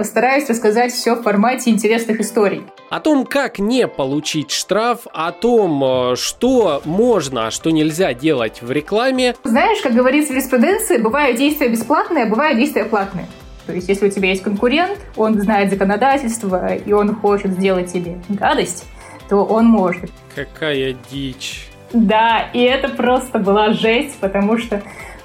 Постараюсь 0.00 0.48
рассказать 0.48 0.94
все 0.94 1.14
в 1.14 1.22
формате 1.22 1.68
интересных 1.68 2.20
историй. 2.20 2.62
О 2.88 3.00
том, 3.00 3.26
как 3.26 3.58
не 3.58 3.86
получить 3.86 4.50
штраф, 4.50 5.00
о 5.12 5.30
том, 5.30 5.84
э, 5.84 6.16
что 6.16 6.80
можно, 6.86 7.48
а 7.48 7.50
что 7.50 7.68
нельзя 7.68 8.14
делать 8.14 8.62
в 8.62 8.70
рекламе. 8.72 9.34
Знаешь, 9.44 9.82
как 9.82 9.92
говорится 9.92 10.32
в 10.32 10.36
юриспруденции, 10.36 10.96
бывают 10.96 11.36
действия 11.36 11.68
бесплатные, 11.68 12.24
а 12.24 12.26
бывают 12.26 12.58
действия 12.58 12.86
платные. 12.86 13.26
То 13.66 13.74
есть, 13.74 13.90
если 13.90 14.06
у 14.06 14.10
тебя 14.10 14.30
есть 14.30 14.42
конкурент, 14.42 14.96
он 15.16 15.38
знает 15.38 15.68
законодательство, 15.68 16.74
и 16.74 16.94
он 16.94 17.14
хочет 17.14 17.50
сделать 17.50 17.92
тебе 17.92 18.16
гадость, 18.30 18.86
то 19.28 19.44
он 19.44 19.66
может. 19.66 20.10
Какая 20.34 20.96
дичь. 21.10 21.68
Да, 21.92 22.48
и 22.54 22.62
это 22.62 22.88
просто 22.88 23.38
была 23.38 23.74
жесть, 23.74 24.16
потому 24.18 24.56
что 24.56 24.82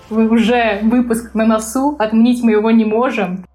вы 0.10 0.28
уже 0.28 0.80
выпуск 0.82 1.34
на 1.34 1.46
носу, 1.46 1.96
отменить 1.98 2.44
мы 2.44 2.52
его 2.52 2.72
не 2.72 2.84
можем. 2.84 3.46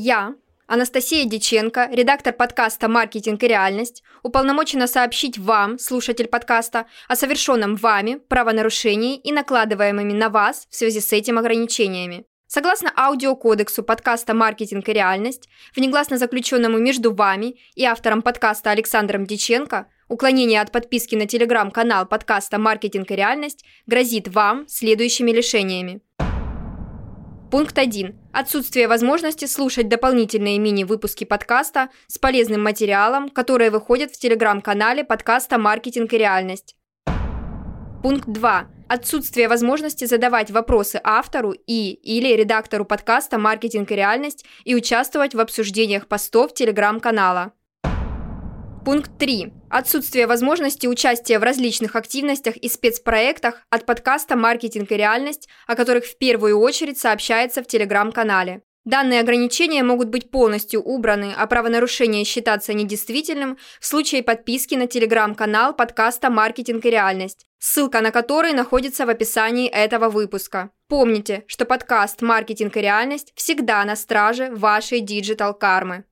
Я, 0.00 0.36
Анастасия 0.68 1.24
Диченко, 1.24 1.88
редактор 1.90 2.32
подкаста 2.32 2.86
«Маркетинг 2.86 3.42
и 3.42 3.48
реальность», 3.48 4.04
уполномочена 4.22 4.86
сообщить 4.86 5.38
вам, 5.38 5.76
слушатель 5.80 6.28
подкаста, 6.28 6.86
о 7.08 7.16
совершенном 7.16 7.74
вами 7.74 8.20
правонарушении 8.28 9.16
и 9.16 9.32
накладываемыми 9.32 10.12
на 10.12 10.28
вас 10.28 10.68
в 10.70 10.76
связи 10.76 11.00
с 11.00 11.12
этим 11.12 11.36
ограничениями. 11.36 12.26
Согласно 12.46 12.92
аудиокодексу 12.96 13.82
подкаста 13.82 14.34
«Маркетинг 14.34 14.88
и 14.88 14.92
реальность», 14.92 15.48
внегласно 15.74 16.16
заключенному 16.16 16.78
между 16.78 17.12
вами 17.12 17.56
и 17.74 17.84
автором 17.84 18.22
подкаста 18.22 18.70
Александром 18.70 19.26
Диченко, 19.26 19.88
уклонение 20.08 20.60
от 20.60 20.70
подписки 20.70 21.16
на 21.16 21.26
телеграм-канал 21.26 22.06
подкаста 22.06 22.58
«Маркетинг 22.58 23.10
и 23.10 23.16
реальность» 23.16 23.64
грозит 23.88 24.28
вам 24.28 24.68
следующими 24.68 25.32
лишениями. 25.32 26.02
Пункт 27.50 27.78
1. 27.78 28.14
Отсутствие 28.30 28.88
возможности 28.88 29.46
слушать 29.46 29.88
дополнительные 29.88 30.58
мини-выпуски 30.58 31.24
подкаста 31.24 31.88
с 32.06 32.18
полезным 32.18 32.62
материалом, 32.62 33.30
которые 33.30 33.70
выходят 33.70 34.10
в 34.10 34.18
телеграм-канале 34.18 35.02
подкаста 35.02 35.56
«Маркетинг 35.56 36.12
и 36.12 36.18
реальность». 36.18 36.76
Пункт 38.02 38.28
2 38.28 38.68
отсутствие 38.88 39.48
возможности 39.48 40.06
задавать 40.06 40.50
вопросы 40.50 41.00
автору 41.02 41.52
и 41.52 41.92
или 41.92 42.34
редактору 42.34 42.84
подкаста 42.84 43.38
«Маркетинг 43.38 43.90
и 43.92 43.96
реальность» 43.96 44.44
и 44.64 44.74
участвовать 44.74 45.34
в 45.34 45.40
обсуждениях 45.40 46.06
постов 46.06 46.54
телеграм-канала. 46.54 47.52
Пункт 48.88 49.18
3. 49.18 49.52
Отсутствие 49.68 50.26
возможности 50.26 50.86
участия 50.86 51.38
в 51.38 51.42
различных 51.42 51.94
активностях 51.94 52.56
и 52.56 52.70
спецпроектах 52.70 53.56
от 53.68 53.84
подкаста 53.84 54.34
«Маркетинг 54.34 54.90
и 54.90 54.96
реальность», 54.96 55.46
о 55.66 55.76
которых 55.76 56.06
в 56.06 56.16
первую 56.16 56.58
очередь 56.58 56.98
сообщается 56.98 57.62
в 57.62 57.66
телеграм-канале. 57.66 58.62
Данные 58.86 59.20
ограничения 59.20 59.82
могут 59.82 60.08
быть 60.08 60.30
полностью 60.30 60.80
убраны, 60.80 61.34
а 61.36 61.46
правонарушение 61.46 62.24
считаться 62.24 62.72
недействительным 62.72 63.58
в 63.78 63.84
случае 63.84 64.22
подписки 64.22 64.74
на 64.74 64.86
телеграм-канал 64.86 65.76
подкаста 65.76 66.30
«Маркетинг 66.30 66.86
и 66.86 66.90
реальность», 66.90 67.44
ссылка 67.58 68.00
на 68.00 68.10
который 68.10 68.54
находится 68.54 69.04
в 69.04 69.10
описании 69.10 69.68
этого 69.68 70.08
выпуска. 70.08 70.70
Помните, 70.88 71.44
что 71.46 71.66
подкаст 71.66 72.22
«Маркетинг 72.22 72.74
и 72.78 72.80
реальность» 72.80 73.34
всегда 73.34 73.84
на 73.84 73.96
страже 73.96 74.50
вашей 74.50 75.00
диджитал-кармы. 75.00 76.04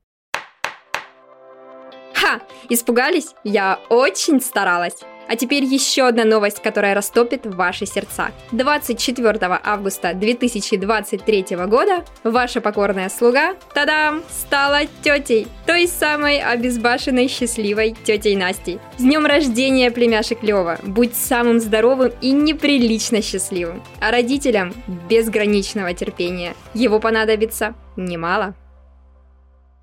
Ха! 2.17 2.41
Испугались? 2.71 3.35
Я 3.45 3.79
очень 3.91 4.41
старалась! 4.41 4.97
А 5.29 5.37
теперь 5.37 5.65
еще 5.65 6.07
одна 6.07 6.25
новость, 6.25 6.63
которая 6.63 6.95
растопит 6.95 7.45
ваши 7.45 7.85
сердца. 7.85 8.31
24 8.53 9.61
августа 9.65 10.15
2023 10.15 11.57
года 11.67 12.05
ваша 12.23 12.61
покорная 12.61 13.09
слуга, 13.09 13.55
тадам, 13.75 14.23
стала 14.31 14.83
тетей, 15.03 15.49
той 15.67 15.89
самой 15.89 16.41
обезбашенной 16.41 17.29
счастливой 17.29 17.97
тетей 18.05 18.37
Настей. 18.37 18.79
С 18.99 19.03
днем 19.03 19.27
рождения, 19.27 19.91
племяшек 19.91 20.43
Лева! 20.43 20.79
Будь 20.85 21.17
самым 21.17 21.59
здоровым 21.59 22.13
и 22.21 22.31
неприлично 22.31 23.21
счастливым. 23.21 23.83
А 24.01 24.13
родителям 24.13 24.73
безграничного 25.11 25.93
терпения. 25.93 26.55
Его 26.73 27.01
понадобится 27.01 27.75
немало. 27.97 28.55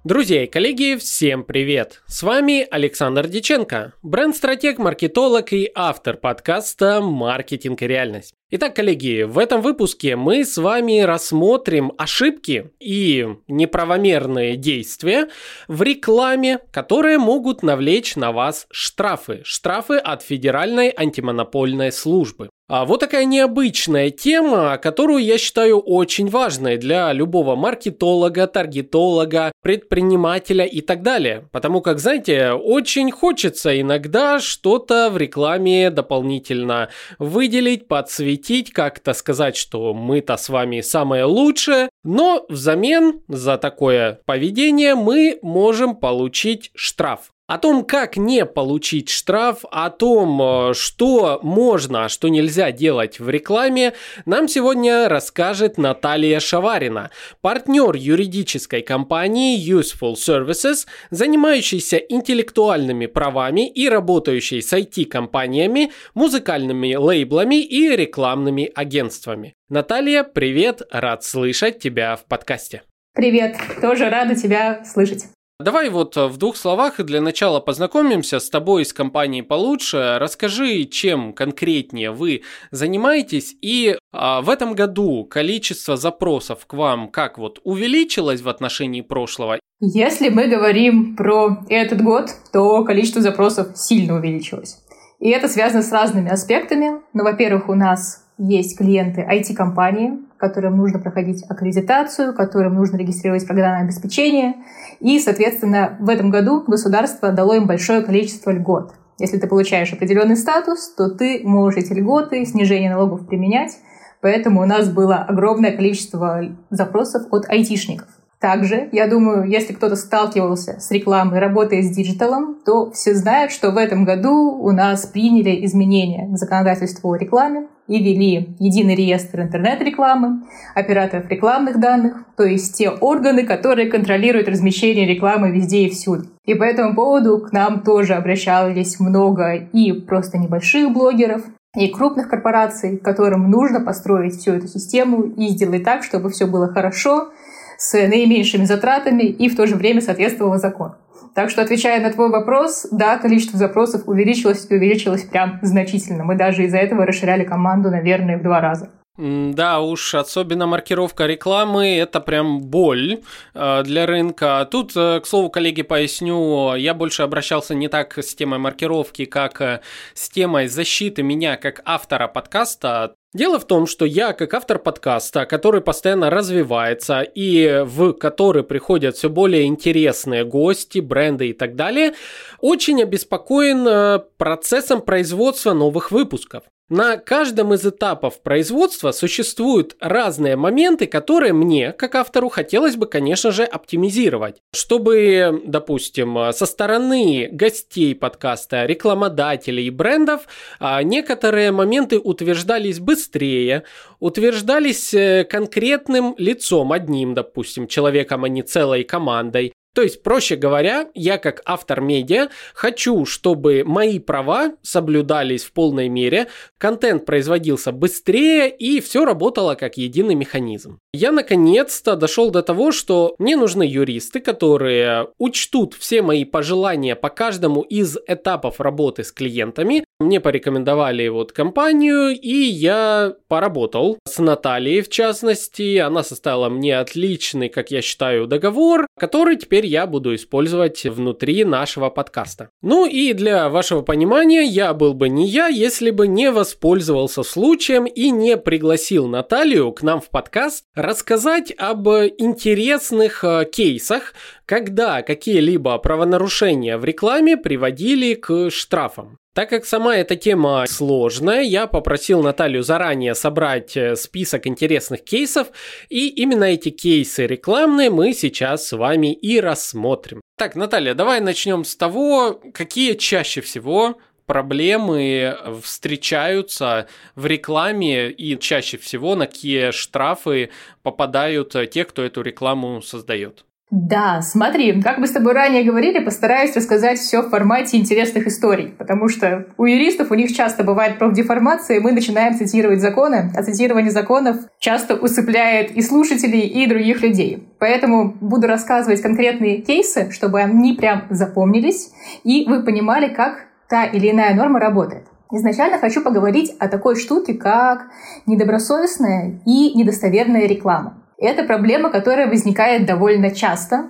Друзья 0.03 0.44
и 0.44 0.47
коллеги, 0.47 0.97
всем 0.97 1.46
привет! 1.46 2.03
С 2.08 2.24
вами 2.24 2.68
Александр 2.69 3.25
Диченко, 3.25 3.94
бренд-стратег, 4.03 4.78
маркетолог 4.78 5.53
и 5.53 5.72
автор 5.74 6.18
подкаста 6.18 7.00
«Маркетинг 7.00 7.81
и 7.81 7.88
реальность». 7.88 8.34
Итак, 8.56 8.75
коллеги, 8.75 9.24
в 9.24 9.40
этом 9.40 9.62
выпуске 9.64 10.16
мы 10.16 10.46
с 10.46 10.59
вами 10.59 11.00
рассмотрим 11.00 11.91
ошибки 11.97 12.69
и 12.80 13.28
неправомерные 13.47 14.58
действия 14.58 15.30
в 15.68 15.81
рекламе, 15.81 16.59
которые 16.72 17.18
могут 17.18 17.63
навлечь 17.63 18.16
на 18.16 18.31
вас 18.31 18.68
штрафы. 18.69 19.42
Штрафы 19.44 19.96
от 19.96 20.22
Федеральной 20.22 20.94
антимонопольной 20.96 21.92
службы. 21.92 22.52
А 22.69 22.86
вот 22.86 23.02
такая 23.02 23.25
необычная 23.25 24.09
тема, 24.09 24.78
которую 24.78 25.24
я 25.24 25.38
считаю 25.38 25.80
очень 25.80 26.30
важной 26.30 26.78
для 26.78 27.12
любого 27.12 27.56
маркетолога, 27.56 28.47
таргетолога, 28.47 29.52
предпринимателя 29.62 30.63
и 30.63 30.80
так 30.81 31.02
далее. 31.02 31.50
Потому 31.52 31.81
как, 31.81 32.00
знаете, 32.00 32.52
очень 32.52 33.12
хочется 33.12 33.80
иногда 33.81 34.40
что-то 34.40 35.09
в 35.12 35.18
рекламе 35.18 35.90
дополнительно 35.90 36.90
выделить, 37.19 37.88
подсветить, 37.88 38.43
защитить, 38.44 38.74
как-то 38.74 39.14
сказать, 39.14 39.56
что 39.56 39.94
мы-то 39.94 40.38
с 40.38 40.50
вами 40.50 40.81
самое 40.81 41.24
лучшее, 41.24 41.90
но 42.04 42.46
взамен 42.50 43.22
за 43.28 43.58
такое 43.58 44.20
поведение 44.26 44.96
мы 44.96 45.40
можем 45.42 45.96
получить 45.96 46.72
штраф. 46.76 47.33
О 47.46 47.58
том, 47.58 47.84
как 47.84 48.16
не 48.16 48.46
получить 48.46 49.09
штраф, 49.09 49.66
о 49.70 49.90
том, 49.90 50.42
э, 50.42 50.74
что 50.74 51.42
можно, 51.44 52.06
а 52.06 52.09
что 52.09 52.30
нельзя 52.30 52.72
делать 52.72 53.20
в 53.20 53.30
рекламе, 53.30 53.94
нам 54.26 54.48
сегодня 54.48 55.09
расскажет 55.09 55.78
Наталья 55.78 56.40
Шаварина, 56.40 57.12
партнер 57.42 57.96
юридической 57.96 58.81
компании 58.81 59.59
Useful 59.59 60.14
Services, 60.14 60.88
занимающейся 61.12 61.98
интеллектуальными 61.98 63.08
правами 63.08 63.68
и 63.70 63.90
работающей 63.90 64.62
с 64.62 64.72
IT-компаниями, 64.72 65.92
музыкальными 66.14 66.96
лейблами 66.96 67.62
и 67.62 67.94
рекламными 67.94 68.72
агентствами. 68.74 69.54
Наталья, 69.68 70.24
привет, 70.24 70.81
рад 70.92 71.25
слышать 71.25 71.80
тебя 71.80 72.16
в 72.16 72.24
подкасте. 72.24 72.84
Привет, 73.14 73.58
тоже 73.81 74.10
рада 74.10 74.34
тебя 74.36 74.86
слышать. 74.86 75.25
Давай 75.59 75.90
вот 75.90 76.18
э, 76.18 76.28
в 76.28 76.38
двух 76.38 76.58
словах 76.58 77.00
для 77.06 77.22
начала 77.22 77.59
познакомимся 77.59 78.40
с 78.40 78.50
тобой 78.50 78.81
из 78.81 78.91
компании 78.91 79.41
получше. 79.41 80.18
Расскажи, 80.19 80.86
чем 80.86 81.31
конкретнее 81.31 82.09
вы 82.09 82.41
занимаетесь 82.72 83.56
и 83.62 83.96
а, 84.12 84.42
в 84.42 84.50
этом 84.50 84.74
году 84.74 85.25
количество 85.25 85.96
запросов 85.96 86.66
к 86.66 86.74
вам 86.74 87.08
как 87.09 87.38
вот 87.38 87.59
увеличилось 87.63 88.42
в 88.42 88.50
отношении 88.50 89.02
прошлого? 89.02 89.59
Если 89.80 90.30
мы 90.30 90.47
говорим 90.47 91.16
про 91.16 91.63
этот 91.69 92.02
год, 92.02 92.31
то 92.52 92.84
количество 92.84 93.22
запросов 93.22 93.78
сильно 93.78 94.16
увеличилось. 94.16 94.80
И 95.19 95.30
это 95.30 95.47
связано 95.47 95.84
с 95.84 95.92
разными 95.92 96.31
аспектами. 96.31 97.02
Ну, 97.13 97.24
во-первых, 97.24 97.69
у 97.69 97.75
нас 97.75 98.25
есть 98.40 98.78
клиенты 98.78 99.22
IT-компании, 99.22 100.13
которым 100.44 100.76
нужно 100.76 101.00
проходить 101.00 101.46
аккредитацию, 101.48 102.34
которым 102.34 102.74
нужно 102.74 102.98
регистрировать 102.98 103.48
программное 103.48 103.86
обеспечение. 103.86 104.56
И, 105.00 105.18
соответственно, 105.20 105.96
в 106.02 106.09
этом 106.09 106.31
году 106.31 106.66
государство 106.68 107.31
дало 107.31 107.54
им 107.54 107.66
большое 107.66 108.02
количество 108.02 108.52
льгот. 108.52 108.94
Если 109.20 109.38
ты 109.38 109.48
получаешь 109.48 109.94
определенный 109.94 110.36
статус, 110.36 110.94
то 110.98 111.09
ты 111.09 111.44
можешь 111.46 111.80
эти 111.81 111.94
льготы, 111.94 112.44
снижение 112.46 112.92
налогов 112.92 113.26
применять. 113.26 113.78
Поэтому 114.20 114.62
у 114.62 114.66
нас 114.66 114.90
было 114.90 115.16
огромное 115.16 115.72
количество 115.72 116.42
запросов 116.69 117.24
от 117.31 117.50
айтишников. 117.50 118.10
Также, 118.42 118.90
я 118.92 119.07
думаю, 119.07 119.45
если 119.45 119.72
кто-то 119.72 119.95
сталкивался 119.95 120.78
с 120.81 120.92
рекламой, 120.92 121.40
работая 121.40 121.81
с 121.81 121.95
диджиталом, 121.95 122.57
то 122.66 122.92
все 122.92 123.13
знают, 123.13 123.54
что 123.54 123.72
в 123.72 123.78
этом 123.78 124.04
году 124.04 124.60
у 124.62 124.72
нас 124.72 125.06
приняли 125.06 125.66
изменения 125.66 126.28
к 126.28 126.38
законодательству 126.38 127.13
о 127.13 127.16
рекламе 127.16 127.68
и 127.88 128.00
ввели 128.00 128.56
единый 128.59 128.95
реестр 128.95 129.41
интернет-рекламы, 129.41 130.44
операторов 130.75 131.30
рекламных 131.30 131.80
данных, 131.80 132.25
то 132.38 132.44
есть 132.44 132.77
те 132.77 132.89
органы, 132.89 133.44
которые 133.44 133.89
контролируют 133.89 134.47
размещение 134.47 135.06
рекламы 135.06 135.51
везде 135.51 135.85
и 135.85 135.89
всюду. 135.89 136.25
И 136.45 136.53
по 136.53 136.63
этому 136.63 136.95
поводу 136.95 137.39
к 137.39 137.51
нам 137.51 137.81
тоже 137.81 138.13
обращались 138.13 139.00
много 139.00 139.56
и 139.56 139.91
просто 139.91 140.38
небольших 140.38 140.91
блогеров, 140.91 141.44
и 141.75 141.88
крупных 141.88 142.30
корпораций, 142.30 142.97
которым 142.97 143.50
нужно 143.50 143.81
построить 143.81 144.35
всю 144.35 144.51
эту 144.51 144.68
систему 144.68 145.24
и 145.24 145.47
сделать 145.47 145.83
так, 145.83 146.03
чтобы 146.03 146.30
все 146.30 146.45
было 146.45 146.71
хорошо, 146.71 147.30
с 147.77 147.94
наименьшими 147.94 148.65
затратами 148.65 149.24
и 149.24 149.50
в 149.50 149.56
то 149.56 149.65
же 149.65 149.75
время 149.75 150.01
соответствовало 150.01 150.59
закону. 150.59 150.95
Так 151.35 151.50
что, 151.50 151.62
отвечая 151.62 152.01
на 152.01 152.12
твой 152.12 152.30
вопрос, 152.30 152.88
да, 152.91 153.18
количество 153.18 153.57
запросов 153.57 154.03
увеличилось 154.07 154.68
и 154.69 154.75
увеличилось 154.75 155.24
прям 155.24 155.59
значительно. 155.62 156.24
Мы 156.24 156.35
даже 156.35 156.63
из-за 156.65 156.77
этого 156.77 157.06
расширяли 157.06 157.44
команду, 157.44 157.89
наверное, 157.89 158.38
в 158.38 158.44
два 158.44 158.62
раза. 158.62 158.91
Да 159.15 159.80
уж, 159.80 160.15
особенно 160.15 160.65
маркировка 160.65 161.27
рекламы– 161.27 161.97
это 161.97 162.19
прям 162.19 162.62
боль 162.62 163.21
э, 163.53 163.83
для 163.83 164.07
рынка. 164.07 164.68
Тут, 164.69 164.94
э, 164.95 165.19
к 165.19 165.27
слову, 165.27 165.51
коллеги, 165.51 165.83
поясню, 165.83 166.74
я 166.74 166.95
больше 166.95 167.21
обращался 167.21 167.75
не 167.75 167.89
так 167.89 168.18
с 168.18 168.33
темой 168.33 168.57
маркировки, 168.57 169.25
как 169.25 169.62
э, 169.62 169.81
с 170.15 170.30
темой 170.30 170.68
защиты 170.68 171.21
меня 171.21 171.57
как 171.57 171.81
автора 171.85 172.27
подкаста. 172.27 173.13
Дело 173.33 173.59
в 173.59 173.65
том, 173.65 173.88
что 173.88 174.06
я, 174.06 174.33
как 174.33 174.53
автор 174.53 174.77
подкаста, 174.77 175.47
который 175.47 175.81
постоянно 175.81 176.30
развивается 176.30 177.21
и 177.21 177.81
в 177.83 178.13
который 178.13 178.63
приходят 178.63 179.15
все 179.15 179.27
более 179.27 179.65
интересные 179.65 180.45
гости, 180.45 181.00
бренды 181.00 181.50
и 181.50 181.53
так 181.53 181.75
далее, 181.75 182.13
очень 182.59 183.01
обеспокоен 183.01 184.21
процессом 184.38 185.01
производства 185.01 185.74
новых 185.74 186.12
выпусков. 186.12 186.63
На 186.89 187.15
каждом 187.15 187.74
из 187.74 187.85
этапов 187.85 188.44
производства 188.44 189.12
существуют 189.12 189.95
разные 190.01 190.57
моменты, 190.57 191.07
которые 191.07 191.53
мне, 191.53 191.94
как 191.94 192.13
автору, 192.15 192.50
хотелось 192.50 192.97
бы, 192.97 193.06
конечно 193.07 193.51
же, 193.51 193.63
оптимизировать. 193.63 194.62
Чтобы, 194.75 195.62
допустим, 195.65 196.51
со 196.51 196.65
стороны 196.65 197.47
гостей 197.51 198.13
подкаста, 198.13 198.85
рекламодателей 198.85 199.88
и 199.88 199.89
брендов, 199.89 200.41
а, 200.80 201.01
некоторые 201.03 201.71
моменты 201.71 202.19
утверждались 202.19 203.00
быстрее, 203.00 203.83
утверждались 204.19 205.13
э, 205.13 205.45
конкретным 205.50 206.35
лицом, 206.38 206.91
одним, 206.91 207.33
допустим, 207.33 207.88
человеком, 207.88 208.44
а 208.44 208.50
не 208.50 208.62
целой 208.62 209.03
командой. 209.03 209.74
То 209.94 210.01
есть, 210.01 210.24
проще 210.24 210.56
говоря, 210.56 211.10
я 211.13 211.38
как 211.38 211.62
автор 211.66 212.01
медиа 212.01 212.50
хочу, 212.74 213.25
чтобы 213.25 213.84
мои 213.86 214.19
права 214.19 214.74
соблюдались 214.81 215.63
в 215.63 215.72
полной 215.72 216.10
мере, 216.10 216.48
контент 216.80 217.25
производился 217.25 217.92
быстрее 217.92 218.69
и 218.69 219.01
все 219.01 219.24
работало 219.24 219.75
как 219.75 219.98
единый 219.98 220.36
механизм. 220.36 221.00
Я 221.13 221.31
наконец-то 221.31 222.16
дошел 222.16 222.50
до 222.50 222.63
того, 222.63 222.92
что 222.92 223.36
мне 223.38 223.56
нужны 223.56 223.84
юристы, 223.84 224.40
которые 224.40 225.28
учтут 225.38 225.94
все 225.94 226.22
мои 226.22 226.44
пожелания 226.44 227.16
по 227.16 227.30
каждому 227.30 227.81
из 227.81 228.18
этапов 228.28 228.80
работы 228.80 229.24
с 229.24 229.31
клиентами. 229.31 230.04
Мне 230.19 230.39
порекомендовали 230.39 231.27
вот 231.27 231.51
компанию, 231.51 232.30
и 232.30 232.56
я 232.56 233.33
поработал 233.48 234.19
с 234.25 234.39
Натальей 234.39 235.01
в 235.01 235.10
частности. 235.10 235.98
Она 235.98 236.24
составила 236.24 236.69
мне 236.69 236.98
отличный, 236.98 237.68
как 237.68 237.92
я 237.92 238.01
считаю, 238.01 238.48
договор, 238.48 239.07
который 239.18 239.57
теперь 239.57 239.86
я 239.86 240.07
буду 240.07 240.33
использовать 240.36 241.04
внутри 241.06 241.65
нашего 241.65 242.10
подкаста. 242.10 242.69
Ну 242.81 243.06
и 243.06 243.33
для 243.33 243.69
вашего 243.69 244.01
понимания, 244.01 244.63
я 244.63 244.94
был 244.94 245.13
бы 245.13 245.30
не 245.30 245.48
я, 245.48 245.68
если 245.68 246.12
бы 246.12 246.27
не 246.27 246.51
воспользовался 246.51 247.44
случаем 247.44 248.06
и 248.06 248.30
не 248.30 248.56
пригласил 248.56 249.27
Наталью 249.27 249.92
к 249.92 250.04
нам 250.04 250.21
в 250.21 250.30
подкаст 250.30 250.86
рассказать 250.95 251.74
об 251.77 252.07
интересных 252.07 253.44
э, 253.44 253.66
кейсах, 253.66 254.33
когда 254.66 255.21
какие-либо 255.21 255.98
правонарушения 255.98 256.98
в 256.98 257.04
рекламе 257.04 257.57
приводили 257.57 258.36
к 258.36 258.69
штрафам. 258.69 259.38
Так 259.54 259.70
как 259.70 259.86
сама 259.86 260.16
эта 260.16 260.36
тема 260.36 260.84
сложная, 260.88 261.62
я 261.62 261.86
попросил 261.86 262.42
Наталью 262.42 262.82
заранее 262.82 263.36
собрать 263.36 263.96
э, 263.96 264.16
список 264.16 264.66
интересных 264.66 265.24
кейсов, 265.24 265.68
и 266.10 266.28
именно 266.28 266.64
эти 266.64 266.90
кейсы 266.90 267.46
рекламные 267.46 268.10
мы 268.10 268.34
сейчас 268.34 268.88
с 268.88 268.98
вами 268.98 269.32
и 269.32 269.60
рассмотрим. 269.60 270.42
Так, 270.58 270.76
Наталья, 270.76 271.14
давай 271.14 271.40
начнем 271.40 271.84
с 271.84 271.96
того, 271.96 272.60
какие 272.74 273.14
чаще 273.14 273.62
всего 273.62 274.18
проблемы 274.48 275.56
встречаются 275.84 277.08
в 277.36 277.46
рекламе 277.46 278.32
и 278.32 278.58
чаще 278.58 278.98
всего 278.98 279.36
на 279.36 279.46
какие 279.46 279.92
штрафы 279.92 280.72
попадают 281.04 281.76
те, 281.92 282.06
кто 282.06 282.24
эту 282.24 282.42
рекламу 282.42 283.04
создает. 283.04 283.66
Да, 283.95 284.42
смотри, 284.42 285.04
как 285.04 285.19
мы 285.19 285.28
с 285.28 285.31
тобой 285.31 285.54
ранее 285.54 285.84
говорили, 285.84 286.18
постараюсь 286.18 286.75
рассказать 286.75 287.19
все 287.19 287.44
в 287.44 287.51
формате 287.51 287.95
интересных 287.98 288.48
историй, 288.48 288.88
потому 288.88 289.30
что 289.30 289.68
у 289.78 289.86
юристов 289.86 290.31
у 290.31 290.34
них 290.34 290.51
часто 290.51 290.84
бывает 290.84 291.19
профдеформация, 291.19 291.98
и 291.98 292.00
мы 292.00 292.12
начинаем 292.12 292.56
цитировать 292.56 293.01
законы, 293.01 293.51
а 293.56 293.62
цитирование 293.62 294.10
законов 294.10 294.57
часто 294.80 295.13
усыпляет 295.13 295.92
и 295.92 296.01
слушателей, 296.01 296.62
и 296.62 296.88
других 296.88 297.22
людей. 297.22 297.68
Поэтому 297.78 298.34
буду 298.42 298.66
рассказывать 298.66 299.22
конкретные 299.22 299.84
кейсы, 299.84 300.31
чтобы 300.31 300.60
они 300.60 300.94
прям 300.94 301.25
запомнились, 301.30 302.10
и 302.44 302.66
вы 302.68 302.81
понимали, 302.81 303.28
как 303.28 303.68
та 303.88 304.06
или 304.06 304.31
иная 304.31 304.56
норма 304.56 304.80
работает. 304.80 305.28
Изначально 305.51 306.00
хочу 306.00 306.24
поговорить 306.24 306.75
о 306.80 306.88
такой 306.88 307.16
штуке, 307.16 307.54
как 307.54 308.07
недобросовестная 308.48 309.60
и 309.68 309.94
недостоверная 309.94 310.66
реклама. 310.66 311.19
Это 311.38 311.63
проблема, 311.63 312.09
которая 312.09 312.47
возникает 312.47 313.06
довольно 313.06 313.51
часто. 313.51 314.09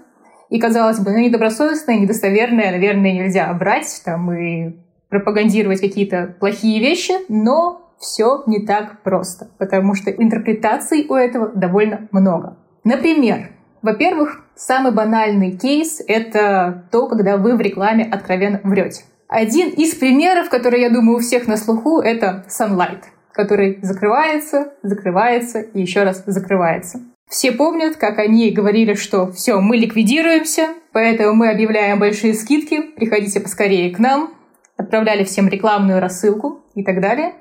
И, 0.50 0.60
казалось 0.60 1.00
бы, 1.00 1.12
ну, 1.12 1.18
недобросовестное, 1.18 1.98
недостоверное, 1.98 2.72
наверное, 2.72 3.14
нельзя 3.14 3.52
брать 3.54 4.02
там 4.06 4.32
и 4.32 4.76
пропагандировать 5.10 5.82
какие-то 5.82 6.36
плохие 6.40 6.80
вещи, 6.80 7.14
но 7.30 7.84
все 8.00 8.44
не 8.48 8.66
так 8.66 9.02
просто, 9.02 9.48
потому 9.58 9.96
что 9.96 10.12
интерпретаций 10.12 11.06
у 11.08 11.16
этого 11.16 11.50
довольно 11.50 12.08
много. 12.12 12.58
Например, 12.84 13.50
во-первых, 13.82 14.44
самый 14.56 14.94
банальный 14.94 15.52
кейс— 15.58 16.02
это 16.08 16.86
то, 16.92 17.08
когда 17.08 17.38
вы 17.38 17.56
в 17.56 17.62
рекламе 17.62 18.04
откровенно 18.04 18.60
врете. 18.64 19.04
Один 19.28 19.70
из 19.70 19.96
примеров, 19.96 20.50
который, 20.50 20.82
я 20.82 20.90
думаю, 20.90 21.18
у 21.18 21.22
всех 21.22 21.48
на 21.48 21.58
слуху, 21.58 22.00
это 22.00 22.46
Sunlight, 22.48 23.04
который 23.32 23.80
закрывается, 23.82 24.74
закрывается 24.84 25.62
и 25.62 25.82
еще 25.82 26.04
раз 26.04 26.24
закрывается. 26.26 27.02
Все 27.34 27.52
помнят, 27.52 27.96
как 27.96 28.20
они 28.20 28.52
говорили, 28.52 28.94
что 28.94 29.32
все, 29.32 29.60
мы 29.60 29.78
ликвидируемся, 29.78 30.68
поэтому 30.92 31.34
мы 31.34 31.50
объявляем 31.50 31.98
большие 31.98 32.36
скидки, 32.36 32.80
приходите 32.96 33.40
поскорее 33.40 33.92
к 33.92 33.98
нам, 33.98 34.36
отправляли 34.78 35.24
всем 35.24 35.48
рекламную 35.48 36.00
рассылку 36.00 36.64
и 36.76 36.84
так 36.84 37.02
далее. 37.02 37.34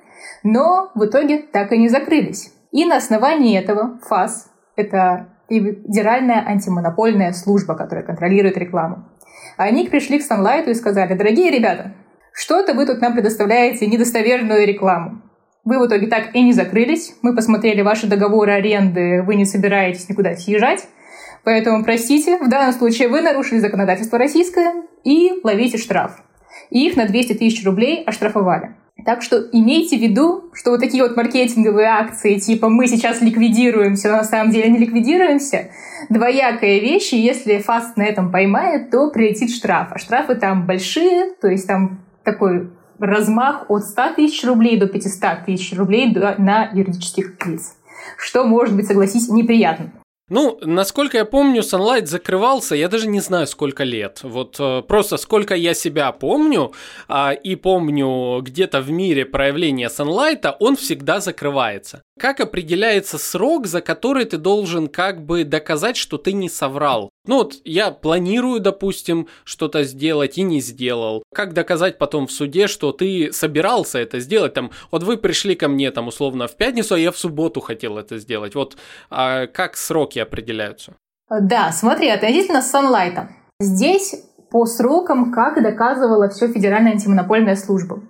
Но 0.43 0.91
в 0.95 1.05
итоге 1.05 1.41
так 1.41 1.73
и 1.73 1.77
не 1.77 1.91
закрылись. 1.91 2.55
И 2.71 2.87
на 2.87 2.97
основании 2.97 3.59
этого 3.59 4.01
ФАС, 4.09 4.51
это 4.77 5.29
Федеральная 5.51 6.43
антимонопольная 6.47 7.35
служба, 7.35 7.75
которая 7.75 8.03
контролирует 8.03 8.57
рекламу, 8.57 9.05
они 9.59 9.87
пришли 9.89 10.19
к 10.19 10.23
Sunlight 10.23 10.71
и 10.71 10.75
сказали, 10.75 11.13
дорогие 11.13 11.51
ребята, 11.51 11.93
что-то 12.33 12.73
вы 12.73 12.87
тут 12.87 13.03
нам 13.03 13.13
предоставляете 13.13 13.87
недостоверную 13.87 14.67
рекламу. 14.67 15.21
Вы 15.65 15.79
в 15.79 15.87
итоге 15.87 16.09
так 16.09 16.35
и 16.35 16.43
не 16.43 16.53
закрылись. 16.53 17.15
Мы 17.23 17.35
посмотрели 17.37 17.83
ваши 17.83 18.09
договоры 18.09 18.53
аренды, 18.53 19.23
вы 19.23 19.37
не 19.37 19.45
собираетесь 19.45 20.09
никуда 20.09 20.35
съезжать. 20.35 20.89
Поэтому, 21.45 21.85
простите, 21.85 22.39
в 22.39 22.49
данном 22.49 22.73
случае 22.73 23.09
вы 23.09 23.21
нарушили 23.21 23.59
законодательство 23.59 24.19
российское 24.19 24.75
и 25.05 25.41
ловите 25.45 25.79
штраф. 25.79 26.23
И 26.71 26.87
их 26.87 26.97
на 26.97 27.07
200 27.07 27.35
тысяч 27.35 27.65
рублей 27.65 28.03
оштрафовали. 28.05 28.75
Так 29.05 29.23
что 29.23 29.39
имейте 29.53 29.97
в 29.97 30.01
виду, 30.01 30.51
что 30.53 30.71
вот 30.71 30.81
такие 30.81 31.03
вот 31.03 31.17
маркетинговые 31.17 31.89
акции, 31.89 32.39
типа 32.39 32.69
мы 32.69 32.87
сейчас 32.87 33.21
ликвидируемся, 33.21 34.11
но 34.11 34.19
на 34.19 34.25
самом 34.25 34.53
деле 34.53 34.69
не 34.69 34.79
ликвидируемся, 34.79 35.71
двоякая 36.09 36.79
вещь, 36.79 37.13
и 37.13 37.19
если 37.19 37.59
ФАСТ 37.59 37.97
на 37.97 38.05
этом 38.05 38.31
поймает, 38.31 38.91
то 38.91 39.11
прилетит 39.11 39.51
штраф. 39.51 39.89
А 39.91 39.99
штрафы 39.99 40.37
там 40.37 40.67
большие, 40.67 41.33
то 41.41 41.49
есть 41.49 41.67
там 41.67 42.05
такой 42.23 42.71
размах 43.07 43.71
от 43.71 43.85
100 43.85 44.15
тысяч 44.17 44.45
рублей 44.45 44.79
до 44.79 44.87
500 44.87 45.45
тысяч 45.47 45.77
рублей 45.77 46.15
на 46.39 46.71
юридических 46.73 47.47
лиц. 47.47 47.75
Что 48.19 48.45
может 48.45 48.75
быть, 48.75 48.87
согласись, 48.87 49.29
неприятным. 49.29 49.93
Ну, 50.29 50.59
насколько 50.63 51.19
я 51.19 51.27
помню, 51.27 51.61
Sunlight 51.61 52.07
закрывался, 52.07 52.75
я 52.75 52.89
даже 52.89 53.07
не 53.07 53.21
знаю, 53.21 53.47
сколько 53.47 53.85
лет. 53.85 54.21
Вот 54.23 54.57
э, 54.59 54.81
просто 54.81 55.19
сколько 55.19 55.55
я 55.55 55.75
себя 55.75 56.11
помню, 56.13 56.73
э, 57.07 57.35
и 57.45 57.55
помню 57.55 58.41
где-то 58.41 58.81
в 58.81 58.91
мире 58.91 59.27
проявления 59.27 59.89
Sunlight, 59.89 60.51
он 60.59 60.77
всегда 60.77 61.21
закрывается. 61.21 62.03
Как 62.23 62.39
определяется 62.39 63.19
срок, 63.19 63.67
за 63.67 63.81
который 63.81 64.25
ты 64.27 64.39
должен 64.39 64.87
как 64.87 65.27
бы 65.27 65.43
доказать, 65.43 65.97
что 65.97 66.19
ты 66.19 66.33
не 66.33 66.49
соврал? 66.49 67.11
Ну 67.27 67.39
вот 67.39 67.57
я 67.65 67.91
планирую, 67.91 68.61
допустим, 68.61 69.27
что-то 69.43 69.83
сделать 69.83 70.39
и 70.39 70.43
не 70.43 70.61
сделал. 70.61 71.25
Как 71.35 71.53
доказать 71.53 71.99
потом 71.99 72.29
в 72.29 72.31
суде, 72.31 72.69
что 72.69 72.93
ты 72.93 73.33
собирался 73.33 73.99
это 73.99 74.21
сделать? 74.21 74.55
Там, 74.55 74.71
вот 74.93 75.03
вы 75.03 75.17
пришли 75.17 75.57
ко 75.57 75.67
мне 75.67 75.91
там 75.91 76.07
условно 76.07 76.47
в 76.47 76.57
пятницу, 76.57 76.95
а 76.95 76.99
я 77.01 77.11
в 77.11 77.19
субботу 77.19 77.61
хотел 77.61 77.99
это 77.99 78.19
сделать. 78.19 78.55
Вот 78.55 78.77
а 79.11 79.49
как 79.49 79.77
сроки 79.77 80.21
определяются? 80.21 80.95
Да, 81.29 81.73
смотри, 81.73 82.09
относительно 82.09 82.59
Sunlight. 82.59 83.31
Здесь 83.59 84.15
по 84.49 84.65
срокам, 84.67 85.33
как 85.33 85.61
доказывала 85.61 86.29
все 86.29 86.47
Федеральная 86.47 86.93
антимонопольная 86.93 87.57
служба. 87.57 88.01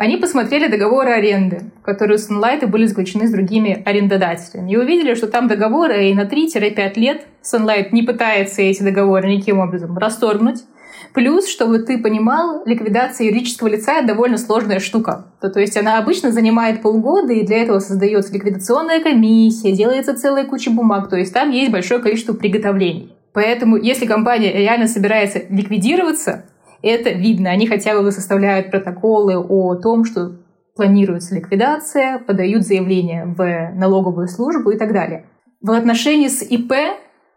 Они 0.00 0.16
посмотрели 0.16 0.66
договоры 0.66 1.10
аренды, 1.10 1.60
которые 1.84 2.16
у 2.16 2.18
Sunlight 2.18 2.66
были 2.66 2.86
заключены 2.86 3.26
с 3.26 3.32
другими 3.32 3.82
арендодателями, 3.84 4.72
и 4.72 4.76
увидели, 4.78 5.12
что 5.12 5.26
там 5.26 5.46
договоры 5.46 6.08
и 6.08 6.14
на 6.14 6.22
3-5 6.22 6.94
лет 6.94 7.26
Sunlight 7.42 7.88
не 7.92 8.02
пытается 8.02 8.62
эти 8.62 8.82
договоры 8.82 9.28
никаким 9.28 9.58
образом 9.58 9.98
расторгнуть, 9.98 10.64
Плюс, 11.12 11.48
чтобы 11.48 11.80
ты 11.80 11.98
понимал, 11.98 12.62
ликвидация 12.66 13.26
юридического 13.26 13.68
лица— 13.68 14.00
довольно 14.02 14.38
сложная 14.38 14.78
штука. 14.78 15.26
То, 15.40 15.50
то 15.50 15.58
есть 15.58 15.76
она 15.76 15.98
обычно 15.98 16.30
занимает 16.30 16.82
полгода, 16.82 17.32
и 17.32 17.44
для 17.44 17.62
этого 17.62 17.80
создается 17.80 18.32
ликвидационная 18.32 19.00
комиссия, 19.00 19.72
делается 19.72 20.14
целая 20.14 20.44
куча 20.44 20.70
бумаг. 20.70 21.10
То 21.10 21.16
есть 21.16 21.34
там 21.34 21.50
есть 21.50 21.72
большое 21.72 22.00
количество 22.00 22.32
приготовлений. 22.32 23.12
Поэтому, 23.32 23.76
если 23.76 24.06
компания 24.06 24.52
реально 24.52 24.86
собирается 24.86 25.42
ликвидироваться, 25.48 26.44
это 26.82 27.10
видно. 27.10 27.50
Они 27.50 27.66
хотя 27.66 28.00
бы 28.00 28.10
составляют 28.12 28.70
протоколы 28.70 29.36
о 29.38 29.74
том, 29.76 30.04
что 30.04 30.36
планируется 30.76 31.34
ликвидация, 31.34 32.18
подают 32.18 32.64
заявление 32.64 33.26
в 33.26 33.72
налоговую 33.74 34.28
службу 34.28 34.70
и 34.70 34.78
так 34.78 34.92
далее. 34.92 35.26
В 35.60 35.72
отношении 35.72 36.28
с 36.28 36.42
ИП 36.42 36.72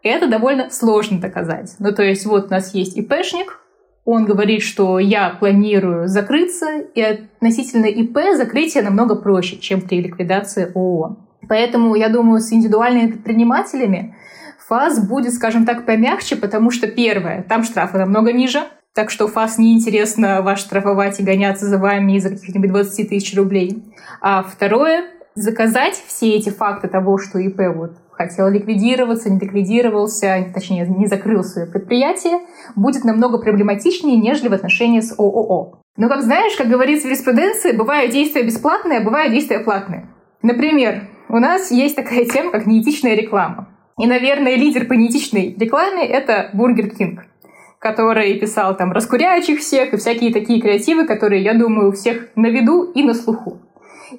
это 0.02 0.28
довольно 0.28 0.70
сложно 0.70 1.20
доказать. 1.20 1.74
Ну, 1.78 1.92
то 1.92 2.02
есть 2.02 2.26
вот 2.26 2.46
у 2.46 2.50
нас 2.50 2.74
есть 2.74 2.96
ИПшник, 2.96 3.60
он 4.04 4.26
говорит, 4.26 4.62
что 4.62 4.98
я 4.98 5.30
планирую 5.30 6.08
закрыться, 6.08 6.80
и 6.94 7.00
относительно 7.00 7.86
ИП 7.86 8.18
закрытие 8.36 8.82
намного 8.82 9.14
проще, 9.14 9.56
чем 9.56 9.80
при 9.80 10.02
ликвидации 10.02 10.70
ООО. 10.74 11.16
Поэтому, 11.48 11.94
я 11.94 12.08
думаю, 12.08 12.40
с 12.40 12.52
индивидуальными 12.52 13.12
предпринимателями 13.12 14.14
ФАС 14.68 15.06
будет, 15.06 15.32
скажем 15.34 15.64
так, 15.66 15.86
помягче, 15.86 16.36
потому 16.36 16.70
что, 16.70 16.86
первое, 16.86 17.42
там 17.42 17.64
штрафы 17.64 17.98
намного 17.98 18.32
ниже, 18.32 18.60
так 18.94 19.10
что 19.10 19.26
ФАС 19.26 19.58
неинтересно 19.58 20.40
вас 20.42 20.60
штрафовать 20.60 21.18
и 21.18 21.24
гоняться 21.24 21.66
за 21.66 21.78
вами 21.78 22.16
из-за 22.16 22.30
каких-нибудь 22.30 22.70
20 22.70 23.08
тысяч 23.08 23.36
рублей. 23.36 23.82
А 24.20 24.42
второе, 24.42 25.04
заказать 25.34 26.02
все 26.06 26.30
эти 26.36 26.50
факты 26.50 26.88
того, 26.88 27.18
что 27.18 27.38
ИП 27.38 27.60
вот 27.74 27.96
хотел 28.12 28.48
ликвидироваться, 28.48 29.30
не 29.30 29.40
ликвидировался, 29.40 30.46
точнее, 30.54 30.86
не 30.86 31.06
закрыл 31.06 31.42
свое 31.42 31.66
предприятие, 31.66 32.38
будет 32.76 33.04
намного 33.04 33.38
проблематичнее, 33.38 34.16
нежели 34.16 34.48
в 34.48 34.52
отношении 34.52 35.00
с 35.00 35.12
ООО. 35.18 35.80
Но, 35.96 36.08
как 36.08 36.22
знаешь, 36.22 36.56
как 36.56 36.68
говорится 36.68 37.06
в 37.06 37.10
юриспруденции, 37.10 37.72
бывают 37.72 38.12
действия 38.12 38.42
бесплатные, 38.42 39.00
а 39.00 39.04
бывают 39.04 39.32
действия 39.32 39.58
платные. 39.58 40.08
Например, 40.42 41.08
у 41.28 41.38
нас 41.38 41.70
есть 41.70 41.96
такая 41.96 42.24
тема, 42.24 42.52
как 42.52 42.66
неэтичная 42.66 43.14
реклама. 43.14 43.68
И, 43.98 44.06
наверное, 44.06 44.56
лидер 44.56 44.86
по 44.86 44.92
неэтичной 44.92 45.54
рекламе— 45.58 46.04
это 46.08 46.50
Бургер 46.52 46.90
Кинг, 46.90 47.26
который 47.84 48.38
писал 48.38 48.74
там 48.74 48.92
«раскуряющих 48.92 49.60
всех» 49.60 49.92
и 49.92 49.98
всякие 49.98 50.32
такие 50.32 50.58
креативы, 50.58 51.06
которые, 51.06 51.42
я 51.42 51.52
думаю, 51.52 51.90
у 51.90 51.92
всех 51.92 52.28
на 52.34 52.46
виду 52.46 52.84
и 52.84 53.02
на 53.02 53.12
слуху. 53.12 53.58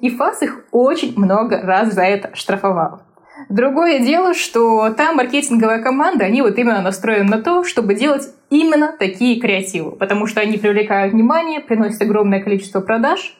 И 0.00 0.08
ФАС 0.08 0.42
их 0.42 0.64
очень 0.70 1.18
много 1.18 1.60
раз 1.60 1.92
за 1.92 2.02
это 2.02 2.30
штрафовал. 2.36 3.02
Другое 3.48 3.98
дело, 3.98 4.34
что 4.34 4.90
там 4.90 5.16
маркетинговая 5.16 5.82
команда, 5.82 6.26
они 6.26 6.42
вот 6.42 6.56
именно 6.58 6.80
настроены 6.80 7.28
на 7.28 7.42
то, 7.42 7.64
чтобы 7.64 7.96
делать 7.96 8.28
именно 8.50 8.94
такие 8.96 9.40
креативы, 9.40 9.90
потому 9.96 10.26
что 10.26 10.40
они 10.40 10.58
привлекают 10.58 11.12
внимание, 11.12 11.58
приносят 11.58 12.00
огромное 12.00 12.40
количество 12.40 12.80
продаж, 12.80 13.36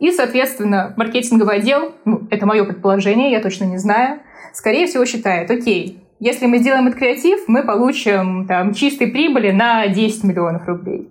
и, 0.00 0.10
соответственно, 0.10 0.92
маркетинговый 0.98 1.56
отдел, 1.56 1.94
ну, 2.04 2.28
это 2.30 2.44
мое 2.44 2.64
предположение, 2.64 3.32
я 3.32 3.40
точно 3.40 3.64
не 3.64 3.78
знаю, 3.78 4.20
скорее 4.52 4.86
всего 4.86 5.06
считает, 5.06 5.50
окей, 5.50 6.01
если 6.24 6.46
мы 6.46 6.58
сделаем 6.58 6.86
этот 6.86 7.00
креатив, 7.00 7.48
мы 7.48 7.64
получим 7.64 8.46
там 8.46 8.74
чистой 8.74 9.08
прибыли 9.08 9.50
на 9.50 9.88
10 9.88 10.22
миллионов 10.22 10.68
рублей 10.68 11.08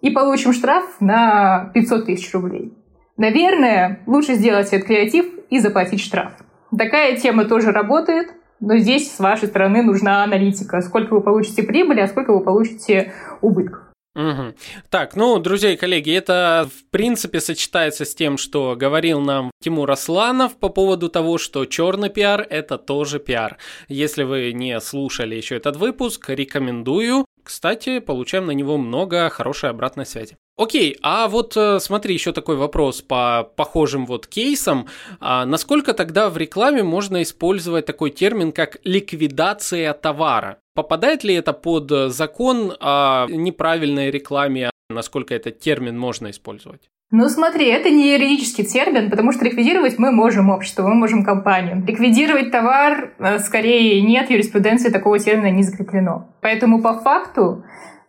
и 0.00 0.10
получим 0.10 0.52
штраф 0.52 0.84
на 1.00 1.72
500 1.74 2.06
тысяч 2.06 2.32
рублей. 2.32 2.72
Наверное, 3.16 3.98
лучше 4.06 4.34
сделать 4.34 4.68
этот 4.68 4.86
креатив 4.86 5.26
и 5.50 5.58
заплатить 5.58 6.00
штраф. 6.00 6.34
Такая 6.78 7.16
тема 7.16 7.44
тоже 7.44 7.72
работает, 7.72 8.28
но 8.60 8.76
здесь 8.76 9.10
с 9.10 9.18
вашей 9.18 9.48
стороны 9.48 9.82
нужна 9.82 10.22
аналитика. 10.22 10.80
Сколько 10.80 11.14
вы 11.14 11.22
получите 11.22 11.64
прибыли, 11.64 11.98
а 11.98 12.06
сколько 12.06 12.32
вы 12.32 12.44
получите 12.44 13.12
убытков. 13.40 13.91
Угу. 14.14 14.54
Так, 14.90 15.16
ну, 15.16 15.38
друзья 15.38 15.72
и 15.72 15.76
коллеги, 15.76 16.12
это 16.12 16.68
в 16.70 16.90
принципе 16.90 17.40
сочетается 17.40 18.04
с 18.04 18.14
тем, 18.14 18.36
что 18.36 18.76
говорил 18.76 19.20
нам 19.20 19.50
Тимур 19.62 19.90
Асланов 19.90 20.58
по 20.58 20.68
поводу 20.68 21.08
того, 21.08 21.38
что 21.38 21.64
черный 21.64 22.10
пиар– 22.10 22.46
это 22.50 22.76
тоже 22.76 23.18
пиар. 23.18 23.56
Если 23.88 24.24
вы 24.24 24.52
не 24.52 24.78
слушали 24.80 25.34
еще 25.34 25.56
этот 25.56 25.76
выпуск, 25.76 26.28
рекомендую. 26.28 27.24
Кстати, 27.42 27.98
получаем 27.98 28.46
на 28.46 28.52
него 28.52 28.78
много 28.78 29.28
хорошей 29.30 29.70
обратной 29.70 30.06
связи. 30.06 30.36
Окей, 30.56 30.98
а 31.02 31.28
вот 31.28 31.56
э, 31.56 31.80
смотри, 31.80 32.14
еще 32.14 32.32
такой 32.32 32.56
вопрос 32.56 33.02
по 33.02 33.50
похожим 33.56 34.06
вот 34.06 34.26
кейсам. 34.26 34.86
А 35.18 35.44
насколько 35.46 35.94
тогда 35.94 36.28
в 36.28 36.36
рекламе 36.36 36.82
можно 36.82 37.22
использовать 37.22 37.86
такой 37.86 38.10
термин, 38.10 38.52
как 38.52 38.78
ликвидация 38.84 39.92
товара? 39.94 40.58
Попадает 40.74 41.24
ли 41.24 41.34
это 41.34 41.52
под 41.52 42.12
закон 42.12 42.74
о 42.80 43.26
неправильной 43.28 44.10
рекламе? 44.10 44.70
Насколько 44.88 45.34
этот 45.34 45.58
термин 45.58 45.98
можно 45.98 46.30
использовать? 46.30 46.91
Ну 47.12 47.28
смотри, 47.28 47.68
это 47.68 47.90
не 47.90 48.14
юридический 48.14 48.64
термин, 48.64 49.10
потому 49.10 49.30
что 49.30 49.44
ликвидировать 49.44 49.98
мы 49.98 50.10
можем 50.10 50.50
общество, 50.50 50.88
мы 50.88 50.94
можем 50.94 51.24
компанию. 51.24 51.84
Ликвидировать 51.86 52.50
товар, 52.50 53.12
э, 53.18 53.38
скорее 53.38 54.02
нет, 54.02 54.30
юриспруденции 54.30 54.88
такого 54.88 55.18
термина 55.20 55.50
не 55.50 55.62
закреплено. 55.62 56.34
Поэтому 56.40 56.82
по 56.82 56.94
факту 56.94 57.62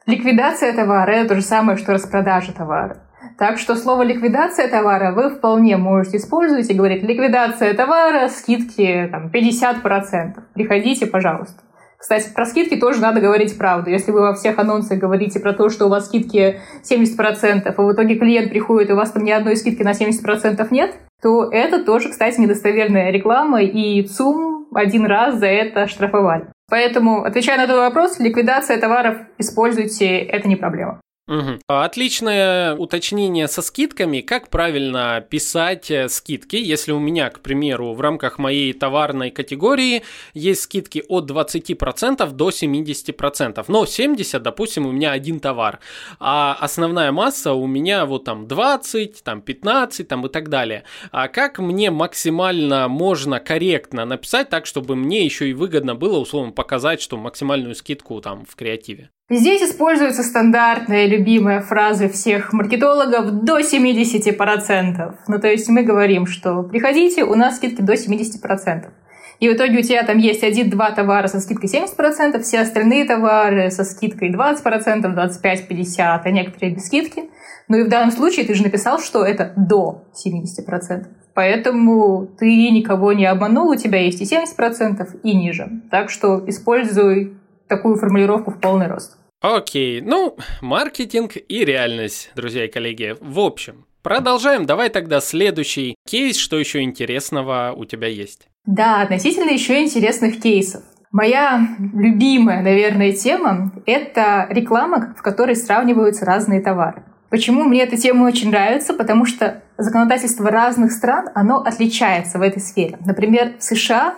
Ликвидация 0.05 0.73
товара– 0.73 1.11
это 1.11 1.29
то 1.29 1.35
же 1.35 1.41
самое, 1.41 1.77
что 1.77 1.93
распродажа 1.93 2.51
товара. 2.51 2.97
Так 3.37 3.57
что 3.57 3.75
слово 3.75 4.01
«ликвидация 4.01 4.67
товара» 4.67 5.13
вы 5.13 5.29
вполне 5.29 5.77
можете 5.77 6.17
использовать 6.17 6.69
и 6.69 6.73
говорить 6.73 7.03
«ликвидация 7.03 7.73
товара, 7.73 8.27
скидки 8.27 9.07
там, 9.09 9.27
50%. 9.27 10.43
Приходите, 10.53 11.07
пожалуйста». 11.07 11.61
Кстати, 12.03 12.33
про 12.35 12.45
скидки 12.45 12.75
тоже 12.75 12.99
надо 12.99 13.21
говорить 13.21 13.57
правду. 13.57 13.89
Если 13.89 14.11
вы 14.11 14.19
во 14.19 14.33
всех 14.33 14.59
анонсах 14.59 14.99
говорите 14.99 15.39
про 15.39 15.53
то, 15.53 15.69
что 15.69 15.85
у 15.85 15.89
вас 15.89 16.07
скидки 16.07 16.59
70%, 16.83 17.63
а 17.65 17.81
в 17.81 17.93
итоге 17.93 18.15
клиент 18.15 18.49
приходит, 18.49 18.89
и 18.89 18.93
у 18.93 18.97
вас 18.97 19.11
там 19.11 19.23
ни 19.23 19.31
одной 19.31 19.55
скидки 19.55 19.83
на 19.83 19.91
70% 19.91 20.67
нет, 20.71 20.95
то 21.21 21.49
это 21.49 21.81
тоже, 21.81 22.09
кстати, 22.09 22.41
недостоверная 22.41 23.09
реклама, 23.09 23.63
и 23.63 24.05
ЦУМ 24.05 24.67
один 24.73 25.05
раз 25.05 25.35
за 25.35 25.45
это 25.45 25.87
штрафовали. 25.87 26.47
Поэтому, 26.69 27.23
отвечая 27.23 27.55
на 27.55 27.63
этот 27.63 27.77
вопрос, 27.77 28.19
ликвидация 28.19 28.77
товаров 28.81 29.19
используйте, 29.37 30.17
это 30.17 30.49
не 30.49 30.57
проблема. 30.57 30.99
Угу. 31.33 31.59
Отличное 31.67 32.75
уточнение 32.75 33.47
со 33.47 33.63
скидками. 33.63 34.21
Как 34.21 34.49
правильно 34.49 35.25
писать 35.27 35.89
э, 35.89 36.07
скидки, 36.07 36.57
если 36.57 36.91
у 36.91 36.99
меня, 36.99 37.29
к 37.31 37.39
примеру, 37.39 37.93
в 37.93 38.01
рамках 38.01 38.37
моей 38.37 38.71
товарной 38.73 39.31
категории 39.31 40.03
есть 40.35 40.61
скидки 40.61 41.03
от 41.07 41.29
20% 41.29 42.31
до 42.31 42.49
70%. 42.49 43.65
Но 43.67 43.85
70, 43.85 44.43
допустим, 44.43 44.85
у 44.85 44.91
меня 44.91 45.11
один 45.11 45.39
товар, 45.39 45.79
а 46.19 46.55
основная 46.59 47.11
масса 47.11 47.53
у 47.53 47.65
меня 47.65 48.05
вот 48.05 48.25
там 48.25 48.47
20, 48.47 49.23
там 49.23 49.41
15 49.41 50.07
там 50.07 50.25
и 50.27 50.29
так 50.29 50.49
далее. 50.49 50.83
А 51.11 51.27
как 51.29 51.57
мне 51.57 51.89
максимально 51.89 52.87
можно 52.87 53.39
корректно 53.39 54.05
написать 54.05 54.49
так, 54.49 54.67
чтобы 54.67 54.95
мне 54.95 55.25
еще 55.25 55.49
и 55.49 55.53
выгодно 55.53 55.95
было 55.95 56.19
условно 56.19 56.51
показать, 56.51 57.01
что 57.01 57.17
максимальную 57.17 57.73
скидку 57.73 58.21
там 58.21 58.45
в 58.45 58.55
креативе? 58.55 59.09
Здесь 59.35 59.63
используется 59.63 60.21
стандартная 60.21 61.07
любимая 61.07 61.61
фраза 61.61 62.07
всех 62.07 62.53
маркетологов 62.53 63.31
до 63.43 63.59
70%. 63.61 65.15
Ну, 65.27 65.39
то 65.39 65.47
есть 65.47 65.67
мы 65.69 65.81
говорим, 65.81 66.27
что 66.27 66.61
приходите, 66.61 67.23
у 67.23 67.33
нас 67.33 67.55
скидки 67.55 67.81
до 67.81 67.93
70%. 67.93 68.91
И 69.39 69.49
в 69.49 69.53
итоге 69.53 69.79
у 69.79 69.81
тебя 69.81 70.03
там 70.03 70.19
есть 70.19 70.43
один-два 70.43 70.91
товара 70.91 71.27
со 71.27 71.39
скидкой 71.39 71.67
70%, 71.67 72.39
все 72.41 72.59
остальные 72.59 73.05
товары 73.05 73.71
со 73.71 73.83
скидкой 73.83 74.31
20%, 74.31 74.61
25-50%, 74.63 76.21
а 76.23 76.29
некоторые 76.29 76.75
без 76.75 76.85
скидки. 76.85 77.23
Ну 77.67 77.77
и 77.77 77.83
в 77.85 77.89
данном 77.89 78.11
случае 78.11 78.45
ты 78.45 78.53
же 78.53 78.61
написал, 78.61 78.99
что 78.99 79.25
это 79.25 79.51
до 79.57 80.03
70%. 80.13 81.07
Поэтому 81.33 82.27
ты 82.37 82.69
никого 82.69 83.13
не 83.13 83.25
обманул, 83.25 83.71
у 83.71 83.75
тебя 83.75 83.99
есть 83.99 84.21
и 84.21 84.25
70%, 84.25 85.21
и 85.23 85.35
ниже. 85.35 85.81
Так 85.89 86.11
что 86.11 86.43
используй 86.45 87.35
такую 87.67 87.95
формулировку 87.95 88.51
в 88.51 88.59
полный 88.59 88.85
рост. 88.85 89.17
Окей, 89.43 89.99
ну, 89.99 90.37
маркетинг 90.61 91.33
и 91.35 91.65
реальность, 91.65 92.31
друзья 92.33 92.63
и 92.63 92.69
коллеги. 92.71 93.17
В 93.19 93.41
общем, 93.41 93.85
продолжаем. 94.01 94.65
Давай 94.65 94.87
тогда 94.87 95.19
следующий 95.19 95.95
кейс, 96.07 96.37
что 96.37 96.57
еще 96.57 96.79
интересного 96.79 97.73
у 97.75 97.83
тебя 97.83 98.07
есть. 98.07 98.47
Да, 98.65 99.01
относительно 99.01 99.49
еще 99.49 99.83
интересных 99.83 100.39
кейсов. 100.39 100.83
Моя 101.11 101.59
любимая, 101.93 102.63
наверное, 102.63 103.11
тема– 103.11 103.73
это 103.85 104.47
реклама, 104.49 105.13
в 105.17 105.21
которой 105.21 105.57
сравниваются 105.57 106.23
разные 106.23 106.61
товары. 106.61 107.03
Почему 107.29 107.65
мне 107.65 107.83
эта 107.83 107.97
тема 107.97 108.23
очень 108.23 108.49
нравится? 108.49 108.93
Потому 108.93 109.25
что 109.25 109.61
законодательство 109.77 110.49
разных 110.49 110.93
стран, 110.93 111.27
оно 111.35 111.57
отличается 111.57 112.39
в 112.39 112.41
этой 112.43 112.61
сфере. 112.61 112.97
Например, 113.05 113.55
в 113.59 113.61
США 113.61 114.15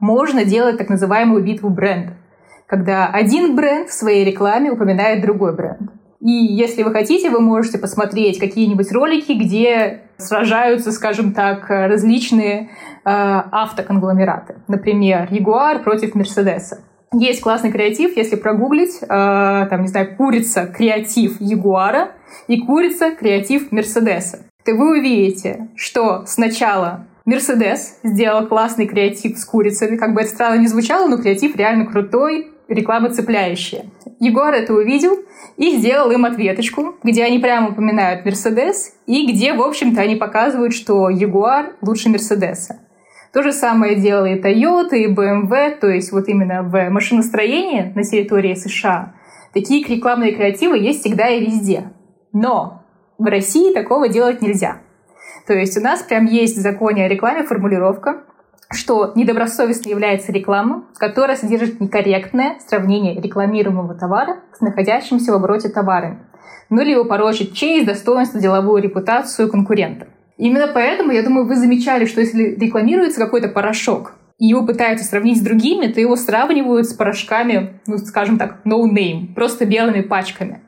можно 0.00 0.44
делать 0.44 0.78
так 0.78 0.88
называемую 0.88 1.44
битву 1.44 1.70
брендов 1.70 2.16
когда 2.66 3.06
один 3.06 3.54
бренд 3.54 3.88
в 3.88 3.92
своей 3.92 4.24
рекламе 4.24 4.70
упоминает 4.70 5.22
другой 5.22 5.54
бренд. 5.54 5.90
И 6.20 6.30
если 6.30 6.82
вы 6.82 6.92
хотите, 6.92 7.28
вы 7.28 7.40
можете 7.40 7.76
посмотреть 7.76 8.38
какие-нибудь 8.38 8.90
ролики, 8.92 9.32
где 9.32 10.04
сражаются, 10.16 10.90
скажем 10.90 11.34
так, 11.34 11.68
различные 11.68 12.62
э, 12.62 12.66
автоконгломераты. 13.04 14.56
Например, 14.66 15.28
Jaguar 15.30 15.82
против 15.82 16.14
Мерседеса. 16.14 16.82
есть 17.12 17.42
классный 17.42 17.70
креатив, 17.70 18.16
если 18.16 18.36
прогуглить, 18.36 19.02
э, 19.02 19.06
там, 19.06 19.82
не 19.82 19.88
знаю, 19.88 20.16
курица 20.16 20.66
креатив 20.66 21.36
Ягуара 21.40 22.12
и 22.48 22.58
курица 22.62 23.10
креатив 23.10 23.70
Мерседеса. 23.70 24.46
То 24.64 24.74
вы 24.74 24.98
увидите, 24.98 25.68
что 25.76 26.24
сначала 26.26 27.06
Мерседес 27.26 27.98
сделал 28.02 28.46
классный 28.46 28.86
креатив 28.86 29.36
с 29.36 29.44
курицами. 29.44 29.96
Как 29.96 30.14
бы 30.14 30.22
это 30.22 30.30
странно 30.30 30.60
не 30.60 30.68
звучало, 30.68 31.06
но 31.06 31.18
креатив 31.18 31.54
реально 31.56 31.84
крутой, 31.86 32.53
реклама 32.68 33.10
цепляющая. 33.10 33.86
Егор 34.20 34.52
это 34.52 34.74
увидел 34.74 35.18
и 35.56 35.76
сделал 35.76 36.10
им 36.10 36.24
ответочку, 36.24 36.96
где 37.02 37.24
они 37.24 37.38
прямо 37.38 37.70
упоминают 37.70 38.24
Мерседес 38.24 38.94
и 39.06 39.30
где, 39.30 39.52
в 39.54 39.62
общем-то, 39.62 40.00
они 40.00 40.16
показывают, 40.16 40.74
что 40.74 41.08
Ягуар 41.08 41.74
лучше 41.82 42.08
Мерседеса. 42.08 42.80
То 43.32 43.42
же 43.42 43.52
самое 43.52 43.96
делали 43.96 44.40
Toyota 44.40 44.94
и 44.96 45.12
BMW, 45.12 45.76
то 45.78 45.88
есть 45.88 46.12
вот 46.12 46.28
именно 46.28 46.62
в 46.62 46.88
машиностроении 46.90 47.92
на 47.94 48.04
территории 48.04 48.54
США 48.54 49.14
такие 49.52 49.84
рекламные 49.84 50.32
креативы 50.32 50.78
есть 50.78 51.00
всегда 51.00 51.28
и 51.28 51.44
везде. 51.44 51.92
Но 52.32 52.84
в 53.18 53.24
России 53.24 53.72
такого 53.72 54.08
делать 54.08 54.42
нельзя. 54.42 54.78
То 55.46 55.54
есть 55.54 55.76
у 55.76 55.80
нас 55.80 56.02
прям 56.02 56.26
есть 56.26 56.56
в 56.56 56.60
законе 56.60 57.04
о 57.04 57.08
рекламе 57.08 57.44
формулировка, 57.44 58.24
что 58.74 59.12
недобросовестно 59.14 59.88
является 59.88 60.32
реклама, 60.32 60.84
которая 60.96 61.36
содержит 61.36 61.80
некорректное 61.80 62.56
сравнение 62.66 63.20
рекламируемого 63.20 63.94
товара 63.94 64.38
с 64.56 64.60
находящимся 64.60 65.32
в 65.32 65.36
обороте 65.36 65.68
товарами, 65.68 66.18
ну 66.70 66.82
или 66.82 67.02
порочит 67.08 67.54
честь, 67.54 67.86
достоинство, 67.86 68.40
деловую 68.40 68.82
репутацию 68.82 69.50
конкурента. 69.50 70.08
Именно 70.36 70.68
поэтому, 70.74 71.12
я 71.12 71.22
думаю, 71.22 71.46
вы 71.46 71.56
замечали, 71.56 72.06
что 72.06 72.20
если 72.20 72.56
рекламируется 72.56 73.20
какой-то 73.20 73.48
порошок, 73.48 74.14
и 74.38 74.46
его 74.46 74.66
пытаются 74.66 75.06
сравнить 75.06 75.38
с 75.38 75.42
другими, 75.42 75.86
то 75.86 76.00
его 76.00 76.16
сравнивают 76.16 76.88
с 76.88 76.92
порошками, 76.92 77.80
ну, 77.86 77.98
скажем 77.98 78.36
так, 78.36 78.58
no 78.64 78.82
name, 78.84 79.32
просто 79.34 79.64
белыми 79.64 80.00
пачками. 80.00 80.63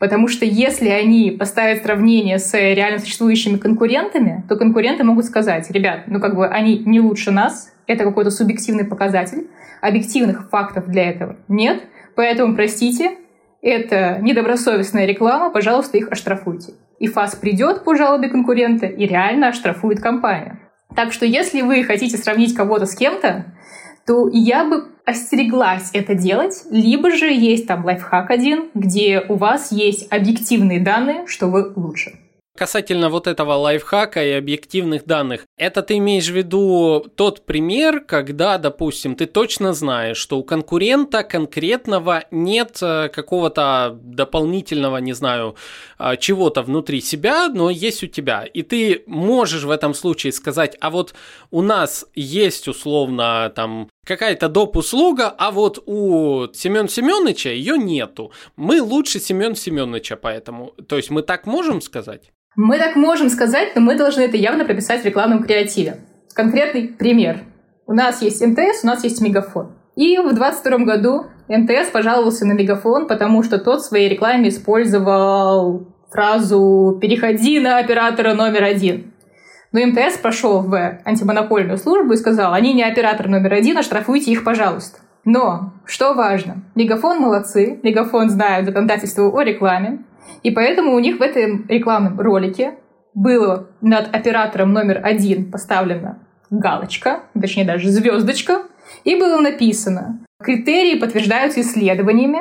Потому 0.00 0.28
что 0.28 0.46
если 0.46 0.88
они 0.88 1.30
поставят 1.30 1.82
сравнение 1.82 2.38
с 2.38 2.54
реально 2.54 3.00
существующими 3.00 3.58
конкурентами, 3.58 4.42
то 4.48 4.56
конкуренты 4.56 5.04
могут 5.04 5.26
сказать, 5.26 5.70
ребят, 5.70 6.04
ну 6.06 6.20
как 6.20 6.34
бы 6.34 6.48
они 6.48 6.78
не 6.78 7.00
лучше 7.00 7.30
нас, 7.30 7.70
это 7.86 8.04
какой-то 8.04 8.30
субъективный 8.30 8.86
показатель, 8.86 9.48
объективных 9.82 10.48
фактов 10.48 10.88
для 10.88 11.10
этого 11.10 11.36
нет, 11.48 11.84
поэтому, 12.16 12.56
простите, 12.56 13.18
это 13.60 14.18
недобросовестная 14.22 15.04
реклама, 15.04 15.50
пожалуйста, 15.50 15.98
их 15.98 16.10
оштрафуйте. 16.10 16.72
И 16.98 17.06
ФАС 17.06 17.36
придет 17.36 17.84
по 17.84 17.94
жалобе 17.94 18.30
конкурента 18.30 18.86
и 18.86 19.06
реально 19.06 19.48
оштрафует 19.48 20.00
компанию. 20.00 20.58
Так 20.96 21.12
что 21.12 21.26
если 21.26 21.60
вы 21.60 21.84
хотите 21.84 22.16
сравнить 22.16 22.54
кого-то 22.54 22.86
с 22.86 22.96
кем-то, 22.96 23.54
то 24.06 24.30
я 24.32 24.64
бы 24.64 24.86
остереглась 25.10 25.90
это 25.92 26.14
делать, 26.14 26.62
либо 26.70 27.10
же 27.10 27.26
есть 27.26 27.66
там 27.66 27.84
лайфхак 27.84 28.30
один, 28.30 28.70
где 28.74 29.20
у 29.28 29.34
вас 29.34 29.72
есть 29.72 30.10
объективные 30.10 30.80
данные, 30.80 31.26
что 31.26 31.46
вы 31.48 31.72
лучше. 31.76 32.12
Касательно 32.60 33.08
вот 33.08 33.26
этого 33.26 33.54
лайфхака 33.54 34.22
и 34.22 34.32
объективных 34.32 35.06
данных, 35.06 35.46
это 35.56 35.80
ты 35.80 35.96
имеешь 35.96 36.28
в 36.28 36.34
виду 36.34 37.06
тот 37.14 37.46
пример, 37.46 38.00
когда, 38.00 38.58
допустим, 38.58 39.14
ты 39.14 39.24
точно 39.24 39.72
знаешь, 39.72 40.18
что 40.18 40.38
у 40.38 40.42
конкурента 40.42 41.22
конкретного 41.22 42.24
нет 42.30 42.78
э, 42.82 43.08
какого-то 43.08 43.96
дополнительного, 44.02 44.98
не 44.98 45.14
знаю, 45.14 45.54
э, 45.98 46.16
чего-то 46.18 46.60
внутри 46.60 47.00
себя, 47.00 47.48
но 47.48 47.70
есть 47.70 48.02
у 48.02 48.08
тебя. 48.08 48.44
И 48.44 48.60
ты 48.62 49.04
можешь 49.06 49.62
в 49.62 49.70
этом 49.70 49.94
случае 49.94 50.34
сказать, 50.34 50.76
а 50.82 50.90
вот 50.90 51.14
у 51.50 51.62
нас 51.62 52.04
есть 52.14 52.68
условно 52.68 53.50
там 53.56 53.88
какая-то 54.06 54.48
доп. 54.48 54.76
услуга, 54.76 55.34
а 55.38 55.50
вот 55.50 55.82
у 55.86 56.46
Семен 56.52 56.88
Семеновича 56.88 57.50
ее 57.50 57.78
нету. 57.78 58.32
Мы 58.56 58.80
лучше 58.80 59.20
Семен 59.20 59.54
Семеновича, 59.54 60.16
поэтому. 60.16 60.72
То 60.88 60.96
есть 60.96 61.10
мы 61.10 61.22
так 61.22 61.46
можем 61.46 61.80
сказать? 61.80 62.32
Мы 62.56 62.78
так 62.78 62.96
можем 62.96 63.30
сказать, 63.30 63.74
но 63.74 63.80
мы 63.80 63.96
должны 63.96 64.22
это 64.22 64.36
явно 64.36 64.64
прописать 64.64 65.02
в 65.02 65.04
рекламном 65.04 65.44
креативе. 65.44 66.00
Конкретный 66.34 66.88
пример. 66.88 67.44
У 67.86 67.92
нас 67.92 68.22
есть 68.22 68.44
МТС, 68.44 68.84
у 68.84 68.86
нас 68.86 69.04
есть 69.04 69.20
Мегафон. 69.20 69.72
И 69.96 70.16
в 70.18 70.34
2022 70.34 70.78
году 70.78 71.26
МТС 71.48 71.90
пожаловался 71.90 72.46
на 72.46 72.52
Мегафон, 72.52 73.06
потому 73.06 73.42
что 73.42 73.58
тот 73.58 73.80
в 73.80 73.84
своей 73.84 74.08
рекламе 74.08 74.48
использовал 74.48 75.88
фразу 76.10 76.98
«переходи 77.00 77.60
на 77.60 77.78
оператора 77.78 78.34
номер 78.34 78.64
один». 78.64 79.12
Но 79.72 79.86
МТС 79.86 80.18
пошел 80.18 80.62
в 80.62 80.74
антимонопольную 81.04 81.78
службу 81.78 82.14
и 82.14 82.16
сказал, 82.16 82.52
они 82.52 82.72
не 82.72 82.82
оператор 82.82 83.28
номер 83.28 83.54
один, 83.54 83.78
оштрафуйте 83.78 84.32
их, 84.32 84.42
пожалуйста. 84.42 84.98
Но, 85.24 85.74
что 85.84 86.14
важно, 86.14 86.62
Мегафон 86.74 87.20
молодцы, 87.20 87.78
Мегафон 87.82 88.30
знает 88.30 88.66
законодательство 88.66 89.30
о 89.30 89.42
рекламе, 89.42 90.04
и 90.42 90.50
поэтому 90.50 90.94
у 90.94 90.98
них 90.98 91.18
в 91.18 91.22
этом 91.22 91.66
рекламном 91.68 92.18
ролике 92.18 92.74
было 93.14 93.68
над 93.80 94.14
оператором 94.14 94.72
номер 94.72 95.00
один 95.04 95.50
поставлена 95.50 96.18
галочка, 96.50 97.20
точнее 97.40 97.64
даже 97.64 97.90
звездочка, 97.90 98.62
и 99.04 99.14
было 99.16 99.40
написано 99.40 100.20
«Критерии 100.42 100.98
подтверждаются 100.98 101.60
исследованиями», 101.60 102.40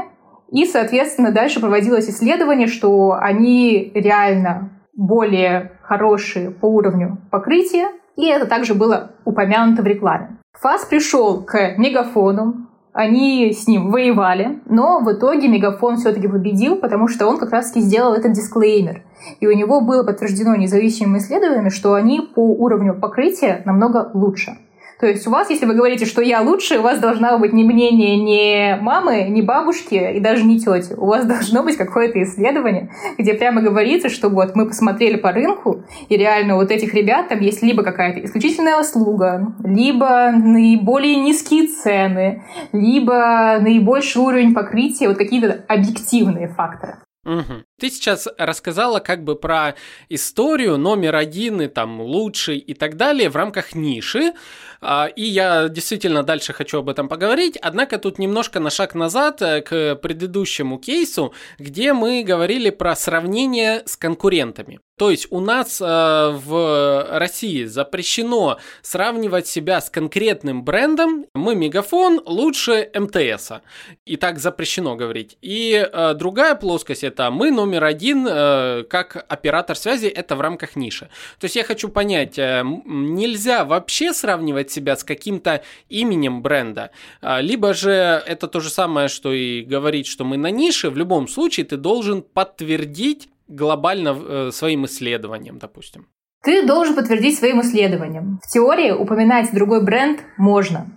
и, 0.51 0.65
соответственно, 0.65 1.31
дальше 1.31 1.59
проводилось 1.59 2.09
исследование, 2.09 2.67
что 2.67 3.13
они 3.13 3.91
реально 3.93 4.71
более 4.95 5.73
хорошие 5.89 6.51
по 6.51 6.67
уровню 6.67 7.17
покрытия, 7.31 7.87
и 8.15 8.27
это 8.27 8.45
также 8.45 8.75
было 8.75 9.11
упомянуто 9.25 9.81
в 9.81 9.87
рекламе. 9.87 10.37
ФАС 10.61 10.85
пришел 10.85 11.41
к 11.41 11.77
Мегафону, 11.77 12.67
они 12.93 13.51
с 13.51 13.67
ним 13.67 13.91
воевали, 13.91 14.59
но 14.65 14.99
в 14.99 15.11
итоге 15.11 15.47
Мегафон 15.47 15.97
все-таки 15.97 16.27
победил, 16.27 16.75
потому 16.75 17.07
что 17.07 17.27
он 17.27 17.37
как 17.37 17.51
раз-таки 17.51 17.81
сделал 17.81 18.13
этот 18.13 18.33
дисклеймер. 18.33 19.03
И 19.39 19.47
у 19.47 19.51
него 19.51 19.81
было 19.81 20.03
подтверждено 20.03 20.55
независимыми 20.55 21.17
исследованиями, 21.17 21.69
что 21.69 21.93
они 21.95 22.21
по 22.21 22.41
уровню 22.41 22.93
покрытия 22.93 23.61
намного 23.65 24.11
лучше. 24.13 24.57
То 24.99 25.07
есть 25.07 25.25
у 25.27 25.31
вас, 25.31 25.49
если 25.49 25.65
вы 25.65 25.75
говорите, 25.75 26.05
что 26.05 26.21
я 26.21 26.41
лучше, 26.41 26.79
у 26.79 26.81
вас 26.81 26.99
должна 26.99 27.37
быть 27.37 27.53
не 27.53 27.63
мнение 27.63 28.17
ни 28.17 28.81
мамы, 28.81 29.29
ни 29.29 29.41
бабушки 29.41 30.15
и 30.15 30.19
даже 30.19 30.43
не 30.43 30.59
тети. 30.59 30.93
У 30.97 31.05
вас 31.05 31.25
должно 31.27 31.63
быть 31.63 31.77
какое-то 31.77 32.21
исследование, 32.21 32.91
где 33.17 33.33
прямо 33.33 33.61
говорится, 33.61 34.09
что 34.09 34.27
вот 34.27 34.55
мы 34.55 34.67
посмотрели 34.67 35.15
по 35.15 35.31
рынку, 35.31 35.85
и 36.09 36.17
реально 36.17 36.55
вот 36.55 36.69
этих 36.71 36.93
ребят 36.93 37.29
там 37.29 37.39
есть 37.39 37.63
либо 37.63 37.81
какая-то 37.83 38.25
исключительная 38.25 38.77
услуга, 38.77 39.53
либо 39.63 40.31
наиболее 40.31 41.15
низкие 41.15 41.67
цены, 41.67 42.43
либо 42.73 43.57
наибольший 43.61 44.21
уровень 44.21 44.53
покрытия, 44.53 45.07
вот 45.07 45.17
какие-то 45.17 45.63
объективные 45.69 46.49
факторы. 46.49 46.97
Угу. 47.25 47.63
Ты 47.79 47.89
сейчас 47.89 48.27
рассказала 48.37 48.99
как 48.99 49.23
бы 49.23 49.35
про 49.35 49.75
историю 50.07 50.77
номер 50.77 51.15
один 51.15 51.61
и 51.61 51.67
там 51.67 51.99
лучший 52.01 52.57
и 52.57 52.73
так 52.73 52.95
далее 52.95 53.29
в 53.29 53.35
рамках 53.35 53.75
ниши, 53.75 54.33
и 55.15 55.23
я 55.23 55.67
действительно 55.69 56.23
дальше 56.23 56.53
хочу 56.53 56.79
об 56.79 56.89
этом 56.89 57.09
поговорить, 57.09 57.57
однако 57.61 57.97
тут 57.97 58.19
немножко 58.19 58.59
на 58.59 58.69
шаг 58.69 58.95
назад 58.95 59.41
э, 59.41 59.61
к 59.61 59.95
предыдущему 59.95 60.77
кейсу, 60.77 61.33
где 61.57 61.93
мы 61.93 62.23
говорили 62.23 62.69
про 62.69 62.95
сравнение 62.95 63.83
с 63.85 63.97
конкурентами. 63.97 64.79
То 64.99 65.09
есть 65.11 65.27
у 65.29 65.39
нас 65.39 65.79
э, 65.79 65.85
в 65.85 67.07
России 67.09 67.63
запрещено 67.63 68.59
сравнивать 68.81 69.47
себя 69.47 69.79
с 69.79 69.89
конкретным 69.89 70.65
брендом. 70.65 71.25
Мы 71.33 71.55
Мегафон 71.55 72.21
лучше 72.25 72.91
МТС. 72.93 73.51
И 74.05 74.17
так 74.17 74.39
запрещено 74.39 74.97
говорить. 74.97 75.37
И 75.41 75.71
э, 75.89 76.13
другая 76.15 76.55
плоскость 76.55 77.05
это 77.05 77.31
мы 77.31 77.49
номер 77.49 77.85
один 77.85 78.27
э, 78.29 78.83
как 78.89 79.25
оператор 79.29 79.77
связи, 79.77 80.07
это 80.07 80.35
в 80.35 80.41
рамках 80.41 80.75
ниши. 80.75 81.07
То 81.39 81.45
есть 81.45 81.55
я 81.55 81.63
хочу 81.63 81.87
понять, 81.87 82.37
э, 82.37 82.61
нельзя 82.83 83.63
вообще 83.63 84.11
сравнивать 84.11 84.69
себя 84.69 84.97
с 84.97 85.05
каким-то 85.05 85.63
именем 85.87 86.41
бренда. 86.41 86.91
Э, 87.21 87.39
либо 87.39 87.73
же 87.73 87.91
это 87.91 88.49
то 88.49 88.59
же 88.59 88.69
самое, 88.69 89.07
что 89.07 89.31
и 89.31 89.61
говорить, 89.61 90.07
что 90.07 90.25
мы 90.25 90.35
на 90.35 90.51
нише. 90.51 90.89
В 90.89 90.97
любом 90.97 91.29
случае 91.29 91.65
ты 91.65 91.77
должен 91.77 92.21
подтвердить 92.21 93.29
глобально 93.49 94.17
э, 94.17 94.51
своим 94.51 94.85
исследованием, 94.85 95.57
допустим? 95.59 96.07
Ты 96.43 96.65
должен 96.65 96.95
подтвердить 96.95 97.37
своим 97.37 97.61
исследованием. 97.61 98.39
В 98.41 98.47
теории 98.47 98.91
упоминать 98.91 99.53
другой 99.53 99.83
бренд 99.83 100.21
можно. 100.37 100.87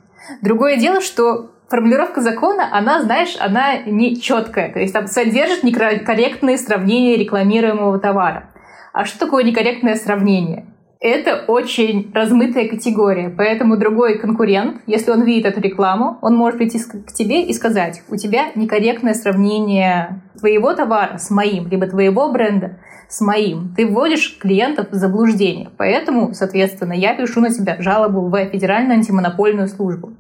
Другое 0.41 0.77
дело, 0.77 1.01
что 1.01 1.51
формулировка 1.69 2.21
закона, 2.21 2.69
она, 2.71 3.03
знаешь, 3.03 3.37
она 3.41 3.79
не 3.79 4.21
четкая. 4.21 4.73
То 4.73 4.79
есть 4.79 4.93
там 4.93 5.09
содержит 5.09 5.65
некорректные 5.65 6.59
сравнения 6.59 7.17
рекламируемого 7.17 7.99
товара. 7.99 8.51
А 8.93 9.05
что 9.05 9.19
такое 9.19 9.43
некорректное 9.43 9.97
сравнение? 9.97 10.67
Это 11.03 11.45
очень 11.49 12.13
размытая 12.15 12.69
категория. 12.69 13.29
Поэтому 13.29 13.77
другой 13.77 14.19
конкурент, 14.19 14.81
если 14.87 15.11
он 15.11 15.25
видит 15.25 15.47
эту 15.47 15.61
рекламу, 15.61 16.19
он 16.23 16.37
может 16.37 16.59
прийти 16.59 16.79
к 16.79 17.13
тебе 17.13 17.43
и 17.43 17.53
сказать, 17.53 18.03
у 18.09 18.17
тебя 18.17 18.53
некорректное 18.55 19.15
сравнение 19.15 20.23
твоего 20.39 20.73
товара 20.75 21.19
с 21.19 21.29
моим, 21.31 21.69
либо 21.69 21.89
твоего 21.89 22.31
бренда 22.31 22.79
с 23.09 23.21
моим. 23.21 23.75
Ты 23.77 23.87
вводишь 23.87 24.39
клиентов 24.39 24.91
в 24.91 24.95
заблуждение. 24.95 25.71
Поэтому, 25.77 26.35
соответственно, 26.35 26.93
я 26.93 27.15
пишу 27.15 27.41
на 27.41 27.51
тебя 27.51 27.77
жалобу 27.81 28.21
в 28.29 28.45
Федеральную 28.47 28.99
антимонопольную 28.99 29.69
службу. 29.69 30.15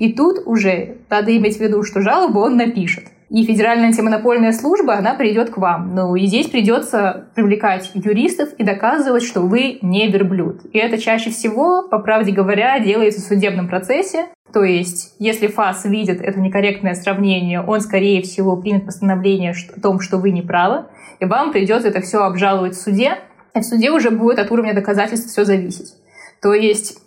И 0.00 0.12
тут 0.12 0.40
уже 0.46 0.98
надо 1.08 1.34
иметь 1.36 1.58
в 1.58 1.60
виду, 1.60 1.84
что 1.84 2.02
жалобу 2.02 2.40
он 2.40 2.56
напишет. 2.56 3.04
И 3.30 3.44
Федеральная 3.44 3.86
антимонопольная 3.86 4.52
служба, 4.52 4.94
она 4.94 5.14
придет 5.14 5.50
к 5.50 5.56
вам. 5.56 5.94
Ну 5.94 6.14
и 6.14 6.26
здесь 6.26 6.48
придется 6.48 7.28
привлекать 7.34 7.90
юристов 7.94 8.52
и 8.58 8.64
доказывать, 8.64 9.22
что 9.22 9.40
вы 9.40 9.78
не 9.82 10.08
верблюд. 10.08 10.60
И 10.72 10.78
это 10.78 10.98
чаще 10.98 11.30
всего, 11.30 11.88
по 11.88 11.98
правде 11.98 12.32
говоря, 12.32 12.78
делается 12.80 13.20
в 13.20 13.24
судебном 13.24 13.68
процессе. 13.68 14.26
То 14.52 14.62
есть, 14.62 15.14
если 15.18 15.48
ФАС 15.48 15.84
видит 15.84 16.20
это 16.20 16.38
некорректное 16.38 16.94
сравнение, 16.94 17.60
он, 17.60 17.80
скорее 17.80 18.22
всего, 18.22 18.56
примет 18.56 18.86
постановление 18.86 19.52
о 19.76 19.80
том, 19.80 19.98
что 19.98 20.18
вы 20.18 20.30
не 20.30 20.42
правы, 20.42 20.84
и 21.18 21.24
вам 21.24 21.50
придется 21.50 21.88
это 21.88 22.00
все 22.00 22.18
обжаловать 22.18 22.74
в 22.74 22.80
суде, 22.80 23.18
и 23.54 23.60
в 23.60 23.64
суде 23.64 23.90
уже 23.90 24.10
будет 24.10 24.38
от 24.38 24.52
уровня 24.52 24.72
доказательств 24.72 25.30
все 25.30 25.44
зависеть. 25.44 25.94
То 26.40 26.52
есть, 26.52 26.98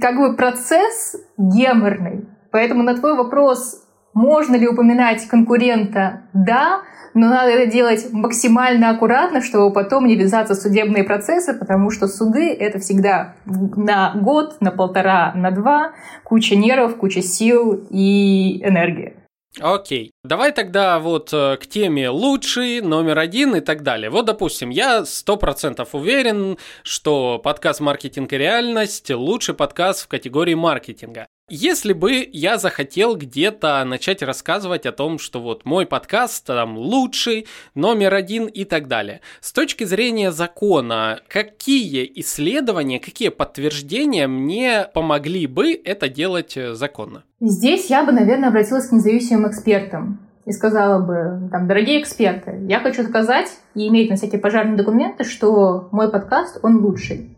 как 0.00 0.16
бы 0.16 0.36
процесс 0.36 1.16
геморный. 1.36 2.24
Поэтому 2.50 2.82
на 2.82 2.94
твой 2.94 3.14
вопрос, 3.14 3.85
можно 4.16 4.56
ли 4.56 4.66
упоминать 4.66 5.28
конкурента, 5.28 6.22
да, 6.32 6.80
но 7.12 7.28
надо 7.28 7.50
это 7.50 7.70
делать 7.70 8.06
максимально 8.12 8.88
аккуратно, 8.88 9.42
чтобы 9.42 9.72
потом 9.72 10.06
не 10.06 10.16
ввязаться 10.16 10.54
в 10.54 10.58
судебные 10.58 11.04
процессы, 11.04 11.52
потому 11.52 11.90
что 11.90 12.08
суды— 12.08 12.50
это 12.58 12.78
всегда 12.78 13.34
на 13.44 14.14
год, 14.14 14.56
на 14.60 14.70
полтора, 14.70 15.32
на 15.34 15.50
два, 15.50 15.92
куча 16.24 16.56
нервов, 16.56 16.96
куча 16.96 17.20
сил 17.20 17.86
и 17.90 18.62
энергии. 18.64 19.14
Окей. 19.60 20.12
Давай 20.24 20.52
тогда 20.52 20.98
вот 20.98 21.32
э, 21.32 21.58
к 21.58 21.66
теме 21.66 22.08
лучший, 22.08 22.80
номер 22.80 23.18
один 23.18 23.54
и 23.54 23.60
так 23.60 23.82
далее. 23.82 24.10
Вот, 24.10 24.24
допустим, 24.26 24.70
я 24.70 25.04
сто 25.04 25.36
процентов 25.36 25.94
уверен, 25.94 26.56
что 26.82 27.38
подкаст 27.38 27.80
«Маркетинг 27.80 28.32
и 28.32 28.38
реальность» 28.38 29.10
лучший 29.10 29.54
подкаст 29.54 30.04
в 30.04 30.08
категории 30.08 30.54
маркетинга. 30.54 31.26
Если 31.48 31.92
бы 31.92 32.28
я 32.32 32.58
захотел 32.58 33.14
где-то 33.14 33.84
начать 33.84 34.20
рассказывать 34.20 34.84
о 34.84 34.90
том, 34.90 35.20
что 35.20 35.40
вот 35.40 35.64
мой 35.64 35.86
подкаст 35.86 36.44
там 36.44 36.76
лучший, 36.76 37.46
номер 37.76 38.14
один 38.14 38.46
и 38.46 38.64
так 38.64 38.88
далее. 38.88 39.20
С 39.40 39.52
точки 39.52 39.84
зрения 39.84 40.32
закона, 40.32 41.20
какие 41.28 42.10
исследования, 42.16 42.98
какие 42.98 43.28
подтверждения 43.28 44.26
мне 44.26 44.88
помогли 44.92 45.46
бы 45.46 45.72
это 45.72 46.08
делать 46.08 46.56
э, 46.56 46.74
законно? 46.74 47.22
Здесь 47.38 47.90
я 47.90 48.02
бы, 48.02 48.10
наверное, 48.10 48.48
обратилась 48.48 48.88
к 48.88 48.92
независимым 48.92 49.48
экспертам 49.48 50.18
и 50.46 50.50
сказала 50.50 51.00
бы, 51.00 51.48
там, 51.52 51.68
дорогие 51.68 52.02
эксперты, 52.02 52.58
я 52.68 52.80
хочу 52.80 53.04
сказать 53.04 53.46
и 53.76 53.86
иметь 53.86 54.10
на 54.10 54.16
всякие 54.16 54.40
пожарные 54.40 54.76
документы, 54.76 55.22
что 55.22 55.90
мой 55.92 56.10
подкаст, 56.10 56.58
он 56.64 56.84
лучший. 56.84 57.36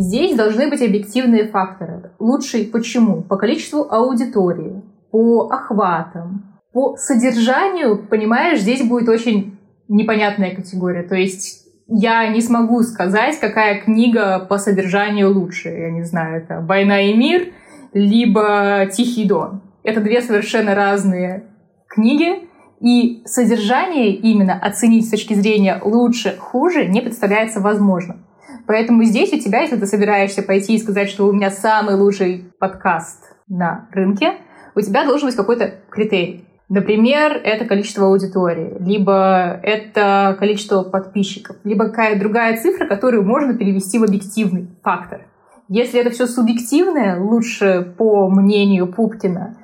Здесь 0.00 0.36
должны 0.36 0.70
быть 0.70 0.80
объективные 0.80 1.48
факторы. 1.48 2.12
Лучший 2.20 2.66
почему? 2.66 3.22
По 3.22 3.36
количеству 3.36 3.84
аудитории, 3.90 4.80
по 5.10 5.48
охватам, 5.50 6.60
по 6.72 6.96
содержанию, 6.96 8.06
понимаешь, 8.06 8.60
здесь 8.60 8.86
будет 8.86 9.08
очень 9.08 9.58
непонятная 9.88 10.54
категория. 10.54 11.02
То 11.02 11.16
есть 11.16 11.66
я 11.88 12.28
не 12.28 12.40
смогу 12.40 12.82
сказать, 12.84 13.40
какая 13.40 13.80
книга 13.80 14.38
по 14.38 14.58
содержанию 14.58 15.34
лучше. 15.34 15.68
Я 15.70 15.90
не 15.90 16.04
знаю, 16.04 16.44
это 16.44 16.60
«Война 16.60 17.00
и 17.00 17.14
мир» 17.14 17.48
либо 17.92 18.86
«Тихий 18.92 19.26
дон». 19.26 19.62
Это 19.82 20.00
две 20.00 20.20
совершенно 20.20 20.76
разные 20.76 21.42
книги, 21.88 22.48
и 22.80 23.22
содержание 23.26 24.14
именно 24.14 24.54
оценить 24.54 25.06
с 25.06 25.10
точки 25.10 25.34
зрения 25.34 25.80
лучше, 25.82 26.36
хуже 26.38 26.86
не 26.86 27.00
представляется 27.00 27.58
возможным. 27.58 28.27
Поэтому 28.68 29.02
здесь 29.02 29.32
у 29.32 29.38
тебя, 29.38 29.62
если 29.62 29.76
ты 29.76 29.86
собираешься 29.86 30.42
пойти 30.42 30.74
и 30.74 30.78
сказать, 30.78 31.08
что 31.08 31.26
у 31.26 31.32
меня 31.32 31.50
самый 31.50 31.94
лучший 31.94 32.52
подкаст 32.60 33.34
на 33.48 33.88
рынке, 33.92 34.34
у 34.74 34.82
тебя 34.82 35.06
должен 35.06 35.28
быть 35.28 35.36
какой-то 35.36 35.72
критерий. 35.88 36.44
Например, 36.68 37.32
это 37.32 37.64
количество 37.64 38.08
аудитории, 38.08 38.76
либо 38.78 39.58
это 39.62 40.36
количество 40.38 40.82
подписчиков, 40.82 41.56
либо 41.64 41.86
какая-то 41.86 42.20
другая 42.20 42.58
цифра, 42.58 42.86
которую 42.86 43.24
можно 43.24 43.54
перевести 43.54 43.98
в 43.98 44.04
объективный 44.04 44.68
фактор. 44.82 45.22
Если 45.70 45.98
это 45.98 46.10
все 46.10 46.26
субъективное, 46.26 47.18
лучше 47.18 47.94
по 47.96 48.28
мнению 48.28 48.86
Пупкина, 48.86 49.56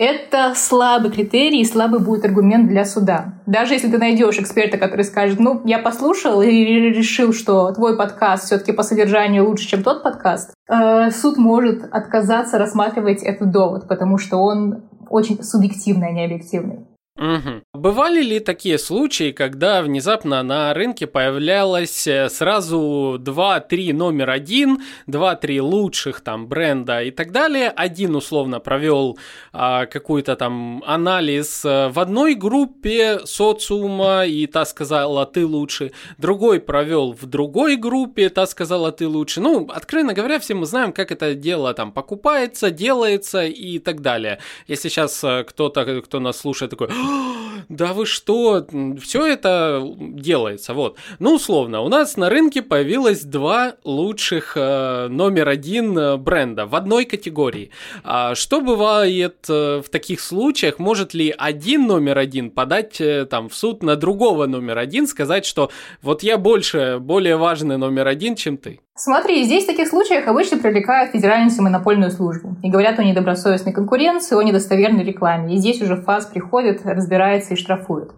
это 0.00 0.54
слабый 0.56 1.10
критерий 1.10 1.60
и 1.60 1.64
слабый 1.66 2.00
будет 2.00 2.24
аргумент 2.24 2.68
для 2.68 2.86
суда. 2.86 3.34
Даже 3.44 3.74
если 3.74 3.90
ты 3.90 3.98
найдешь 3.98 4.38
эксперта, 4.38 4.78
который 4.78 5.04
скажет, 5.04 5.38
ну, 5.38 5.60
я 5.66 5.78
послушал 5.78 6.40
и 6.40 6.48
решил, 6.48 7.34
что 7.34 7.70
твой 7.72 7.98
подкаст 7.98 8.46
все-таки 8.46 8.72
по 8.72 8.82
содержанию 8.82 9.46
лучше, 9.46 9.68
чем 9.68 9.82
тот 9.82 10.02
подкаст, 10.02 10.54
э, 10.70 11.10
суд 11.10 11.36
может 11.36 11.84
отказаться 11.92 12.56
рассматривать 12.56 13.22
этот 13.22 13.50
довод, 13.50 13.88
потому 13.88 14.16
что 14.16 14.38
он 14.38 14.84
очень 15.10 15.42
субъективный, 15.42 16.08
а 16.08 16.12
не 16.12 16.24
объективный. 16.24 16.86
Угу. 17.16 17.64
Бывали 17.74 18.22
ли 18.22 18.40
такие 18.40 18.78
случаи, 18.78 19.32
когда 19.32 19.82
внезапно 19.82 20.42
на 20.42 20.72
рынке 20.72 21.06
появлялось 21.06 22.06
э, 22.06 22.30
сразу 22.30 23.18
2-3 23.20 23.92
номер 23.92 24.30
один, 24.30 24.78
2-3 25.06 25.60
лучших 25.60 26.22
там 26.22 26.46
бренда 26.46 27.02
и 27.02 27.10
так 27.10 27.32
далее? 27.32 27.68
Один 27.68 28.16
условно 28.16 28.58
провел 28.60 29.18
а, 29.52 29.86
какой-то 29.86 30.34
там 30.36 30.82
анализ 30.86 31.64
э, 31.64 31.88
в 31.88 31.98
одной 31.98 32.34
группе 32.34 33.20
социума, 33.26 34.24
и 34.24 34.46
та 34.46 34.64
сказала, 34.64 35.26
ты 35.26 35.44
лучше. 35.44 35.92
Другой 36.16 36.58
провел 36.60 37.12
в 37.12 37.26
другой 37.26 37.76
группе, 37.76 38.30
та 38.30 38.46
сказала, 38.46 38.92
ты 38.92 39.06
лучше. 39.06 39.40
Ну, 39.40 39.68
откровенно 39.68 40.14
говоря, 40.14 40.38
все 40.38 40.54
мы 40.54 40.64
знаем, 40.64 40.92
как 40.92 41.12
это 41.12 41.34
дело 41.34 41.74
там 41.74 41.92
покупается, 41.92 42.70
делается 42.70 43.44
и 43.44 43.78
так 43.78 44.00
далее. 44.00 44.38
Если 44.68 44.88
сейчас 44.88 45.22
э, 45.24 45.44
кто-то, 45.44 46.00
кто 46.00 46.20
нас 46.20 46.38
слушает, 46.38 46.70
такой, 46.70 46.88
да 47.68 47.92
вы 47.92 48.06
что, 48.06 48.66
все 49.00 49.26
это 49.26 49.82
делается, 49.98 50.74
вот. 50.74 50.96
Ну, 51.18 51.34
условно, 51.34 51.80
у 51.80 51.88
нас 51.88 52.16
на 52.16 52.28
рынке 52.28 52.62
появилось 52.62 53.22
два 53.22 53.74
лучших 53.84 54.56
э, 54.56 55.08
номер 55.08 55.48
один 55.48 55.96
э, 55.96 56.16
бренда 56.16 56.66
в 56.66 56.74
одной 56.74 57.04
категории. 57.04 57.70
А 58.02 58.34
что 58.34 58.60
бывает 58.60 59.46
э, 59.48 59.82
в 59.84 59.88
таких 59.88 60.20
случаях? 60.20 60.78
Может 60.78 61.14
ли 61.14 61.34
один 61.36 61.86
номер 61.86 62.18
один 62.18 62.50
подать 62.50 63.00
э, 63.00 63.26
там 63.26 63.48
в 63.48 63.54
суд 63.54 63.82
на 63.82 63.96
другого 63.96 64.46
номер 64.46 64.78
один, 64.78 65.06
сказать, 65.06 65.44
что 65.46 65.70
вот 66.02 66.22
я 66.22 66.38
больше, 66.38 66.98
более 67.00 67.36
важный 67.36 67.76
номер 67.76 68.08
один, 68.08 68.34
чем 68.34 68.56
ты? 68.56 68.80
Смотри, 69.02 69.44
здесь 69.44 69.64
в 69.64 69.66
таких 69.66 69.88
случаях 69.88 70.28
обычно 70.28 70.58
привлекают 70.58 71.12
Федеральную 71.12 71.46
антимонопольную 71.46 72.10
службу 72.10 72.56
и 72.62 72.68
говорят 72.68 72.98
о 72.98 73.02
недобросовестной 73.02 73.72
конкуренции, 73.72 74.36
о 74.36 74.42
недостоверной 74.42 75.04
рекламе. 75.04 75.54
И 75.54 75.56
здесь 75.56 75.80
уже 75.80 75.96
ФАС 75.96 76.26
приходит, 76.26 76.84
разбирается 76.84 77.54
и 77.54 77.56
штрафует. 77.56 78.10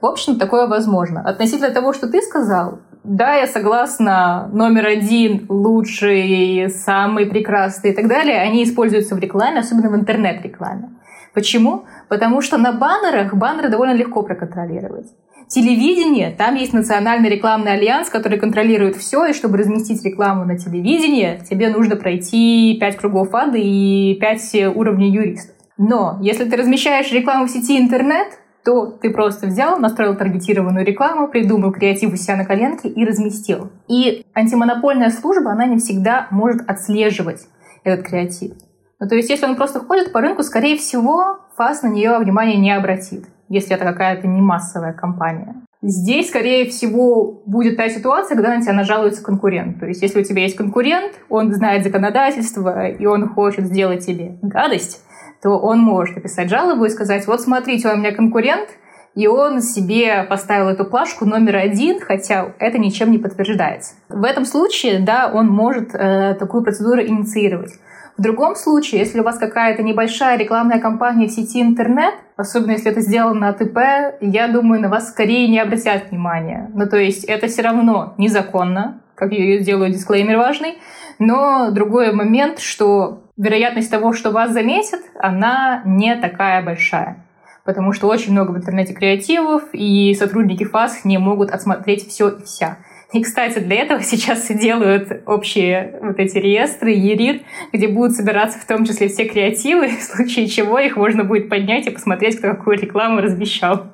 В 0.00 0.06
общем, 0.06 0.38
такое 0.38 0.66
возможно. 0.66 1.20
Относительно 1.20 1.70
того, 1.72 1.92
что 1.92 2.08
ты 2.08 2.22
сказал, 2.22 2.78
да, 3.04 3.34
я 3.34 3.46
согласна, 3.46 4.48
номер 4.50 4.86
один, 4.86 5.44
лучший, 5.50 6.70
самый 6.70 7.26
прекрасный 7.26 7.90
и 7.90 7.94
так 7.94 8.08
далее, 8.08 8.40
они 8.40 8.64
используются 8.64 9.16
в 9.16 9.18
рекламе, 9.18 9.60
особенно 9.60 9.90
в 9.90 9.94
интернет-рекламе. 9.94 10.88
Почему? 11.34 11.84
Потому 12.08 12.40
что 12.40 12.56
на 12.56 12.72
баннерах 12.72 13.34
баннеры 13.34 13.68
довольно 13.68 13.92
легко 13.92 14.22
проконтролировать. 14.22 15.08
Телевидение, 15.50 16.30
там 16.30 16.54
есть 16.54 16.72
национальный 16.72 17.28
рекламный 17.28 17.72
альянс, 17.72 18.08
который 18.08 18.38
контролирует 18.38 18.94
все, 18.94 19.26
и 19.26 19.32
чтобы 19.32 19.58
разместить 19.58 20.04
рекламу 20.04 20.44
на 20.44 20.56
телевидении, 20.56 21.42
тебе 21.50 21.70
нужно 21.70 21.96
пройти 21.96 22.76
5 22.78 22.96
кругов 22.96 23.34
ада 23.34 23.58
и 23.58 24.14
5 24.20 24.76
уровней 24.76 25.10
юристов. 25.10 25.56
Но 25.76 26.20
если 26.22 26.44
ты 26.44 26.56
размещаешь 26.56 27.10
рекламу 27.10 27.46
в 27.46 27.50
сети 27.50 27.80
интернет, 27.80 28.28
то 28.64 28.86
ты 28.86 29.10
просто 29.10 29.48
взял, 29.48 29.76
настроил 29.80 30.14
таргетированную 30.14 30.86
рекламу, 30.86 31.26
придумал 31.26 31.72
креатив 31.72 32.12
у 32.12 32.16
себя 32.16 32.36
на 32.36 32.44
коленке 32.44 32.88
и 32.88 33.04
разместил. 33.04 33.72
И 33.88 34.24
антимонопольная 34.34 35.10
служба, 35.10 35.50
она 35.50 35.66
не 35.66 35.78
всегда 35.78 36.28
может 36.30 36.62
отслеживать 36.70 37.40
этот 37.82 38.06
креатив. 38.06 38.52
Ну, 39.00 39.08
то 39.08 39.16
есть, 39.16 39.28
если 39.28 39.46
он 39.46 39.56
просто 39.56 39.80
ходит 39.80 40.12
по 40.12 40.20
рынку, 40.20 40.44
скорее 40.44 40.76
всего, 40.76 41.40
ФАС 41.56 41.82
на 41.82 41.88
нее 41.88 42.16
внимания 42.18 42.56
не 42.56 42.70
обратит 42.70 43.24
если 43.50 43.74
это 43.74 43.84
какая-то 43.84 44.26
не 44.26 44.40
массовая 44.40 44.94
компания. 44.94 45.56
Здесь, 45.82 46.28
скорее 46.28 46.68
всего, 46.68 47.42
будет 47.46 47.76
та 47.76 47.88
ситуация, 47.88 48.36
когда 48.36 48.54
на 48.54 48.62
тебя 48.62 48.74
нажалуется 48.74 49.22
конкурент. 49.22 49.80
То 49.80 49.86
есть, 49.86 50.02
если 50.02 50.20
у 50.20 50.24
тебя 50.24 50.42
есть 50.42 50.56
конкурент, 50.56 51.14
он 51.28 51.52
знает 51.52 51.84
законодательство, 51.84 52.88
и 52.88 53.06
он 53.06 53.28
хочет 53.28 53.66
сделать 53.66 54.06
тебе 54.06 54.38
гадость, 54.42 55.02
то 55.42 55.50
он 55.58 55.80
может 55.80 56.16
написать 56.16 56.50
жалобу 56.50 56.84
и 56.84 56.90
сказать, 56.90 57.26
вот 57.26 57.40
смотрите, 57.40 57.88
у 57.88 57.96
меня 57.96 58.14
конкурент, 58.14 58.68
и 59.14 59.26
он 59.26 59.60
себе 59.62 60.22
поставил 60.24 60.68
эту 60.68 60.84
плашку 60.84 61.24
номер 61.24 61.56
один, 61.56 61.98
хотя 61.98 62.52
это 62.58 62.78
ничем 62.78 63.10
не 63.10 63.18
подтверждается. 63.18 63.94
В 64.08 64.24
этом 64.24 64.44
случае, 64.44 65.00
да, 65.00 65.30
он 65.32 65.48
может 65.48 65.94
э, 65.94 66.36
такую 66.38 66.62
процедуру 66.62 67.02
инициировать. 67.02 67.72
В 68.20 68.22
другом 68.22 68.54
случае, 68.54 69.00
если 69.00 69.20
у 69.20 69.22
вас 69.22 69.38
какая-то 69.38 69.82
небольшая 69.82 70.36
рекламная 70.36 70.78
кампания 70.78 71.26
в 71.26 71.30
сети 71.30 71.62
интернет, 71.62 72.12
особенно 72.36 72.72
если 72.72 72.90
это 72.90 73.00
сделано 73.00 73.48
от 73.48 73.62
ИП, 73.62 73.78
я 74.20 74.48
думаю, 74.48 74.82
на 74.82 74.90
вас 74.90 75.08
скорее 75.08 75.48
не 75.48 75.58
обратят 75.58 76.10
внимания. 76.10 76.70
Ну, 76.74 76.86
то 76.86 76.98
есть 76.98 77.24
это 77.24 77.46
все 77.46 77.62
равно 77.62 78.12
незаконно, 78.18 79.00
как 79.14 79.32
я 79.32 79.60
делаю 79.60 79.90
дисклеймер 79.90 80.36
важный, 80.36 80.76
Но 81.18 81.70
другой 81.70 82.12
момент, 82.12 82.58
что 82.58 83.22
вероятность 83.38 83.90
того, 83.90 84.12
что 84.12 84.32
вас 84.32 84.52
заметят, 84.52 85.00
она 85.18 85.80
не 85.86 86.14
такая 86.14 86.62
большая. 86.62 87.24
Потому 87.64 87.94
что 87.94 88.06
очень 88.06 88.32
много 88.32 88.50
в 88.50 88.56
интернете 88.58 88.92
креативов, 88.92 89.62
и 89.72 90.12
сотрудники 90.12 90.64
ФАС 90.64 91.06
не 91.06 91.16
могут 91.16 91.50
отсмотреть 91.52 92.06
все 92.06 92.28
и 92.28 92.42
вся. 92.42 92.76
И, 93.12 93.22
кстати, 93.22 93.58
для 93.58 93.82
этого 93.82 94.02
сейчас 94.02 94.50
и 94.50 94.54
делают 94.54 95.22
общие 95.26 95.98
вот 96.00 96.18
эти 96.18 96.38
реестры, 96.38 96.92
ЕРИР, 96.92 97.40
где 97.72 97.88
будут 97.88 98.12
собираться 98.12 98.58
в 98.58 98.64
том 98.64 98.84
числе 98.84 99.08
все 99.08 99.24
креативы, 99.24 99.88
в 99.98 100.02
случае 100.02 100.46
чего 100.46 100.78
их 100.78 100.96
можно 100.96 101.24
будет 101.24 101.48
поднять 101.48 101.86
и 101.86 101.90
посмотреть, 101.90 102.38
кто 102.38 102.48
какую 102.48 102.78
рекламу 102.78 103.20
размещал. 103.20 103.92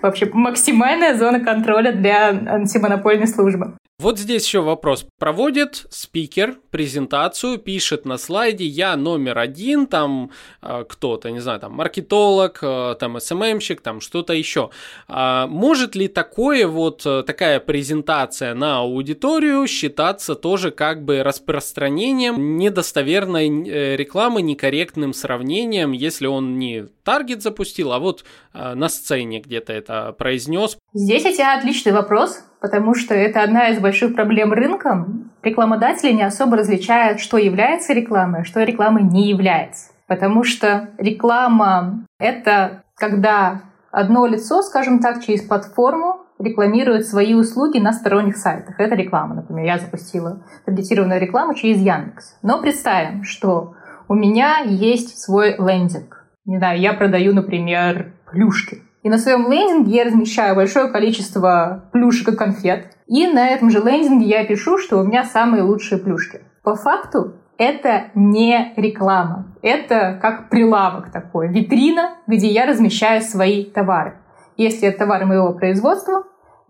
Вообще 0.00 0.28
максимальная 0.32 1.16
зона 1.16 1.40
контроля 1.40 1.92
для 1.92 2.28
антимонопольной 2.28 3.28
службы. 3.28 3.74
Вот 4.02 4.18
здесь 4.18 4.44
еще 4.44 4.62
вопрос. 4.62 5.06
Проводит 5.20 5.86
спикер 5.90 6.56
презентацию, 6.72 7.56
пишет 7.58 8.04
на 8.04 8.18
слайде 8.18 8.64
«Я 8.64 8.96
номер 8.96 9.38
один», 9.38 9.86
там 9.86 10.32
э, 10.60 10.84
кто-то, 10.88 11.30
не 11.30 11.38
знаю, 11.38 11.60
там 11.60 11.74
маркетолог, 11.74 12.58
э, 12.62 12.96
там 12.98 13.20
СММщик, 13.20 13.80
там 13.80 14.00
что-то 14.00 14.32
еще. 14.32 14.70
А 15.06 15.46
может 15.46 15.94
ли 15.94 16.08
такое 16.08 16.66
вот, 16.66 17.06
э, 17.06 17.22
такая 17.22 17.60
презентация 17.60 18.54
на 18.54 18.80
аудиторию 18.80 19.68
считаться 19.68 20.34
тоже 20.34 20.72
как 20.72 21.04
бы 21.04 21.22
распространением 21.22 22.56
недостоверной 22.56 23.68
э, 23.68 23.94
рекламы, 23.94 24.42
некорректным 24.42 25.12
сравнением, 25.12 25.92
если 25.92 26.26
он 26.26 26.58
не 26.58 26.86
таргет 27.04 27.40
запустил, 27.40 27.92
а 27.92 28.00
вот 28.00 28.24
э, 28.52 28.74
на 28.74 28.88
сцене 28.88 29.38
где-то 29.38 29.72
это 29.72 30.12
произнес? 30.18 30.76
Здесь 30.92 31.24
у 31.24 31.32
тебя 31.32 31.56
отличный 31.56 31.92
вопрос 31.92 32.42
потому 32.62 32.94
что 32.94 33.12
это 33.12 33.42
одна 33.42 33.68
из 33.68 33.80
больших 33.80 34.14
проблем 34.14 34.52
рынка. 34.52 35.06
Рекламодатели 35.42 36.12
не 36.12 36.22
особо 36.22 36.56
различают, 36.56 37.20
что 37.20 37.36
является 37.36 37.92
рекламой, 37.92 38.42
а 38.42 38.44
что 38.44 38.62
рекламой 38.62 39.02
не 39.02 39.28
является. 39.28 39.90
Потому 40.06 40.44
что 40.44 40.90
реклама— 40.96 42.06
это 42.20 42.84
когда 42.94 43.62
одно 43.90 44.26
лицо, 44.26 44.62
скажем 44.62 45.00
так, 45.00 45.24
через 45.24 45.42
платформу 45.42 46.20
рекламирует 46.38 47.06
свои 47.06 47.34
услуги 47.34 47.78
на 47.78 47.92
сторонних 47.92 48.36
сайтах. 48.36 48.78
Это 48.78 48.94
реклама, 48.94 49.34
например. 49.34 49.64
Я 49.64 49.78
запустила 49.78 50.44
таргетированную 50.64 51.20
рекламу 51.20 51.54
через 51.54 51.78
Яндекс. 51.78 52.38
Но 52.42 52.60
представим, 52.60 53.24
что 53.24 53.74
у 54.08 54.14
меня 54.14 54.58
есть 54.58 55.18
свой 55.18 55.56
лендинг. 55.58 56.26
Не 56.44 56.58
знаю, 56.58 56.80
я 56.80 56.92
продаю, 56.92 57.34
например, 57.34 58.12
плюшки. 58.30 58.82
И 59.02 59.08
на 59.08 59.18
своем 59.18 59.50
лендинге 59.50 59.96
я 59.96 60.04
размещаю 60.04 60.54
большое 60.54 60.88
количество 60.88 61.88
плюшек 61.92 62.28
и 62.28 62.36
конфет. 62.36 62.86
И 63.06 63.26
на 63.26 63.48
этом 63.48 63.70
же 63.70 63.80
лендинге 63.80 64.26
я 64.26 64.44
пишу, 64.44 64.78
что 64.78 64.98
у 64.98 65.04
меня 65.04 65.24
самые 65.24 65.62
лучшие 65.62 65.98
плюшки. 65.98 66.40
По 66.62 66.76
факту 66.76 67.34
это 67.58 68.04
не 68.14 68.72
реклама. 68.76 69.54
Это 69.60 70.18
как 70.20 70.48
прилавок 70.48 71.10
такой, 71.10 71.48
витрина, 71.48 72.14
где 72.26 72.46
я 72.46 72.66
размещаю 72.66 73.20
свои 73.22 73.64
товары. 73.64 74.14
Если 74.56 74.88
это 74.88 74.98
товары 74.98 75.26
моего 75.26 75.52
производства, 75.52 76.24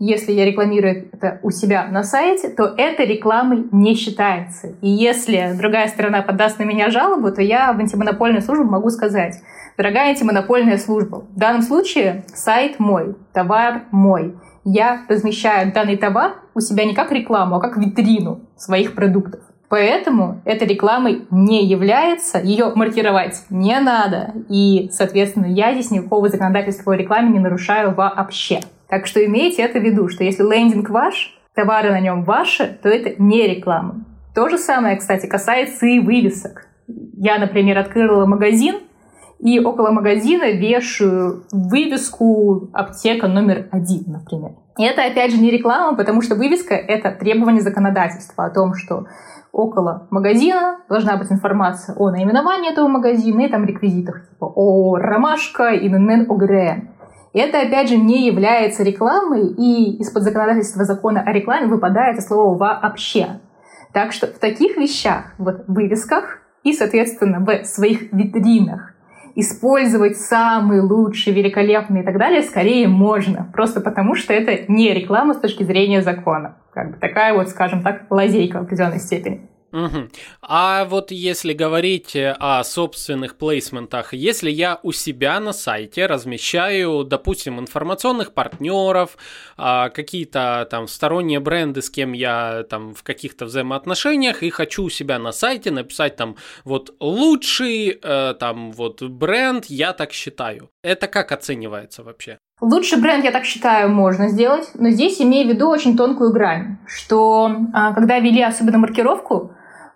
если 0.05 0.33
я 0.33 0.45
рекламирую 0.45 1.09
это 1.13 1.39
у 1.45 1.51
себя 1.51 1.87
на 1.87 2.03
сайте, 2.03 2.49
то 2.49 2.65
это 2.77 3.05
рекламой 3.05 3.69
не 3.71 3.95
считается. 3.95 4.73
И 4.81 4.89
если 4.91 5.55
другая 5.57 5.87
сторона 5.87 6.23
подаст 6.23 6.59
на 6.59 6.65
меня 6.65 6.91
жалобу, 6.91 7.31
то 7.31 7.41
я 7.41 7.73
в 7.73 7.79
антимонопольную 7.79 8.43
службу 8.43 8.65
могу 8.65 8.91
сказать, 8.91 9.41
дорогая 9.77 10.09
антимонопольная 10.09 10.79
служба, 10.79 11.25
в 11.31 11.39
данном 11.39 11.63
случае 11.63 12.25
сайт 12.35 12.81
мой, 12.81 13.15
товар 13.33 13.83
мой. 13.93 14.35
Я 14.65 15.03
размещаю 15.09 15.73
данный 15.73 15.97
товар 15.97 16.35
у 16.55 16.61
себя 16.61 16.85
не 16.85 16.95
как 16.95 17.13
рекламу, 17.13 17.57
а 17.57 17.61
как 17.61 17.77
витрину 17.77 18.41
своих 18.57 18.97
продуктов. 18.97 19.41
Поэтому 19.69 20.43
эта 20.45 20.65
рекламой 20.65 21.27
не 21.31 21.65
является, 21.65 22.39
ее 22.39 22.73
маркировать 22.75 23.45
не 23.51 23.79
надо. 23.81 24.35
И, 24.51 24.91
соответственно, 24.93 25.47
я 25.47 25.73
здесь 25.73 25.91
никакого 25.91 26.29
законодательства 26.29 26.93
о 26.93 26.97
рекламе 26.97 27.31
не 27.31 27.39
нарушаю 27.39 27.95
вообще. 27.95 28.61
Так 28.93 29.07
что 29.07 29.25
имейте 29.25 29.63
это 29.63 29.81
в 29.81 29.83
виду, 29.83 30.11
что 30.11 30.23
если 30.23 30.43
лендинг 30.43 30.91
ваш, 30.91 31.35
товары 31.55 31.93
на 31.93 32.01
нем 32.01 32.25
ваши, 32.25 32.79
то 32.83 32.91
это 32.91 33.15
не 33.17 33.49
реклама. 33.49 34.05
То 34.35 34.51
же 34.51 34.59
самое, 34.59 34.99
кстати, 34.99 35.25
касается 35.25 35.87
и 35.87 35.99
вывесок. 35.99 36.67
Я, 37.15 37.39
например, 37.39 37.79
открыла 37.79 38.27
магазин, 38.27 38.81
и 39.39 39.59
около 39.61 39.93
магазина 39.93 40.51
вешаю 40.53 41.45
вывеску 41.53 42.69
аптека 42.75 43.29
номер 43.29 43.67
один, 43.71 44.03
например. 44.09 44.51
И 44.77 44.85
это, 44.85 45.07
опять 45.07 45.33
же, 45.33 45.41
не 45.41 45.51
реклама, 45.51 45.97
потому 45.97 46.21
что 46.21 46.35
вывеска— 46.35 46.75
это 46.77 47.13
требование 47.13 47.63
законодательства 47.63 48.45
о 48.45 48.51
том, 48.51 48.75
что 48.75 49.07
около 49.53 50.07
магазина 50.11 50.81
должна 50.91 51.17
быть 51.17 51.33
информация 51.33 51.95
о 51.97 52.11
наименовании 52.11 52.71
этого 52.71 52.89
магазина 52.89 53.41
и 53.41 53.49
там 53.49 53.65
реквизитах, 53.65 54.29
типа 54.29 54.53
о 54.55 54.97
ромашка, 54.97 55.75
ИНН, 55.75 56.31
ОГРН. 56.31 56.91
Это, 57.33 57.61
опять 57.61 57.89
же, 57.89 57.97
не 57.97 58.27
является 58.27 58.83
рекламой, 58.83 59.49
и 59.49 59.97
из-под 60.01 60.23
законодательства 60.23 60.85
закона 60.85 61.23
о 61.23 61.33
рекламе 61.33 61.67
выпадает 61.67 62.23
слово 62.23 62.57
вообще. 62.57 63.41
Так 63.93 64.13
что 64.13 64.27
в 64.27 64.39
таких 64.39 64.77
вещах, 64.77 65.35
вот 65.39 65.65
вывесках 65.67 66.41
и, 66.63 66.73
соответственно, 66.73 67.41
в 67.41 67.65
своих 67.65 68.13
витринах 68.13 68.95
использовать 69.35 70.19
самые 70.19 70.83
лучшие, 70.83 71.35
великолепные 71.35 72.03
и 72.03 72.07
так 72.07 72.19
далее 72.19 72.43
скорее 72.43 72.87
можно, 72.87 73.49
просто 73.53 73.81
потому 73.81 74.15
что 74.15 74.33
это 74.35 74.71
не 74.71 74.93
реклама 74.93 75.35
с 75.35 75.41
точки 75.41 75.63
зрения 75.63 76.03
закона. 76.03 76.57
Как 76.73 76.93
бы 76.93 76.97
такая 76.99 77.35
вот, 77.35 77.49
скажем 77.49 77.83
так, 77.83 78.03
лазейка 78.11 78.59
в 78.59 78.63
определенной 78.65 78.99
степени. 78.99 79.49
Угу. 79.73 80.09
А 80.43 80.85
вот 80.85 81.11
если 81.11 81.55
говорить 81.55 82.15
о 82.15 82.63
собственных 82.63 83.37
плейсментах, 83.37 84.13
если 84.13 84.51
я 84.51 84.79
у 84.83 84.93
себя 84.93 85.41
на 85.41 85.53
сайте 85.53 86.07
размещаю, 86.07 87.05
допустим, 87.05 87.59
информационных 87.59 88.35
партнеров, 88.35 89.17
а, 89.57 89.89
какие-то 89.89 90.67
там 90.71 90.89
сторонние 90.89 91.41
бренды, 91.41 91.81
с 91.81 91.89
кем 91.89 92.13
я 92.13 92.65
там 92.69 92.95
в 92.95 93.03
каких-то 93.03 93.47
взаимоотношениях, 93.47 94.43
и 94.43 94.51
хочу 94.51 94.85
у 94.85 94.91
себя 94.91 95.19
на 95.19 95.33
сайте 95.33 95.71
написать 95.71 96.17
там 96.17 96.37
вот 96.65 96.95
лучший 97.01 97.99
э, 98.03 98.35
там 98.39 98.73
вот 98.73 99.03
бренд, 99.03 99.67
я 99.67 99.93
так 99.93 100.13
считаю. 100.13 100.71
Это 100.83 101.07
как 101.07 101.33
оценивается 101.33 102.03
вообще? 102.03 102.39
Лучший 102.61 103.01
бренд, 103.01 103.25
я 103.25 103.33
так 103.33 103.45
считаю, 103.45 103.89
можно 103.89 104.29
сделать, 104.29 104.71
но 104.75 104.91
здесь 104.91 105.21
имею 105.21 105.49
в 105.49 105.51
виду 105.53 105.69
очень 105.69 105.97
тонкую 105.97 106.33
грань, 106.33 106.79
что 106.87 107.51
а, 107.73 107.93
когда 107.93 108.21
вели 108.21 108.41
особенно 108.43 108.79
маркировку, 108.79 109.53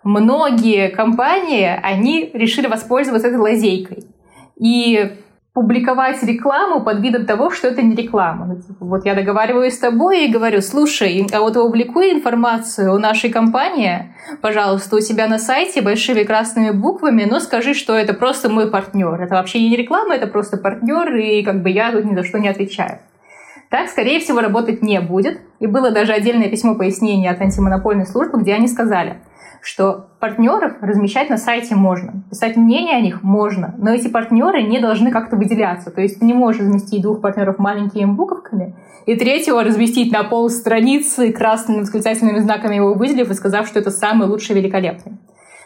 многие 0.07 0.89
компании, 0.89 1.79
они 1.83 2.31
решили 2.33 2.67
воспользоваться 2.67 3.27
этой 3.27 3.37
лазейкой. 3.37 4.05
И 4.59 5.11
публиковать 5.53 6.21
рекламу 6.21 6.81
под 6.81 6.99
видом 6.99 7.25
того, 7.25 7.49
что 7.49 7.67
это 7.67 7.81
не 7.81 7.95
реклама. 7.95 8.45
Ну, 8.45 8.61
типа, 8.61 8.85
вот 8.85 9.05
я 9.05 9.15
договариваюсь 9.15 9.73
с 9.73 9.79
тобой 9.79 10.25
и 10.25 10.31
говорю, 10.31 10.61
слушай, 10.61 11.27
а 11.33 11.39
вот 11.39 11.55
публикуй 11.55 12.11
информацию 12.11 12.93
о 12.93 12.99
нашей 12.99 13.31
компании, 13.31 14.13
пожалуйста, 14.41 14.95
у 14.95 14.99
себя 14.99 15.27
на 15.27 15.39
сайте 15.39 15.81
большими 15.81 16.23
красными 16.23 16.69
буквами, 16.69 17.23
но 17.23 17.39
скажи, 17.39 17.73
что 17.73 17.95
это 17.95 18.13
просто 18.13 18.49
мой 18.49 18.69
партнер. 18.69 19.19
Это 19.19 19.33
вообще 19.33 19.59
не 19.59 19.75
реклама, 19.75 20.13
это 20.13 20.27
просто 20.27 20.57
партнер, 20.57 21.15
и 21.15 21.43
как 21.43 21.63
бы 21.63 21.71
я 21.71 21.91
тут 21.91 22.05
ни 22.05 22.15
за 22.15 22.23
что 22.23 22.37
не 22.37 22.49
отвечаю. 22.49 22.99
Так, 23.69 23.89
скорее 23.89 24.19
всего, 24.19 24.39
работать 24.39 24.81
не 24.81 25.01
будет. 25.01 25.41
И 25.59 25.67
было 25.67 25.91
даже 25.91 26.13
отдельное 26.13 26.49
письмо 26.49 26.75
пояснения 26.75 27.31
от 27.31 27.41
антимонопольной 27.41 28.05
службы, 28.05 28.39
где 28.39 28.53
они 28.53 28.67
сказали– 28.67 29.17
что 29.61 30.07
партнеров 30.19 30.73
размещать 30.81 31.29
на 31.29 31.37
сайте 31.37 31.75
можно, 31.75 32.23
писать 32.29 32.55
мнение 32.55 32.95
о 32.95 33.01
них 33.01 33.23
можно, 33.23 33.75
но 33.77 33.91
эти 33.91 34.07
партнеры 34.07 34.63
не 34.63 34.79
должны 34.79 35.11
как-то 35.11 35.35
выделяться. 35.35 35.91
То 35.91 36.01
есть 36.01 36.19
ты 36.19 36.25
не 36.25 36.33
можешь 36.33 36.61
разместить 36.61 37.01
двух 37.01 37.21
партнеров 37.21 37.59
маленькими 37.59 38.05
буковками, 38.05 38.75
и 39.05 39.15
третьего 39.15 39.63
разместить 39.63 40.11
на 40.11 40.23
пол 40.23 40.49
страницы 40.49 41.31
красными 41.31 41.81
восклицательными 41.81 42.39
знаками 42.39 42.75
его 42.75 42.93
выделив 42.93 43.29
и 43.29 43.33
сказав, 43.33 43.67
что 43.67 43.79
это 43.79 43.91
самый 43.91 44.27
лучший 44.27 44.55
великолепный. 44.55 45.17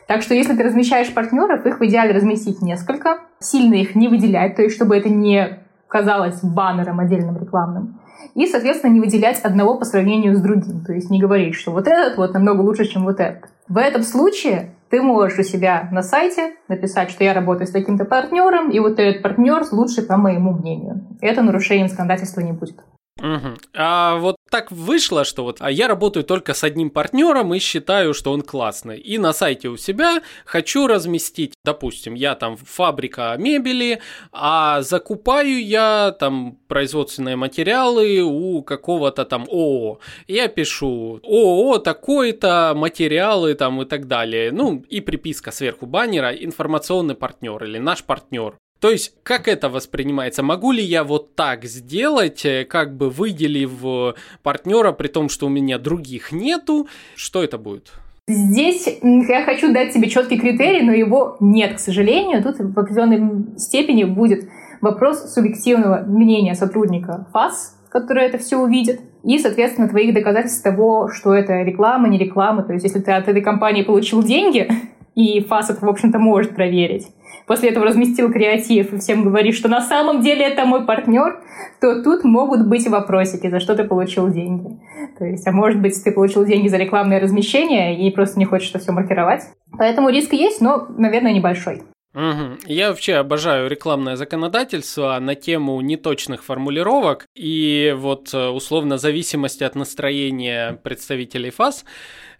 Так 0.07 0.21
что 0.21 0.33
если 0.33 0.55
ты 0.55 0.63
размещаешь 0.63 1.13
партнеров, 1.13 1.65
их 1.65 1.79
в 1.79 1.85
идеале 1.85 2.11
разместить 2.11 2.61
несколько, 2.61 3.19
сильно 3.39 3.75
их 3.75 3.95
не 3.95 4.07
выделять, 4.07 4.55
то 4.55 4.61
есть 4.61 4.75
чтобы 4.75 4.97
это 4.97 5.09
не 5.09 5.59
казалось 5.91 6.41
баннером 6.41 7.01
отдельным 7.01 7.37
рекламным 7.37 7.99
и, 8.33 8.47
соответственно, 8.47 8.93
не 8.93 9.01
выделять 9.01 9.41
одного 9.41 9.77
по 9.77 9.83
сравнению 9.83 10.35
с 10.35 10.39
другим. 10.39 10.85
То 10.85 10.93
есть 10.93 11.09
не 11.09 11.19
говорить, 11.19 11.55
что 11.55 11.71
вот 11.71 11.87
этот 11.87 12.17
вот 12.17 12.33
намного 12.33 12.61
лучше, 12.61 12.85
чем 12.85 13.03
вот 13.03 13.19
этот. 13.19 13.49
В 13.67 13.77
этом 13.77 14.03
случае 14.03 14.73
ты 14.89 15.01
можешь 15.01 15.39
у 15.39 15.43
себя 15.43 15.89
на 15.91 16.01
сайте 16.01 16.53
написать, 16.69 17.09
что 17.09 17.23
я 17.23 17.33
работаю 17.33 17.67
с 17.67 17.71
таким-то 17.71 18.05
партнером, 18.05 18.69
и 18.69 18.79
вот 18.79 18.99
этот 18.99 19.21
партнер 19.21 19.63
лучше 19.71 20.01
по 20.01 20.17
моему 20.17 20.53
мнению. 20.53 21.01
Это 21.19 21.41
нарушением 21.41 21.89
законодательства 21.89 22.41
не 22.41 22.53
будет. 22.53 22.77
Угу. 23.21 23.57
А 23.75 24.17
вот 24.17 24.35
так 24.49 24.71
вышло, 24.71 25.23
что 25.23 25.43
вот 25.43 25.57
а 25.59 25.69
я 25.69 25.87
работаю 25.87 26.23
только 26.23 26.53
с 26.55 26.63
одним 26.63 26.89
партнером 26.89 27.53
и 27.53 27.59
считаю, 27.59 28.13
что 28.13 28.31
он 28.31 28.41
классный. 28.41 28.99
И 28.99 29.19
на 29.19 29.31
сайте 29.31 29.69
у 29.69 29.77
себя 29.77 30.21
хочу 30.43 30.87
разместить, 30.87 31.53
допустим, 31.63 32.15
я 32.15 32.33
там 32.35 32.57
фабрика 32.57 33.35
мебели, 33.37 34.01
а 34.31 34.81
закупаю 34.81 35.63
я 35.63 36.15
там 36.19 36.57
производственные 36.67 37.35
материалы 37.35 38.21
у 38.21 38.63
какого-то 38.63 39.23
там 39.25 39.43
ООО. 39.43 39.99
Я 40.27 40.47
пишу 40.47 41.19
ООО 41.23 41.77
такой-то, 41.77 42.73
материалы 42.75 43.53
там 43.53 43.81
и 43.83 43.85
так 43.85 44.07
далее. 44.07 44.51
Ну 44.51 44.83
и 44.89 44.99
приписка 44.99 45.51
сверху 45.51 45.85
баннера 45.85 46.31
информационный 46.31 47.15
партнер 47.15 47.63
или 47.63 47.77
наш 47.77 48.03
партнер. 48.03 48.55
То 48.81 48.89
есть, 48.89 49.13
как 49.21 49.47
это 49.47 49.69
воспринимается? 49.69 50.41
Могу 50.41 50.71
ли 50.71 50.83
я 50.83 51.03
вот 51.03 51.35
так 51.35 51.65
сделать, 51.65 52.43
э, 52.45 52.65
как 52.65 52.97
бы 52.97 53.11
выделив 53.11 53.71
э, 53.85 54.13
партнера, 54.41 54.91
при 54.91 55.07
том, 55.07 55.29
что 55.29 55.45
у 55.45 55.49
меня 55.49 55.77
других 55.77 56.31
нету? 56.31 56.87
Что 57.15 57.43
это 57.43 57.59
будет? 57.59 57.93
Здесь 58.27 58.87
я 59.03 59.43
хочу 59.43 59.71
дать 59.71 59.93
тебе 59.93 60.09
четкий 60.09 60.39
критерий, 60.39 60.81
но 60.83 60.93
его 60.93 61.37
нет, 61.39 61.75
к 61.75 61.79
сожалению. 61.79 62.41
Тут 62.41 62.57
в 62.57 62.79
определенной 62.79 63.59
степени 63.59 64.03
будет 64.03 64.49
вопрос 64.81 65.31
субъективного 65.31 66.03
мнения 66.07 66.55
сотрудника 66.55 67.27
ФАС, 67.33 67.77
который 67.89 68.25
это 68.25 68.39
все 68.39 68.57
увидит, 68.57 68.99
и, 69.23 69.37
соответственно, 69.37 69.89
твоих 69.89 70.15
доказательств 70.15 70.63
того, 70.63 71.07
что 71.09 71.35
это 71.35 71.61
реклама, 71.61 72.07
не 72.07 72.17
реклама. 72.17 72.63
То 72.63 72.73
есть, 72.73 72.83
если 72.83 72.99
ты 72.99 73.11
от 73.11 73.27
этой 73.27 73.43
компании 73.43 73.83
получил 73.83 74.23
деньги, 74.23 74.67
и 75.15 75.41
ФАС 75.41 75.69
это, 75.69 75.85
в 75.85 75.89
общем-то, 75.89 76.17
может 76.17 76.55
проверить, 76.55 77.07
после 77.51 77.71
этого 77.71 77.85
разместил 77.85 78.31
креатив 78.31 78.93
и 78.93 78.97
всем 78.97 79.25
говоришь, 79.25 79.57
что 79.57 79.67
на 79.67 79.81
самом 79.81 80.21
деле 80.21 80.45
это 80.45 80.63
мой 80.65 80.85
партнер, 80.85 81.41
то 81.81 82.01
тут 82.01 82.23
могут 82.23 82.65
быть 82.65 82.87
вопросики, 82.87 83.49
за 83.49 83.59
что 83.59 83.75
ты 83.75 83.83
получил 83.83 84.29
деньги. 84.29 84.79
То 85.19 85.25
есть, 85.25 85.45
а 85.45 85.51
может 85.51 85.81
быть, 85.81 86.01
ты 86.01 86.13
получил 86.13 86.45
деньги 86.45 86.69
за 86.69 86.77
рекламное 86.77 87.19
размещение 87.19 88.07
и 88.07 88.09
просто 88.09 88.39
не 88.39 88.45
хочешь 88.45 88.69
это 88.69 88.79
все 88.79 88.93
маркировать. 88.93 89.41
Поэтому 89.77 90.07
риск 90.07 90.31
есть, 90.31 90.61
но, 90.61 90.87
наверное, 90.97 91.33
небольшой. 91.33 91.81
Угу. 92.13 92.67
Я 92.67 92.89
вообще 92.89 93.15
обожаю 93.15 93.69
рекламное 93.69 94.17
законодательство 94.17 95.17
на 95.19 95.35
тему 95.35 95.79
неточных 95.79 96.43
формулировок 96.43 97.25
и 97.35 97.95
вот 97.97 98.33
э, 98.33 98.47
условно 98.49 98.97
зависимости 98.97 99.63
от 99.63 99.75
настроения 99.75 100.73
представителей 100.83 101.51
ФАС. 101.51 101.85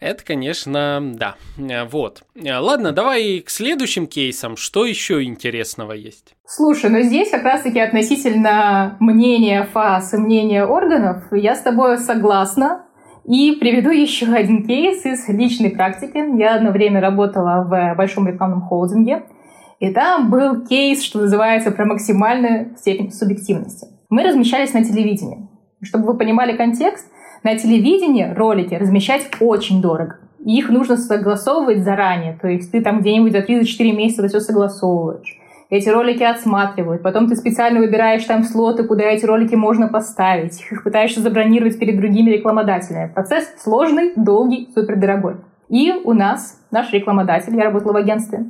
Это, 0.02 0.26
конечно, 0.26 1.00
да. 1.14 1.36
Э, 1.58 1.86
вот. 1.86 2.24
Э, 2.36 2.58
ладно, 2.58 2.92
давай 2.92 3.40
к 3.40 3.50
следующим 3.50 4.08
кейсам. 4.08 4.58
Что 4.58 4.86
еще 4.86 5.24
интересного 5.24 5.94
есть? 5.94 6.36
Слушай, 6.46 6.90
ну 6.90 7.02
здесь 7.02 7.32
как 7.32 7.44
раз-таки 7.44 7.80
относительно 7.80 8.98
мнения 9.00 9.70
ФАС 9.72 10.14
и 10.14 10.18
мнения 10.18 10.66
органов 10.66 11.24
я 11.32 11.56
с 11.56 11.62
тобой 11.62 11.98
согласна. 11.98 12.86
И 13.24 13.56
приведу 13.60 13.92
еще 13.92 14.26
один 14.26 14.66
кейс 14.66 15.06
из 15.06 15.30
личной 15.30 15.70
практики. 15.70 16.18
Я 16.40 16.56
одно 16.56 16.72
время 16.72 17.00
работала 17.00 17.64
в 17.64 17.96
большом 17.96 18.28
рекламном 18.28 18.62
холдинге. 18.64 19.24
И 19.82 19.92
там 19.92 20.30
был 20.30 20.64
кейс, 20.64 21.02
что 21.02 21.22
называется, 21.22 21.72
про 21.72 21.86
максимальную 21.86 22.78
степень 22.78 23.12
субъективности. 23.12 23.88
Мы 24.10 24.24
размещались 24.24 24.74
на 24.74 24.84
телевидении. 24.84 25.50
Чтобы 25.82 26.06
вы 26.06 26.18
понимали 26.20 26.56
контекст, 26.56 27.08
на 27.42 27.58
телевидении 27.58 28.32
ролики 28.32 28.76
размещать 28.76 29.28
очень 29.40 29.82
дорого. 29.82 30.20
Их 30.46 30.70
нужно 30.70 30.98
согласовывать 30.98 31.84
заранее. 31.84 32.38
То 32.40 32.48
есть 32.48 32.72
ты 32.72 32.82
там 32.82 33.00
где-нибудь 33.00 33.32
за 33.32 33.40
3-4 33.40 33.92
месяца 33.92 34.22
это 34.22 34.30
все 34.30 34.40
согласовываешь. 34.40 35.40
Эти 35.72 35.90
ролики 35.90 36.22
отсматривают. 36.22 37.02
Потом 37.02 37.28
ты 37.28 37.36
специально 37.36 37.80
выбираешь 37.80 38.26
там 38.26 38.44
слоты, 38.44 38.84
куда 38.84 39.06
эти 39.06 39.26
ролики 39.26 39.56
можно 39.56 39.88
поставить. 39.88 40.62
Их 40.70 40.84
пытаешься 40.84 41.22
забронировать 41.22 41.80
перед 41.80 41.98
другими 41.98 42.30
рекламодателями. 42.30 43.12
Процесс 43.12 43.52
сложный, 43.58 44.14
долгий, 44.16 44.70
супердорогой. 44.76 45.38
И 45.70 45.92
у 46.04 46.14
нас, 46.14 46.62
наш 46.70 46.94
рекламодатель, 46.94 47.56
я 47.56 47.64
работала 47.64 47.94
в 47.94 47.96
агентстве, 47.96 48.46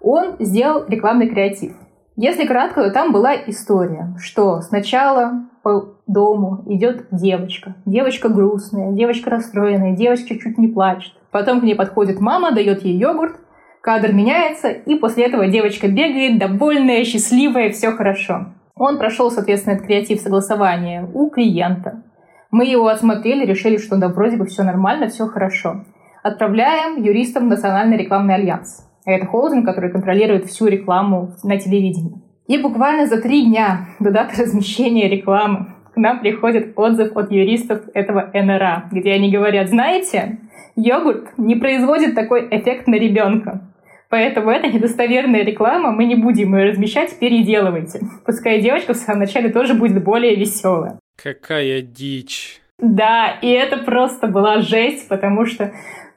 он 0.00 0.36
сделал 0.38 0.84
рекламный 0.88 1.28
креатив. 1.28 1.72
Если 2.16 2.46
кратко, 2.46 2.82
то 2.82 2.90
там 2.90 3.12
была 3.12 3.34
история, 3.46 4.14
что 4.18 4.60
сначала 4.60 5.44
по 5.62 5.94
дому 6.06 6.64
идет 6.66 7.06
девочка. 7.10 7.76
Девочка 7.86 8.28
грустная, 8.28 8.92
девочка 8.92 9.30
расстроенная, 9.30 9.96
девочка 9.96 10.38
чуть 10.38 10.58
не 10.58 10.68
плачет. 10.68 11.12
Потом 11.30 11.60
к 11.60 11.64
ней 11.64 11.74
подходит 11.74 12.20
мама, 12.20 12.52
дает 12.52 12.82
ей 12.82 12.96
йогурт, 12.96 13.36
кадр 13.80 14.12
меняется, 14.12 14.68
и 14.68 14.96
после 14.96 15.26
этого 15.26 15.46
девочка 15.46 15.88
бегает, 15.88 16.38
довольная, 16.38 17.04
счастливая, 17.04 17.70
все 17.70 17.92
хорошо. 17.92 18.48
Он 18.74 18.98
прошел, 18.98 19.30
соответственно, 19.30 19.74
этот 19.74 19.86
креатив 19.86 20.20
согласования 20.20 21.08
у 21.14 21.30
клиента. 21.30 22.02
Мы 22.50 22.66
его 22.66 22.88
осмотрели, 22.88 23.46
решили, 23.46 23.76
что 23.76 23.96
да, 23.96 24.08
вроде 24.08 24.36
бы 24.36 24.46
все 24.46 24.62
нормально, 24.62 25.08
все 25.08 25.26
хорошо. 25.26 25.84
Отправляем 26.22 27.02
юристам 27.02 27.44
в 27.44 27.48
Национальный 27.48 27.96
рекламный 27.96 28.34
альянс. 28.34 28.89
Это 29.04 29.26
холдинг, 29.26 29.64
который 29.64 29.90
контролирует 29.90 30.46
всю 30.46 30.66
рекламу 30.66 31.34
на 31.42 31.58
телевидении. 31.58 32.20
И 32.46 32.58
буквально 32.58 33.06
за 33.06 33.20
три 33.20 33.44
дня 33.44 33.86
до 34.00 34.10
даты 34.10 34.42
размещения 34.42 35.08
рекламы 35.08 35.66
к 35.94 35.96
нам 35.96 36.20
приходит 36.20 36.72
отзыв 36.76 37.16
от 37.16 37.30
юристов 37.30 37.82
этого 37.94 38.30
НРА, 38.32 38.88
где 38.92 39.12
они 39.12 39.30
говорят, 39.30 39.68
знаете, 39.68 40.38
йогурт 40.76 41.38
не 41.38 41.56
производит 41.56 42.14
такой 42.14 42.46
эффект 42.50 42.86
на 42.86 42.96
ребенка. 42.96 43.62
Поэтому 44.08 44.50
это 44.50 44.66
недостоверная 44.66 45.44
реклама, 45.44 45.92
мы 45.92 46.04
не 46.04 46.16
будем 46.16 46.56
ее 46.56 46.70
размещать, 46.70 47.16
переделывайте. 47.18 48.00
Пускай 48.26 48.60
девочка 48.60 48.92
в 48.92 48.96
самом 48.96 49.20
начале 49.20 49.50
тоже 49.50 49.74
будет 49.74 50.02
более 50.02 50.34
веселая. 50.34 50.98
Какая 51.22 51.80
дичь. 51.82 52.60
Да, 52.78 53.36
и 53.42 53.48
это 53.48 53.76
просто 53.76 54.26
была 54.26 54.60
жесть, 54.60 55.06
потому 55.08 55.44
что 55.46 55.72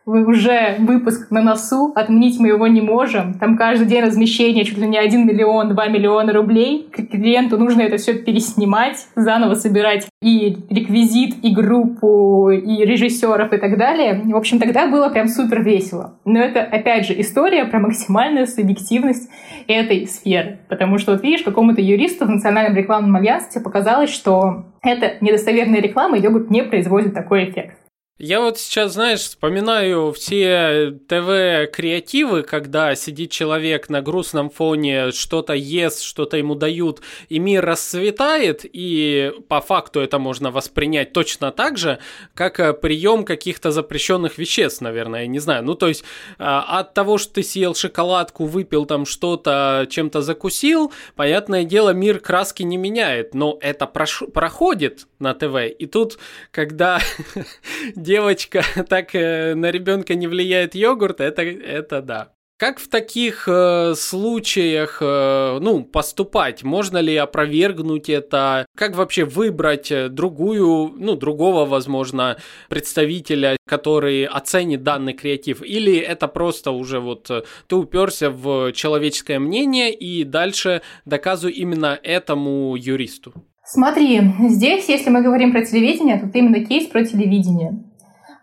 уже 0.06 0.76
выпуск 0.80 1.32
на 1.32 1.42
носу, 1.42 1.94
отменить 1.96 2.39
мы 2.39 2.50
его 2.50 2.68
не 2.68 2.82
можем. 2.82 3.34
Там 3.36 3.58
каждый 3.58 3.88
день 3.88 4.04
размещение 4.04 4.66
чуть 4.66 4.78
ли 4.78 4.88
не 4.88 4.98
1 4.98 5.26
миллион, 5.26 5.70
2 5.70 5.88
миллиона 5.88 6.34
рублей. 6.34 6.89
Клиенту 6.92 7.58
нужно 7.58 7.82
это 7.82 7.98
все 7.98 8.13
переснимать, 8.13 9.08
заново 9.16 9.56
собирать 9.56 10.08
и 10.22 10.58
реквизит, 10.70 11.36
и 11.44 11.54
группу, 11.54 12.50
и 12.50 12.86
режиссеров 12.86 13.54
и 13.54 13.58
так 13.58 13.78
далее. 13.78 14.22
В 14.26 14.36
общем, 14.36 14.60
тогда 14.60 14.88
было 14.88 15.10
прям 15.10 15.28
супер 15.28 15.63
весело. 15.63 16.16
Но 16.26 16.39
это, 16.39 16.62
опять 16.62 17.08
же, 17.08 17.20
история 17.20 17.66
про 17.66 17.80
максимальную 17.80 18.48
субъективность 18.48 19.30
этой 19.68 20.08
сферы. 20.08 20.60
Потому 20.70 20.98
что, 20.98 21.13
вот 21.13 21.24
видишь, 21.24 21.44
какому-то 21.44 21.82
юристу 21.82 22.26
в 22.26 22.30
Национальном 22.30 22.76
рекламном 22.76 23.16
альянсе 23.16 23.60
показалось, 23.60 24.10
что 24.10 24.66
это 24.82 25.13
недостоверная 25.22 25.82
реклама, 25.82 26.18
и 26.18 26.22
йогурт 26.22 26.50
не 26.50 26.63
производит 26.63 27.13
такой 27.13 27.50
эффект. 27.50 27.78
Я 28.19 28.41
вот 28.41 28.60
сейчас, 28.60 28.93
знаешь, 28.93 29.21
вспоминаю 29.21 30.12
все 30.12 30.99
ТВ-креативы, 31.08 32.43
когда 32.43 32.93
сидит 32.93 33.32
человек 33.32 33.89
на 33.89 34.04
грустном 34.04 34.52
фоне, 34.52 35.12
что-то 35.12 35.54
ест, 35.54 36.04
что-то 36.04 36.38
ему 36.38 36.54
дают, 36.54 37.02
и 37.30 37.39
мир 37.39 37.65
расцветает, 37.65 38.65
и 38.71 39.34
по 39.47 39.62
факту 39.62 39.99
это 39.99 40.19
можно 40.19 40.52
воспринять 40.52 41.12
точно 41.12 41.52
так 41.52 41.80
же, 41.80 41.97
как 42.36 42.60
э, 42.60 42.73
прием 42.73 43.26
каких-то 43.26 43.71
запрещенных 43.71 44.38
веществ, 44.38 44.82
наверное, 44.82 45.21
я 45.21 45.28
не 45.28 45.39
знаю. 45.39 45.63
Ну, 45.63 45.73
то 45.73 45.88
есть 45.88 46.04
а, 46.38 46.82
от 46.82 46.93
того, 46.93 47.17
что 47.17 47.34
ты 47.34 47.43
съел 47.43 47.73
шоколадку, 47.73 48.45
выпил 48.45 48.86
там 48.86 49.08
что-то, 49.08 49.88
чем-то 49.89 50.21
закусил, 50.21 50.93
понятное 51.15 51.63
дело, 51.63 51.89
мир 51.89 52.19
краски 52.19 52.62
не 52.62 52.78
меняет, 52.78 53.34
но 53.34 53.58
это 53.60 53.89
прош- 53.91 54.30
проходит 54.30 55.08
на 55.17 55.34
ТВ. 55.34 55.56
И 55.80 55.88
тут, 55.88 56.19
когда 56.52 56.99
девочка 58.04 58.63
так 58.89 59.16
э, 59.16 59.56
на 59.56 59.72
ребенка 59.72 60.16
не 60.16 60.28
влияет 60.28 60.76
йогурт, 60.76 61.22
это, 61.22 61.42
это 61.42 62.02
да. 62.02 62.30
Как 62.63 62.80
в 62.80 62.88
таких 62.88 63.48
э, 63.48 63.94
случаях, 63.96 65.00
э, 65.02 65.58
ну, 65.60 65.84
поступать? 65.84 66.63
Можно 66.63 67.00
ли 67.00 67.16
опровергнуть 67.16 68.10
это? 68.10 68.66
Как 68.78 68.96
вообще 68.96 69.26
выбрать 69.26 69.92
э, 69.92 70.08
другую, 70.08 70.94
ну, 70.96 71.16
другого, 71.16 71.66
возможно, 71.66 72.38
представителя, 72.70 73.58
который 73.68 74.26
оценит 74.26 74.84
данный 74.84 75.13
креатив? 75.13 75.62
Или 75.62 75.98
это 75.98 76.28
просто 76.28 76.72
уже 76.72 77.00
вот 77.00 77.30
э, 77.32 77.42
ты 77.68 77.76
уперся 77.76 78.30
в 78.30 78.72
человеческое 78.72 79.39
мнение 79.39 79.94
и 79.94 80.24
дальше 80.24 80.84
доказывай 81.06 81.54
именно 81.54 82.00
этому 82.02 82.76
юристу? 82.76 83.34
Смотри, 83.66 84.22
здесь, 84.50 84.88
если 84.89 85.10
мы 85.10 85.22
говорим 85.22 85.52
про 85.52 85.66
телевидение, 85.66 86.20
то 86.20 86.30
именно 86.38 86.63
кейс 86.63 86.86
про 86.88 87.04
телевидение. 87.04 87.84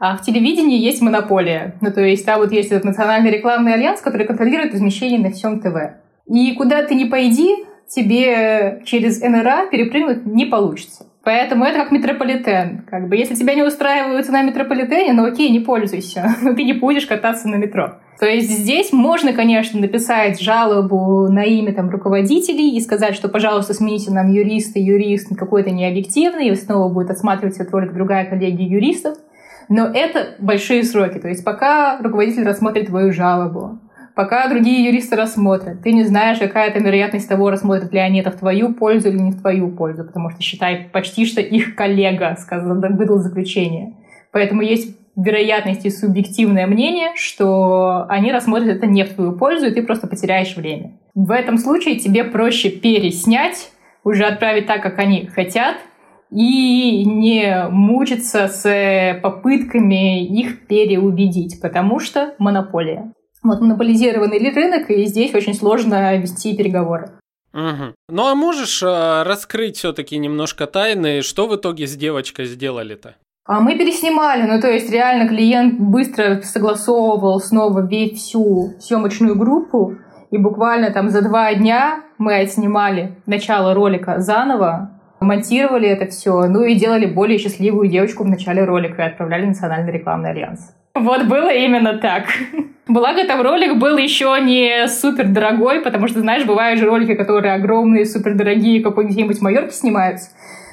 А 0.00 0.16
в 0.16 0.22
телевидении 0.22 0.78
есть 0.78 1.02
монополия. 1.02 1.76
Ну, 1.82 1.92
то 1.92 2.00
есть 2.00 2.24
там 2.24 2.40
вот 2.40 2.52
есть 2.52 2.72
этот 2.72 2.84
национальный 2.84 3.30
рекламный 3.30 3.74
альянс, 3.74 4.00
который 4.00 4.26
контролирует 4.26 4.72
размещение 4.72 5.20
на 5.20 5.30
всем 5.30 5.60
ТВ. 5.60 5.76
И 6.26 6.54
куда 6.54 6.82
ты 6.82 6.94
не 6.94 7.04
пойди, 7.04 7.66
тебе 7.86 8.80
через 8.86 9.20
НРА 9.20 9.66
перепрыгнуть 9.70 10.24
не 10.24 10.46
получится. 10.46 11.06
Поэтому 11.22 11.66
это 11.66 11.80
как 11.80 11.92
метрополитен. 11.92 12.86
Как 12.88 13.08
бы, 13.08 13.16
если 13.16 13.34
тебя 13.34 13.54
не 13.54 13.62
устраивает 13.62 14.26
на 14.30 14.42
метрополитене, 14.42 15.12
ну 15.12 15.26
окей, 15.26 15.50
не 15.50 15.60
пользуйся. 15.60 16.34
Ты 16.40 16.62
не 16.62 16.72
будешь 16.72 17.04
кататься 17.04 17.46
на 17.46 17.56
метро. 17.56 17.96
То 18.18 18.26
есть 18.26 18.50
здесь 18.50 18.92
можно, 18.92 19.34
конечно, 19.34 19.78
написать 19.78 20.40
жалобу 20.40 21.28
на 21.30 21.44
имя 21.44 21.74
там, 21.74 21.90
руководителей 21.90 22.74
и 22.74 22.80
сказать, 22.80 23.14
что, 23.14 23.28
пожалуйста, 23.28 23.74
смените 23.74 24.10
нам 24.12 24.32
юриста, 24.32 24.78
юрист 24.78 25.34
какой-то 25.36 25.70
необъективный, 25.70 26.48
и 26.48 26.54
снова 26.54 26.90
будет 26.90 27.10
отсматривать 27.10 27.56
этот 27.56 27.72
ролик 27.72 27.92
другая 27.92 28.24
коллегия 28.24 28.66
юристов. 28.66 29.18
Но 29.70 29.86
это 29.86 30.34
большие 30.40 30.82
сроки. 30.82 31.18
То 31.18 31.28
есть 31.28 31.44
пока 31.44 31.98
руководитель 32.02 32.44
рассмотрит 32.44 32.88
твою 32.88 33.12
жалобу, 33.12 33.78
пока 34.16 34.48
другие 34.48 34.84
юристы 34.84 35.14
рассмотрят, 35.14 35.82
ты 35.82 35.92
не 35.92 36.02
знаешь, 36.04 36.38
какая 36.38 36.70
это 36.70 36.80
вероятность 36.80 37.28
того, 37.28 37.50
рассмотрят 37.50 37.92
ли 37.92 38.00
они 38.00 38.20
это 38.20 38.32
в 38.32 38.36
твою 38.36 38.74
пользу 38.74 39.08
или 39.08 39.18
не 39.18 39.30
в 39.30 39.40
твою 39.40 39.70
пользу, 39.70 40.04
потому 40.04 40.28
что, 40.30 40.42
считай, 40.42 40.90
почти 40.92 41.24
что 41.24 41.40
их 41.40 41.76
коллега 41.76 42.36
сказал, 42.36 42.80
выдал 42.80 43.18
заключение. 43.18 43.94
Поэтому 44.32 44.60
есть 44.62 44.98
вероятность 45.14 45.86
и 45.86 45.90
субъективное 45.90 46.66
мнение, 46.66 47.10
что 47.14 48.06
они 48.08 48.32
рассмотрят 48.32 48.76
это 48.76 48.86
не 48.86 49.04
в 49.04 49.14
твою 49.14 49.38
пользу, 49.38 49.66
и 49.66 49.70
ты 49.70 49.82
просто 49.84 50.08
потеряешь 50.08 50.56
время. 50.56 50.94
В 51.14 51.30
этом 51.30 51.58
случае 51.58 51.96
тебе 52.00 52.24
проще 52.24 52.70
переснять, 52.70 53.70
уже 54.02 54.24
отправить 54.24 54.66
так, 54.66 54.82
как 54.82 54.98
они 54.98 55.26
хотят, 55.26 55.76
и 56.30 57.04
не 57.04 57.68
мучиться 57.70 58.48
с 58.48 59.20
попытками 59.22 60.24
их 60.24 60.66
переубедить, 60.66 61.60
потому 61.60 61.98
что 61.98 62.34
монополия. 62.38 63.12
Вот 63.42 63.60
монополизированный 63.60 64.38
рынок, 64.52 64.90
и 64.90 65.04
здесь 65.06 65.34
очень 65.34 65.54
сложно 65.54 66.16
вести 66.16 66.56
переговоры. 66.56 67.12
Угу. 67.52 67.94
Ну 68.10 68.26
а 68.26 68.34
можешь 68.34 68.82
э, 68.82 69.22
раскрыть 69.24 69.76
все-таки 69.76 70.18
немножко 70.18 70.66
тайны, 70.66 71.22
что 71.22 71.48
в 71.48 71.56
итоге 71.56 71.86
с 71.86 71.96
девочкой 71.96 72.44
сделали-то? 72.46 73.16
А 73.46 73.60
мы 73.60 73.76
переснимали, 73.76 74.42
ну 74.42 74.60
то 74.60 74.70
есть 74.70 74.90
реально 74.92 75.28
клиент 75.28 75.80
быстро 75.80 76.40
согласовывал 76.42 77.40
снова 77.40 77.84
весь 77.84 78.20
всю 78.20 78.74
съемочную 78.78 79.36
группу, 79.36 79.96
и 80.30 80.38
буквально 80.38 80.92
там 80.92 81.10
за 81.10 81.22
два 81.22 81.52
дня 81.54 82.04
мы 82.18 82.38
отснимали 82.38 83.16
начало 83.26 83.74
ролика 83.74 84.20
заново, 84.20 84.99
монтировали 85.20 85.88
это 85.88 86.06
все, 86.06 86.46
ну 86.46 86.64
и 86.64 86.74
делали 86.74 87.06
более 87.06 87.38
счастливую 87.38 87.88
девочку 87.88 88.24
в 88.24 88.28
начале 88.28 88.64
ролика 88.64 89.02
и 89.02 89.06
отправляли 89.06 89.44
в 89.44 89.48
Национальный 89.48 89.92
рекламный 89.92 90.30
альянс. 90.30 90.74
Вот 90.94 91.24
было 91.24 91.52
именно 91.52 91.98
так. 91.98 92.24
Благо, 92.88 93.24
там 93.24 93.40
ролик 93.42 93.76
был 93.76 93.96
еще 93.98 94.36
не 94.42 94.88
супер 94.88 95.28
дорогой, 95.28 95.80
потому 95.80 96.08
что, 96.08 96.20
знаешь, 96.20 96.44
бывают 96.44 96.80
же 96.80 96.86
ролики, 96.86 97.14
которые 97.14 97.54
огромные, 97.54 98.04
супер 98.04 98.34
дорогие, 98.34 98.82
какой-нибудь 98.82 99.40
Майорке 99.40 99.72
снимаются. 99.72 100.30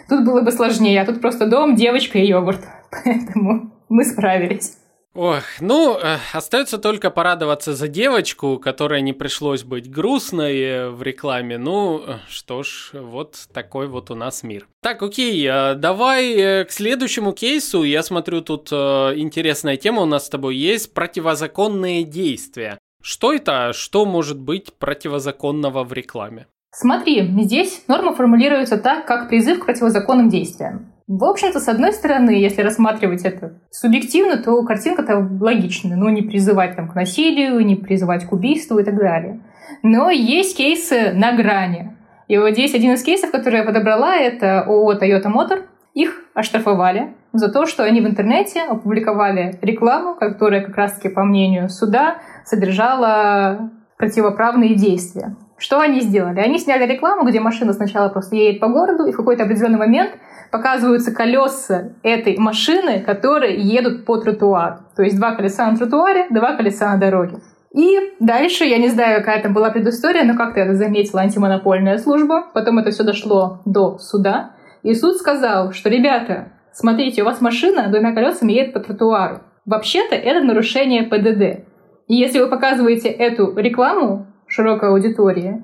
Тут 0.10 0.26
было 0.26 0.42
бы 0.42 0.52
сложнее, 0.52 1.02
а 1.02 1.06
тут 1.06 1.22
просто 1.22 1.46
дом, 1.46 1.76
девочка 1.76 2.18
и 2.18 2.26
йогурт. 2.26 2.62
Поэтому 3.04 3.72
мы 3.90 4.04
справились. 4.04 4.78
Ох, 5.18 5.42
ну, 5.62 5.98
э, 5.98 6.20
остается 6.32 6.78
только 6.78 7.10
порадоваться 7.10 7.74
за 7.74 7.88
девочку, 7.88 8.60
которой 8.60 9.02
не 9.02 9.14
пришлось 9.14 9.64
быть 9.64 9.90
грустной 9.90 10.60
э, 10.60 10.90
в 10.92 11.02
рекламе. 11.02 11.58
Ну, 11.58 12.04
э, 12.06 12.18
что 12.30 12.62
ж, 12.62 12.92
вот 12.94 13.48
такой 13.52 13.88
вот 13.88 14.12
у 14.12 14.16
нас 14.16 14.44
мир. 14.44 14.68
Так, 14.84 15.02
окей, 15.02 15.48
давай 15.48 16.66
к 16.66 16.68
следующему 16.70 17.32
кейсу. 17.32 17.82
Я 17.82 18.04
смотрю, 18.04 18.42
тут 18.42 18.72
интересная 18.72 19.76
тема 19.76 20.04
у 20.04 20.06
нас 20.06 20.28
с 20.28 20.30
тобой 20.30 20.56
есть. 20.56 20.94
Противозаконные 20.94 22.04
действия. 22.04 22.78
Что 23.02 23.34
это? 23.34 23.74
Что 23.74 24.06
может 24.06 24.40
быть 24.40 24.72
противозаконного 24.76 25.84
в 25.84 25.94
рекламе? 25.94 26.46
Смотри, 26.76 27.28
здесь 27.42 27.82
норма 27.88 28.14
формулируется 28.14 28.78
так, 28.78 29.08
как 29.08 29.30
призыв 29.30 29.62
к 29.62 29.66
противозаконным 29.66 30.30
действиям. 30.30 30.92
В 31.08 31.24
общем-то, 31.24 31.62
с 31.62 31.70
одной 31.70 31.94
стороны, 31.94 32.32
если 32.32 32.62
рассматривать 32.62 33.24
это 33.24 33.62
субъективно, 33.72 34.38
то 34.38 34.62
картинка-то 34.64 35.26
логичная. 35.40 35.96
Ну, 35.96 36.10
не 36.10 36.22
призывать 36.22 36.76
там, 36.76 36.90
к 36.90 36.96
насилию, 36.96 37.66
не 37.66 37.78
призывать 37.78 38.26
к 38.26 38.34
убийству 38.34 38.78
и 38.78 38.84
так 38.84 38.98
далее. 38.98 39.40
Но 39.84 40.10
есть 40.10 40.58
кейсы 40.58 41.14
на 41.14 41.32
грани. 41.32 41.96
И 42.28 42.38
вот 42.38 42.52
здесь 42.52 42.76
один 42.76 42.94
из 42.94 43.04
кейсов, 43.04 43.32
который 43.32 43.60
я 43.60 43.64
подобрала, 43.64 44.18
это 44.18 44.64
ООО 44.64 44.96
Toyota 44.96 45.32
Motor. 45.34 45.64
Их 45.94 46.26
оштрафовали 46.34 47.14
за 47.32 47.50
то, 47.50 47.66
что 47.66 47.84
они 47.84 48.02
в 48.02 48.06
интернете 48.06 48.64
опубликовали 48.64 49.58
рекламу, 49.62 50.14
которая 50.14 50.62
как 50.62 50.76
раз-таки, 50.76 51.08
по 51.08 51.24
мнению 51.24 51.70
суда, 51.70 52.18
содержала 52.44 53.72
противоправные 53.98 54.76
действия. 54.76 55.38
Что 55.58 55.80
они 55.80 56.02
сделали? 56.02 56.40
Они 56.40 56.60
сняли 56.60 56.86
рекламу, 56.86 57.26
где 57.26 57.40
машина 57.40 57.74
сначала 57.74 58.10
просто 58.10 58.36
едет 58.36 58.60
по 58.60 58.68
городу, 58.68 59.06
и 59.06 59.12
в 59.12 59.18
какой-то 59.18 59.44
определенный 59.44 59.80
момент 59.80 60.12
показываются 60.52 61.14
колеса 61.14 61.92
этой 62.04 62.38
машины, 62.38 63.02
которые 63.02 63.58
едут 63.58 64.06
по 64.06 64.18
тротуару. 64.18 64.78
То 64.96 65.04
есть 65.04 65.18
два 65.18 65.36
колеса 65.36 65.70
на 65.70 65.78
тротуаре, 65.78 66.28
два 66.30 66.56
колеса 66.56 66.92
на 66.94 66.98
дороге. 66.98 67.38
И 67.74 67.96
дальше, 68.20 68.64
я 68.64 68.78
не 68.78 68.90
знаю, 68.90 69.20
какая 69.20 69.42
там 69.44 69.54
была 69.54 69.70
предыстория, 69.70 70.24
но 70.24 70.36
как-то 70.36 70.60
это 70.60 70.74
заметила 70.74 71.22
антимонопольная 71.22 71.98
служба. 71.98 72.48
Потом 72.54 72.80
это 72.80 72.92
все 72.92 73.04
дошло 73.04 73.62
до 73.66 73.98
суда. 74.00 74.52
И 74.84 74.94
суд 74.94 75.18
сказал, 75.18 75.74
что, 75.74 75.90
ребята, 75.90 76.54
смотрите, 76.72 77.22
у 77.22 77.26
вас 77.26 77.42
машина 77.42 77.90
двумя 77.90 78.14
колесами 78.14 78.54
едет 78.54 78.74
по 78.74 78.80
тротуару. 78.80 79.42
Вообще-то 79.66 80.16
это 80.16 80.46
нарушение 80.46 81.04
ПДД. 81.04 81.68
И 82.08 82.16
если 82.16 82.40
вы 82.40 82.48
показываете 82.48 83.10
эту 83.10 83.54
рекламу 83.58 84.28
широкой 84.48 84.90
аудитории, 84.90 85.64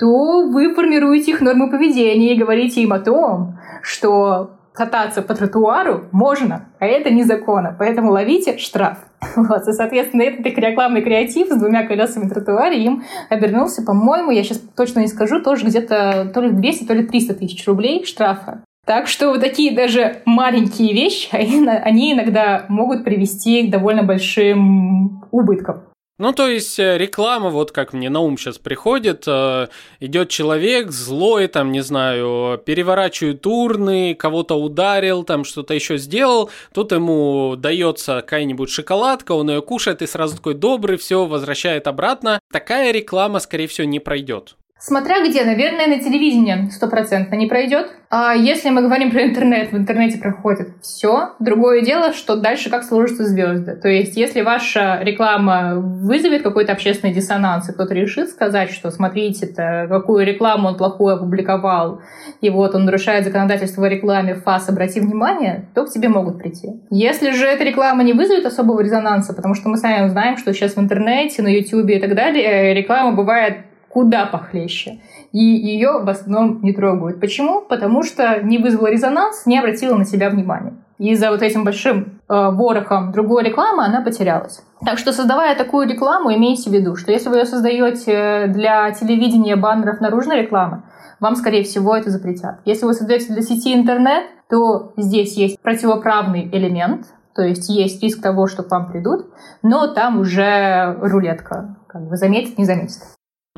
то 0.00 0.48
вы 0.48 0.74
формируете 0.74 1.32
их 1.32 1.42
нормы 1.42 1.70
поведения 1.70 2.34
и 2.34 2.38
говорите 2.38 2.80
им 2.80 2.94
о 2.94 2.98
том, 2.98 3.58
что 3.82 4.52
кататься 4.72 5.20
по 5.20 5.34
тротуару 5.34 6.06
можно, 6.10 6.68
а 6.78 6.86
это 6.86 7.10
незаконно, 7.10 7.76
поэтому 7.78 8.12
ловите 8.12 8.56
штраф. 8.56 8.98
Вот, 9.36 9.68
и, 9.68 9.72
соответственно, 9.72 10.22
этот 10.22 10.46
их 10.46 10.56
рекламный 10.56 11.02
креатив 11.02 11.48
с 11.48 11.58
двумя 11.58 11.86
колесами 11.86 12.28
тротуаре 12.28 12.82
им 12.82 13.02
обернулся, 13.28 13.82
по-моему, 13.82 14.30
я 14.30 14.42
сейчас 14.42 14.62
точно 14.74 15.00
не 15.00 15.08
скажу, 15.08 15.42
тоже 15.42 15.66
где-то 15.66 16.30
то 16.32 16.40
ли 16.40 16.50
200, 16.50 16.84
то 16.84 16.94
ли 16.94 17.06
300 17.06 17.34
тысяч 17.34 17.66
рублей 17.66 18.06
штрафа. 18.06 18.62
Так 18.86 19.06
что 19.06 19.28
вот 19.28 19.40
такие 19.40 19.76
даже 19.76 20.22
маленькие 20.24 20.94
вещи, 20.94 21.28
они 21.32 22.14
иногда 22.14 22.64
могут 22.68 23.04
привести 23.04 23.68
к 23.68 23.70
довольно 23.70 24.02
большим 24.02 25.22
убыткам. 25.30 25.82
Ну, 26.20 26.34
то 26.34 26.46
есть 26.46 26.78
э, 26.78 26.98
реклама, 26.98 27.48
вот 27.48 27.72
как 27.72 27.94
мне 27.94 28.10
на 28.10 28.20
ум 28.20 28.36
сейчас 28.36 28.58
приходит, 28.58 29.24
э, 29.26 29.68
идет 30.00 30.28
человек 30.28 30.90
злой, 30.90 31.46
там, 31.46 31.72
не 31.72 31.80
знаю, 31.80 32.58
переворачивает 32.58 33.46
урны, 33.46 34.14
кого-то 34.14 34.56
ударил, 34.56 35.24
там 35.24 35.44
что-то 35.44 35.72
еще 35.72 35.96
сделал, 35.96 36.50
тут 36.74 36.92
ему 36.92 37.54
дается 37.56 38.16
какая-нибудь 38.16 38.68
шоколадка, 38.68 39.32
он 39.32 39.48
ее 39.48 39.62
кушает 39.62 40.02
и 40.02 40.06
сразу 40.06 40.36
такой 40.36 40.52
добрый, 40.52 40.98
все, 40.98 41.24
возвращает 41.24 41.86
обратно. 41.86 42.38
Такая 42.52 42.92
реклама, 42.92 43.38
скорее 43.38 43.66
всего, 43.66 43.86
не 43.86 43.98
пройдет. 43.98 44.56
Смотря 44.82 45.22
где, 45.22 45.44
наверное, 45.44 45.86
на 45.88 46.00
телевидении 46.00 46.70
стопроцентно 46.70 47.34
не 47.34 47.46
пройдет. 47.46 47.90
А 48.08 48.32
если 48.34 48.70
мы 48.70 48.80
говорим 48.80 49.10
про 49.10 49.24
интернет, 49.24 49.72
в 49.72 49.76
интернете 49.76 50.18
проходит 50.18 50.70
все. 50.80 51.32
Другое 51.38 51.82
дело, 51.82 52.14
что 52.14 52.34
дальше 52.34 52.70
как 52.70 52.82
сложатся 52.82 53.24
звезды. 53.24 53.76
То 53.76 53.88
есть, 53.88 54.16
если 54.16 54.40
ваша 54.40 54.98
реклама 55.02 55.74
вызовет 55.76 56.42
какой-то 56.42 56.72
общественный 56.72 57.12
диссонанс, 57.12 57.68
и 57.68 57.72
кто-то 57.72 57.92
решит 57.92 58.30
сказать, 58.30 58.70
что 58.70 58.90
смотрите, 58.90 59.46
-то, 59.46 59.86
какую 59.86 60.24
рекламу 60.24 60.68
он 60.68 60.76
плохую 60.78 61.16
опубликовал, 61.16 62.00
и 62.40 62.48
вот 62.48 62.74
он 62.74 62.86
нарушает 62.86 63.26
законодательство 63.26 63.86
о 63.86 63.88
рекламе, 63.90 64.34
ФАС, 64.34 64.70
обрати 64.70 64.98
внимание, 65.00 65.68
то 65.74 65.84
к 65.84 65.90
тебе 65.90 66.08
могут 66.08 66.38
прийти. 66.38 66.68
Если 66.88 67.32
же 67.32 67.44
эта 67.44 67.64
реклама 67.64 68.02
не 68.02 68.14
вызовет 68.14 68.46
особого 68.46 68.80
резонанса, 68.80 69.34
потому 69.34 69.54
что 69.54 69.68
мы 69.68 69.76
сами 69.76 70.08
знаем, 70.08 70.38
что 70.38 70.54
сейчас 70.54 70.74
в 70.74 70.80
интернете, 70.80 71.42
на 71.42 71.48
YouTube 71.48 71.90
и 71.90 72.00
так 72.00 72.14
далее 72.14 72.72
реклама 72.72 73.12
бывает 73.12 73.69
куда 73.90 74.26
похлеще. 74.26 75.00
И 75.32 75.42
ее 75.42 76.00
в 76.02 76.08
основном 76.08 76.62
не 76.62 76.72
трогают. 76.72 77.20
Почему? 77.20 77.60
Потому 77.60 78.02
что 78.02 78.40
не 78.42 78.58
вызвала 78.58 78.88
резонанс, 78.88 79.46
не 79.46 79.58
обратила 79.58 79.96
на 79.96 80.04
себя 80.04 80.30
внимания. 80.30 80.74
И 80.98 81.14
за 81.14 81.30
вот 81.30 81.42
этим 81.42 81.64
большим 81.64 82.20
э, 82.28 82.50
ворохом 82.50 83.10
другой 83.10 83.42
рекламы 83.42 83.84
она 83.84 84.02
потерялась. 84.02 84.62
Так 84.84 84.98
что, 84.98 85.12
создавая 85.12 85.56
такую 85.56 85.88
рекламу, 85.88 86.32
имейте 86.32 86.68
в 86.68 86.72
виду, 86.72 86.94
что 86.94 87.10
если 87.10 87.30
вы 87.30 87.38
ее 87.38 87.46
создаете 87.46 88.46
для 88.48 88.90
телевидения 88.92 89.56
баннеров 89.56 90.00
наружной 90.00 90.42
рекламы, 90.42 90.82
вам, 91.18 91.36
скорее 91.36 91.64
всего, 91.64 91.96
это 91.96 92.10
запретят. 92.10 92.60
Если 92.64 92.84
вы 92.84 92.94
создаете 92.94 93.32
для 93.32 93.42
сети 93.42 93.74
интернет, 93.74 94.24
то 94.48 94.92
здесь 94.96 95.36
есть 95.36 95.60
противоправный 95.60 96.48
элемент, 96.52 97.06
то 97.34 97.42
есть 97.42 97.68
есть 97.70 98.02
риск 98.02 98.22
того, 98.22 98.46
что 98.46 98.62
к 98.62 98.70
вам 98.70 98.90
придут, 98.90 99.26
но 99.62 99.86
там 99.86 100.20
уже 100.20 100.96
рулетка. 101.00 101.76
Как 101.86 102.06
бы 102.08 102.16
заметит, 102.16 102.58
не 102.58 102.64
заметит. 102.64 102.98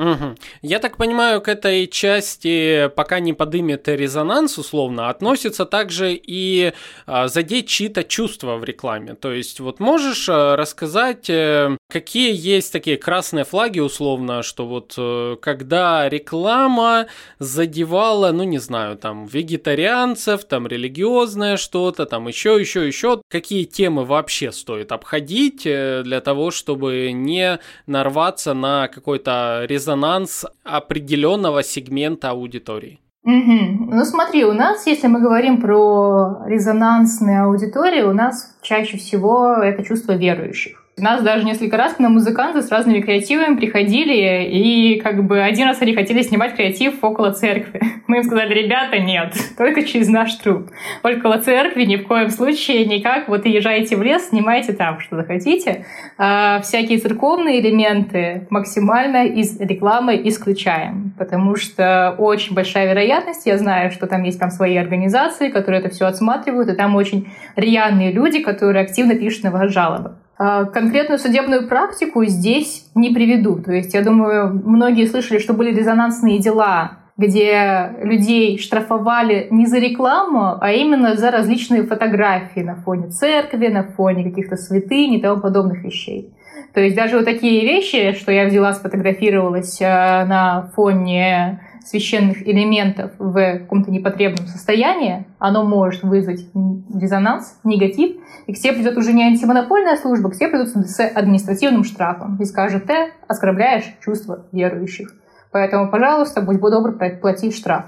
Угу. 0.03 0.34
Я 0.62 0.80
так 0.80 0.96
понимаю, 0.96 1.40
к 1.40 1.48
этой 1.48 1.86
части, 1.86 2.90
пока 2.96 3.20
не 3.20 3.34
подымет 3.34 3.86
резонанс, 3.86 4.59
условно, 4.59 5.09
относится 5.09 5.64
также 5.64 6.14
и 6.14 6.72
а, 7.07 7.28
задеть 7.28 7.68
чьи-то 7.68 8.03
чувства 8.03 8.57
в 8.57 8.64
рекламе. 8.64 9.14
То 9.14 9.32
есть, 9.32 9.61
вот 9.61 9.78
можешь 9.78 10.28
а, 10.28 10.57
рассказать, 10.57 11.30
а, 11.30 11.76
какие 11.88 12.34
есть 12.34 12.72
такие 12.72 12.96
красные 12.96 13.44
флаги, 13.44 13.78
условно, 13.78 14.42
что 14.42 14.66
вот 14.66 14.94
а, 14.98 15.36
когда 15.36 16.09
реклама 16.09 17.07
задевала, 17.38 18.32
ну 18.32 18.42
не 18.42 18.59
знаю, 18.59 18.96
там 18.96 19.26
вегетарианцев, 19.26 20.42
там 20.44 20.66
религиозное 20.66 21.57
что-то, 21.57 22.07
там 22.07 22.26
еще, 22.26 22.59
еще, 22.59 22.84
еще, 22.84 23.22
какие 23.28 23.64
темы 23.64 24.05
вообще 24.05 24.50
стоит 24.50 24.90
обходить 24.90 25.62
э, 25.64 26.03
для 26.03 26.20
того, 26.20 26.50
чтобы 26.50 27.12
не 27.12 27.61
нарваться 27.86 28.53
на 28.53 28.88
какой-то 28.88 29.64
резонанс 29.68 29.91
резонанс 29.93 30.47
определенного 30.64 31.62
сегмента 31.62 32.30
аудитории. 32.30 32.99
Угу. 33.24 33.95
Ну 33.95 34.05
смотри, 34.05 34.45
у 34.45 34.53
нас, 34.53 34.86
если 34.86 35.07
мы 35.07 35.20
говорим 35.20 35.61
про 35.61 36.45
резонансные 36.47 37.43
аудитории, 37.43 38.03
у 38.03 38.12
нас 38.12 38.57
чаще 38.62 38.97
всего 38.97 39.53
это 39.53 39.84
чувство 39.84 40.12
верующих. 40.12 40.82
Нас 40.99 41.22
даже 41.22 41.47
несколько 41.47 41.78
раз 41.78 41.95
к 41.95 42.01
нам 42.01 42.12
музыканты 42.12 42.61
с 42.61 42.70
разными 42.70 43.01
креативами 43.01 43.57
приходили, 43.57 44.45
и 44.45 45.01
как 45.01 45.24
бы 45.24 45.40
один 45.40 45.66
раз 45.66 45.80
они 45.80 45.95
хотели 45.95 46.20
снимать 46.20 46.55
креатив 46.55 47.03
около 47.03 47.32
церкви. 47.32 47.80
Мы 48.07 48.18
им 48.18 48.24
сказали, 48.24 48.53
ребята, 48.53 48.99
нет, 48.99 49.34
только 49.57 49.84
через 49.84 50.09
наш 50.09 50.34
труп. 50.34 50.68
Около 51.03 51.38
церкви 51.38 51.84
ни 51.84 51.97
в 51.97 52.07
коем 52.07 52.28
случае 52.28 52.84
никак. 52.84 53.28
Вот 53.28 53.47
езжайте 53.47 53.97
в 53.97 54.03
лес, 54.03 54.28
снимайте 54.28 54.74
там, 54.74 55.01
что 55.01 55.16
захотите. 55.16 55.86
А 56.18 56.61
всякие 56.61 56.99
церковные 56.99 57.61
элементы 57.61 58.47
максимально 58.51 59.24
из 59.24 59.59
рекламы 59.59 60.20
исключаем, 60.28 61.14
потому 61.18 61.57
что 61.57 62.14
очень 62.18 62.55
большая 62.55 62.90
вероятность, 62.90 63.47
я 63.47 63.57
знаю, 63.57 63.93
что 63.93 64.07
там 64.07 64.24
есть 64.24 64.38
там 64.38 64.51
свои 64.51 64.76
организации, 64.76 65.49
которые 65.49 65.80
это 65.80 65.88
все 65.88 66.05
отсматривают, 66.05 66.68
и 66.68 66.74
там 66.74 66.95
очень 66.97 67.32
рьяные 67.57 68.12
люди, 68.12 68.40
которые 68.40 68.84
активно 68.84 69.14
пишут 69.14 69.45
на 69.45 69.51
вас 69.51 69.72
жалобы. 69.72 70.16
А, 70.45 70.64
конкретную 70.64 71.20
судебную 71.20 71.68
практику 71.68 72.24
здесь 72.24 72.90
не 72.97 73.11
приведу. 73.11 73.62
То 73.62 73.70
есть, 73.70 73.95
я 73.95 74.03
думаю, 74.03 74.61
многие 74.64 75.07
слышали, 75.07 75.38
что 75.38 75.55
были 75.55 75.72
резонансные 75.72 76.40
дела, 76.40 76.99
где 77.16 77.93
людей 78.03 78.59
штрафовали 78.59 79.47
не 79.53 79.66
за 79.66 79.78
рекламу, 79.78 80.59
а 80.61 80.72
именно 80.72 81.14
за 81.14 81.30
различные 81.30 81.84
фотографии 81.84 82.59
на 82.59 82.74
фоне 82.74 83.11
церкви, 83.11 83.68
на 83.68 83.84
фоне 83.84 84.24
каких-то 84.24 84.57
святынь 84.57 85.14
и 85.14 85.20
тому 85.20 85.40
подобных 85.40 85.84
вещей. 85.84 86.34
То 86.75 86.81
есть 86.81 86.97
даже 86.97 87.16
вот 87.16 87.25
такие 87.25 87.62
вещи, 87.62 88.12
что 88.12 88.33
я 88.33 88.47
взяла, 88.47 88.73
сфотографировалась 88.73 89.81
а, 89.83 90.25
на 90.25 90.70
фоне 90.75 91.61
священных 91.85 92.47
элементов 92.47 93.11
в 93.18 93.59
каком-то 93.59 93.91
непотребном 93.91 94.47
состоянии, 94.47 95.27
оно 95.39 95.64
может 95.64 96.03
вызвать 96.03 96.47
резонанс, 96.95 97.59
негатив, 97.64 98.16
и 98.47 98.55
к 98.55 98.59
тебе 98.59 98.75
придет 98.75 98.97
уже 98.97 99.12
не 99.12 99.25
антимонопольная 99.25 99.97
служба, 99.97 100.31
к 100.31 100.37
тебе 100.37 100.49
придут 100.49 100.68
с 100.68 101.01
административным 101.01 101.85
штрафом 101.85 102.39
и 102.41 102.45
скажет, 102.45 102.87
ты 102.87 103.12
оскорбляешь 103.27 103.85
чувства 104.03 104.47
верующих. 104.53 105.12
Поэтому, 105.51 105.91
пожалуйста, 105.91 106.41
будь 106.41 106.61
добр, 106.61 106.93
плати 107.20 107.51
штраф. 107.51 107.87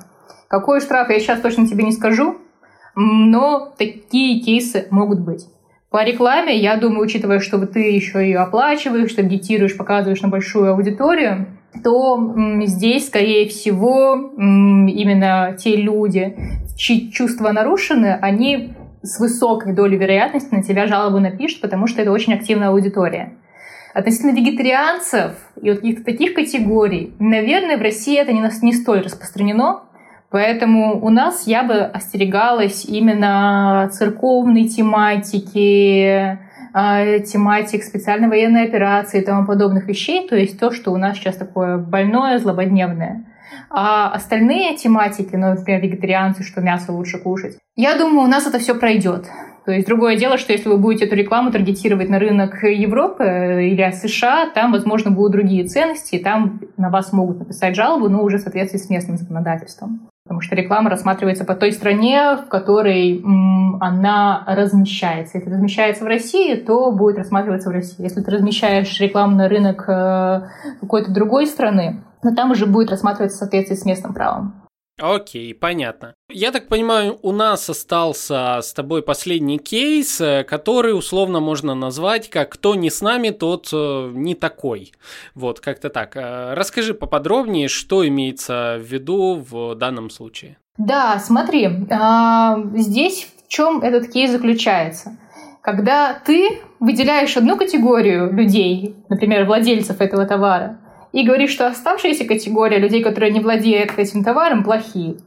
Какой 0.48 0.80
штраф, 0.80 1.08
я 1.08 1.18
сейчас 1.18 1.40
точно 1.40 1.66
тебе 1.66 1.84
не 1.84 1.92
скажу, 1.92 2.36
но 2.94 3.72
такие 3.78 4.40
кейсы 4.40 4.86
могут 4.90 5.20
быть. 5.20 5.46
По 5.94 6.02
рекламе, 6.02 6.58
я 6.58 6.76
думаю, 6.76 7.04
учитывая, 7.04 7.38
что 7.38 7.64
ты 7.68 7.78
еще 7.92 8.18
ее 8.18 8.40
оплачиваешь, 8.40 9.12
что 9.12 9.20
агитируешь, 9.20 9.76
показываешь 9.76 10.22
на 10.22 10.28
большую 10.28 10.72
аудиторию, 10.72 11.46
то 11.84 12.34
здесь, 12.64 13.06
скорее 13.06 13.48
всего, 13.48 14.32
именно 14.36 15.56
те 15.56 15.76
люди, 15.76 16.36
чьи 16.76 17.12
чувства 17.12 17.52
нарушены, 17.52 18.18
они 18.20 18.74
с 19.02 19.20
высокой 19.20 19.72
долей 19.72 19.96
вероятности 19.96 20.52
на 20.52 20.64
тебя 20.64 20.88
жалобу 20.88 21.20
напишут, 21.20 21.60
потому 21.60 21.86
что 21.86 22.02
это 22.02 22.10
очень 22.10 22.34
активная 22.34 22.70
аудитория. 22.70 23.34
Относительно 23.92 24.32
вегетарианцев 24.32 25.30
и 25.62 25.70
вот 25.70 25.78
каких-то 25.78 26.02
таких 26.02 26.34
категорий, 26.34 27.14
наверное, 27.20 27.78
в 27.78 27.82
России 27.82 28.18
это 28.18 28.32
не, 28.32 28.42
не 28.62 28.72
столь 28.72 29.02
распространено, 29.02 29.84
поэтому 30.34 30.98
у 31.00 31.10
нас 31.10 31.46
я 31.46 31.62
бы 31.62 31.74
остерегалась 31.74 32.84
именно 32.84 33.88
церковной 33.92 34.64
тематики, 34.64 36.40
а, 36.72 37.20
тематик 37.20 37.84
специальной 37.84 38.26
военной 38.26 38.64
операции 38.64 39.20
и 39.20 39.24
тому 39.24 39.46
подобных 39.46 39.86
вещей, 39.86 40.26
то 40.26 40.34
есть 40.34 40.58
то, 40.58 40.72
что 40.72 40.90
у 40.90 40.96
нас 40.96 41.16
сейчас 41.16 41.36
такое 41.36 41.78
больное, 41.78 42.40
злободневное. 42.40 43.24
А 43.70 44.10
остальные 44.10 44.76
тематики, 44.76 45.36
ну, 45.36 45.50
например, 45.50 45.80
вегетарианцы, 45.80 46.42
что 46.42 46.60
мясо 46.60 46.90
лучше 46.90 47.18
кушать, 47.18 47.56
я 47.76 47.96
думаю, 47.96 48.26
у 48.26 48.28
нас 48.28 48.44
это 48.44 48.58
все 48.58 48.74
пройдет. 48.74 49.26
То 49.64 49.70
есть 49.70 49.86
другое 49.86 50.16
дело, 50.16 50.36
что 50.36 50.52
если 50.52 50.68
вы 50.68 50.78
будете 50.78 51.04
эту 51.04 51.14
рекламу 51.14 51.52
таргетировать 51.52 52.08
на 52.08 52.18
рынок 52.18 52.64
Европы 52.64 53.70
или 53.70 53.88
США, 53.92 54.50
там, 54.52 54.72
возможно, 54.72 55.12
будут 55.12 55.30
другие 55.30 55.64
ценности, 55.64 56.16
и 56.16 56.22
там 56.22 56.60
на 56.76 56.90
вас 56.90 57.12
могут 57.12 57.38
написать 57.38 57.76
жалобу, 57.76 58.08
но 58.08 58.24
уже 58.24 58.38
в 58.38 58.40
соответствии 58.40 58.78
с 58.78 58.90
местным 58.90 59.16
законодательством. 59.16 60.10
Потому 60.24 60.40
что 60.40 60.56
реклама 60.56 60.88
рассматривается 60.88 61.44
по 61.44 61.54
той 61.54 61.70
стране, 61.72 62.36
в 62.36 62.48
которой 62.48 63.22
она 63.80 64.42
размещается. 64.46 65.36
Если 65.36 65.50
размещается 65.50 66.04
в 66.04 66.06
России, 66.06 66.54
то 66.54 66.90
будет 66.92 67.18
рассматриваться 67.18 67.68
в 67.68 67.72
России. 67.72 68.02
Если 68.02 68.22
ты 68.22 68.30
размещаешь 68.30 69.00
рекламу 69.00 69.36
на 69.36 69.48
рынок 69.50 69.86
э, 69.86 70.48
какой-то 70.80 71.12
другой 71.12 71.46
страны, 71.46 72.02
то 72.22 72.34
там 72.34 72.52
уже 72.52 72.64
будет 72.64 72.90
рассматриваться 72.90 73.36
в 73.36 73.40
соответствии 73.40 73.74
с 73.74 73.84
местным 73.84 74.14
правом. 74.14 74.63
Окей, 75.00 75.52
понятно. 75.54 76.14
Я 76.30 76.52
так 76.52 76.68
понимаю, 76.68 77.18
у 77.22 77.32
нас 77.32 77.68
остался 77.68 78.60
с 78.62 78.72
тобой 78.72 79.02
последний 79.02 79.58
кейс, 79.58 80.20
э, 80.20 80.44
который 80.44 80.96
условно 80.96 81.40
можно 81.40 81.74
назвать 81.74 82.30
как 82.30 82.50
«кто 82.50 82.76
не 82.76 82.90
с 82.90 83.00
нами, 83.00 83.30
тот 83.30 83.70
э, 83.72 84.10
не 84.14 84.36
такой». 84.36 84.92
Вот, 85.34 85.58
как-то 85.58 85.90
так. 85.90 86.16
Э, 86.16 86.54
расскажи 86.54 86.94
поподробнее, 86.94 87.66
что 87.66 88.06
имеется 88.06 88.76
в 88.78 88.84
виду 88.84 89.44
в 89.50 89.74
данном 89.74 90.10
случае. 90.10 90.58
Да, 90.78 91.18
смотри, 91.18 91.68
а, 91.90 92.58
здесь 92.74 93.28
в 93.44 93.48
чем 93.48 93.80
этот 93.82 94.12
кейс 94.12 94.30
заключается? 94.30 95.16
Когда 95.60 96.14
ты 96.14 96.60
выделяешь 96.78 97.36
одну 97.36 97.56
категорию 97.56 98.32
людей, 98.32 98.94
например, 99.08 99.44
владельцев 99.44 100.00
этого 100.00 100.26
товара, 100.26 100.78
и 101.14 101.24
говорит, 101.24 101.48
что 101.48 101.68
оставшаяся 101.68 102.24
категория 102.24 102.78
людей, 102.78 103.00
которые 103.00 103.32
не 103.32 103.38
владеют 103.38 103.92
этим 103.96 104.24
товаром, 104.24 104.64
плохие. 104.64 105.18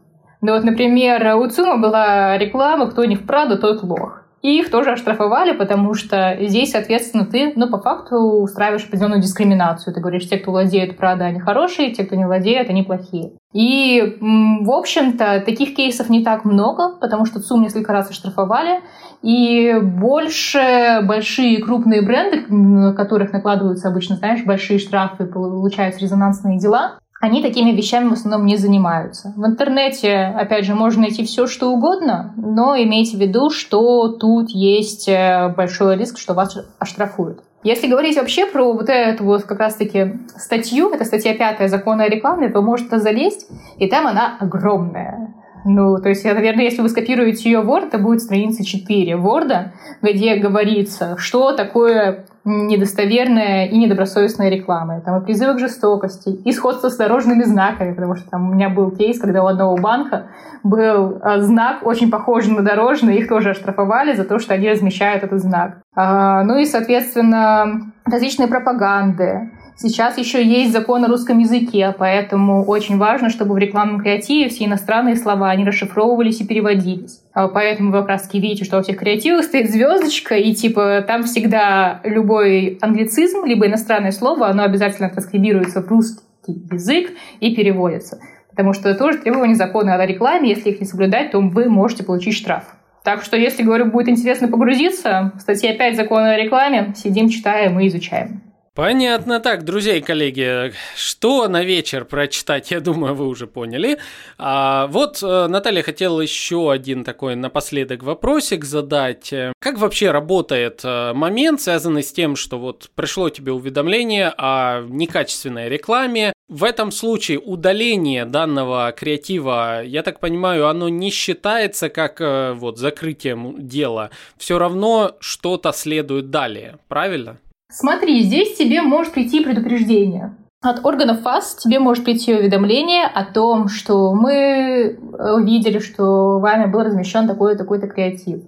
Ну 0.41 0.53
вот, 0.53 0.65
например, 0.65 1.38
у 1.38 1.47
ЦУМа 1.47 1.77
была 1.77 2.38
реклама 2.38 2.88
«Кто 2.88 3.05
не 3.05 3.15
в 3.15 3.25
Праду, 3.25 3.57
тот 3.57 3.83
лох». 3.83 4.23
И 4.41 4.59
их 4.59 4.69
тоже 4.69 4.91
оштрафовали, 4.91 5.53
потому 5.53 5.93
что 5.93 6.38
здесь, 6.41 6.71
соответственно, 6.71 7.25
ты, 7.25 7.53
ну, 7.55 7.69
по 7.69 7.79
факту 7.79 8.17
устраиваешь 8.17 8.85
определенную 8.85 9.21
дискриминацию. 9.21 9.93
Ты 9.93 10.01
говоришь, 10.01 10.29
те, 10.29 10.38
кто 10.38 10.51
владеет 10.51 10.97
Прада, 10.97 11.25
они 11.25 11.39
хорошие, 11.39 11.91
те, 11.91 12.03
кто 12.03 12.15
не 12.15 12.25
владеет, 12.25 12.69
они 12.69 12.83
плохие. 12.83 13.31
И, 13.53 14.17
в 14.21 14.69
общем-то, 14.69 15.41
таких 15.45 15.73
кейсов 15.73 16.09
не 16.09 16.23
так 16.23 16.45
много, 16.45 16.97
потому 16.99 17.25
что 17.25 17.41
ЦУМ 17.41 17.63
несколько 17.63 17.93
раз 17.93 18.11
оштрафовали, 18.11 18.81
и 19.22 19.80
больше 19.82 21.01
большие 21.03 21.61
крупные 21.63 22.01
бренды, 22.01 22.45
на 22.53 22.93
которых 22.93 23.34
накладываются 23.34 23.88
обычно, 23.88 24.15
знаешь, 24.15 24.43
большие 24.43 24.80
штрафы, 24.80 25.26
получаются 25.26 26.01
резонансные 26.01 26.59
дела, 26.59 26.99
они 27.20 27.41
такими 27.41 27.72
вещами 27.72 28.09
в 28.09 28.13
основном 28.13 28.45
не 28.45 28.57
занимаются. 28.57 29.34
В 29.36 29.45
интернете, 29.45 30.34
опять 30.36 30.65
же, 30.65 30.76
можно 30.76 31.01
найти 31.01 31.26
все, 31.26 31.47
что 31.47 31.72
угодно, 31.72 32.34
но 32.38 32.76
имейте 32.76 33.18
в 33.18 33.20
виду, 33.20 33.49
что 33.49 34.09
тут 34.09 34.51
есть 34.51 35.09
э, 35.09 35.51
большой 35.55 35.97
риск, 35.97 36.20
что 36.20 36.36
вас 36.36 36.57
оштрафуют. 36.78 37.41
Если 37.63 37.88
говорить 37.88 38.18
вообще 38.18 38.45
про 38.45 38.72
вот 38.72 38.88
эту 38.88 39.24
вот 39.24 39.43
как 39.43 39.59
раз-таки 39.59 40.20
статью, 40.38 40.93
это 40.93 41.05
статья 41.05 41.34
5 41.34 41.70
закона 41.70 42.03
о 42.03 42.07
рекламе, 42.07 42.49
вы 42.49 42.61
можете 42.61 42.99
залезть, 42.99 43.49
и 43.78 43.89
там 43.89 44.05
она 44.05 44.38
огромная. 44.39 45.34
Ну, 45.70 45.97
то 45.97 46.07
есть, 46.07 46.24
наверное, 46.24 46.63
если 46.63 46.82
вы 46.82 46.88
скопируете 46.88 47.49
ее 47.49 47.59
Word, 47.59 47.88
это 47.88 47.97
будет 47.97 48.22
страница 48.22 48.63
4 48.63 49.13
Word, 49.15 49.72
где 50.01 50.36
говорится, 50.38 51.18
что 51.18 51.51
такое 51.51 52.26
недостоверная 52.45 53.65
и 53.65 53.78
недобросовестная 53.78 54.49
реклама. 54.49 55.01
Там 55.01 55.22
и 55.22 55.26
призывы 55.26 55.55
к 55.55 55.59
жестокости, 55.59 56.30
и 56.30 56.53
сходство 56.53 56.88
с 56.88 56.95
дорожными 56.95 57.43
знаками, 57.43 57.93
потому 57.93 58.15
что 58.15 58.30
там 58.30 58.49
у 58.49 58.53
меня 58.53 58.70
был 58.70 58.91
кейс, 58.91 59.20
когда 59.20 59.43
у 59.43 59.47
одного 59.47 59.76
банка 59.76 60.28
был 60.63 61.20
а, 61.22 61.41
знак, 61.41 61.86
очень 61.86 62.09
похожий 62.09 62.53
на 62.53 62.61
дорожный, 62.61 63.18
их 63.18 63.28
тоже 63.28 63.49
оштрафовали 63.49 64.13
за 64.13 64.24
то, 64.24 64.39
что 64.39 64.53
они 64.53 64.70
размещают 64.70 65.26
этот 65.26 65.41
знак. 65.41 65.80
А, 65.93 66.43
ну 66.43 66.57
и, 66.57 66.65
соответственно, 66.65 67.91
различные 68.05 68.47
пропаганды, 68.47 69.51
Сейчас 69.80 70.17
еще 70.17 70.43
есть 70.43 70.71
закон 70.71 71.05
о 71.05 71.07
русском 71.07 71.38
языке, 71.38 71.93
поэтому 71.95 72.65
очень 72.65 72.97
важно, 72.97 73.30
чтобы 73.30 73.53
в 73.53 73.59
рекламном 73.59 73.99
креативе 74.01 74.49
все 74.49 74.65
иностранные 74.65 75.15
слова 75.15 75.55
не 75.55 75.65
расшифровывались 75.65 76.41
и 76.41 76.47
переводились. 76.47 77.21
А 77.32 77.47
поэтому 77.47 77.91
вы 77.91 77.99
как 77.99 78.07
раз 78.07 78.34
видите, 78.34 78.65
что 78.65 78.80
у 78.80 78.82
всех 78.82 78.97
креативах 78.97 79.43
стоит 79.43 79.69
звездочка, 79.69 80.36
и 80.36 80.55
типа 80.55 81.05
там 81.07 81.25
всегда 81.25 82.01
любой 82.03 82.80
англицизм, 82.82 83.45
либо 83.45 83.67
иностранное 83.67 84.11
слово, 84.11 84.47
оно 84.47 84.63
обязательно 84.63 85.11
транскрибируется 85.11 85.84
в 85.84 85.88
русский 85.89 86.23
язык 86.71 87.11
и 87.39 87.55
переводятся. 87.55 88.19
Потому 88.49 88.73
что 88.73 88.89
это 88.89 88.97
тоже 88.97 89.19
требования 89.19 89.53
закона 89.53 89.93
о 89.93 90.05
рекламе. 90.07 90.49
Если 90.49 90.71
их 90.71 90.80
не 90.80 90.88
соблюдать, 90.88 91.30
то 91.30 91.39
вы 91.39 91.69
можете 91.69 92.03
получить 92.03 92.34
штраф. 92.34 92.63
Так 93.03 93.21
что, 93.21 93.38
если, 93.38 93.61
говорю, 93.61 93.86
будет 93.86 94.09
интересно 94.09 94.47
погрузиться, 94.47 95.34
статья 95.39 95.75
5 95.75 95.95
закона 95.95 96.32
о 96.32 96.38
рекламе, 96.38 96.95
сидим, 96.97 97.30
читаем 97.30 97.80
и 97.80 97.88
изучаем. 97.88 98.41
Понятно. 98.78 99.39
Так, 99.39 99.65
друзья 99.65 99.95
и 99.95 100.01
коллеги, 100.01 100.71
что 100.95 101.47
на 101.47 101.63
вечер 101.63 102.05
прочитать, 102.05 102.69
я 102.71 102.80
думаю, 102.80 103.15
вы 103.15 103.25
уже 103.25 103.47
поняли. 103.47 103.97
А, 104.38 104.86
вот 104.91 105.23
э, 105.23 105.47
Наталья 105.47 105.82
хотела 105.82 106.21
еще 106.21 106.71
один 106.71 107.03
такой 107.03 107.36
напоследок 107.36 108.03
вопросик 108.03 108.63
задать. 108.63 109.34
Как 109.57 109.80
вообще 109.80 110.11
работает 110.11 110.82
э, 110.84 111.13
момент, 111.13 111.59
связанный 111.59 112.03
с 112.03 112.11
тем, 112.11 112.36
что 112.36 112.59
вот 112.59 112.91
пришло 112.93 113.32
тебе 113.32 113.51
уведомление 113.51 114.32
о 114.38 114.84
некачественной 114.88 115.69
рекламе, 115.69 116.34
в 116.47 116.63
этом 116.63 116.91
случае 116.91 117.39
удаление 117.39 118.25
данного 118.25 118.91
креатива, 118.91 119.82
я 119.84 120.03
так 120.03 120.19
понимаю, 120.19 120.67
оно 120.67 120.88
не 120.88 121.09
считается 121.09 121.89
как 121.89 122.21
э, 122.21 122.53
вот 122.53 122.78
закрытием 122.78 123.55
дела. 123.57 124.11
Все 124.38 124.59
равно 124.59 125.17
что-то 125.19 125.71
следует 125.71 126.30
далее, 126.30 126.78
правильно? 126.88 127.39
Смотри, 127.70 128.22
здесь 128.22 128.57
тебе 128.57 128.82
может 128.82 129.13
прийти 129.13 129.43
предупреждение. 129.43 130.36
От 130.61 130.84
органов 130.86 131.22
ФАС 131.22 131.55
тебе 131.55 131.80
может 131.80 132.03
прийти 132.03 132.34
уведомление 132.34 133.05
о 133.05 133.26
том, 133.26 133.68
что 133.68 134.13
мы 134.13 134.97
увидели, 135.36 135.80
что 135.80 136.39
вами 136.39 136.72
был 136.72 136.82
размещен 136.82 137.28
такой-то 137.28 137.59
такой-то 137.59 137.88
креатив. 137.88 138.41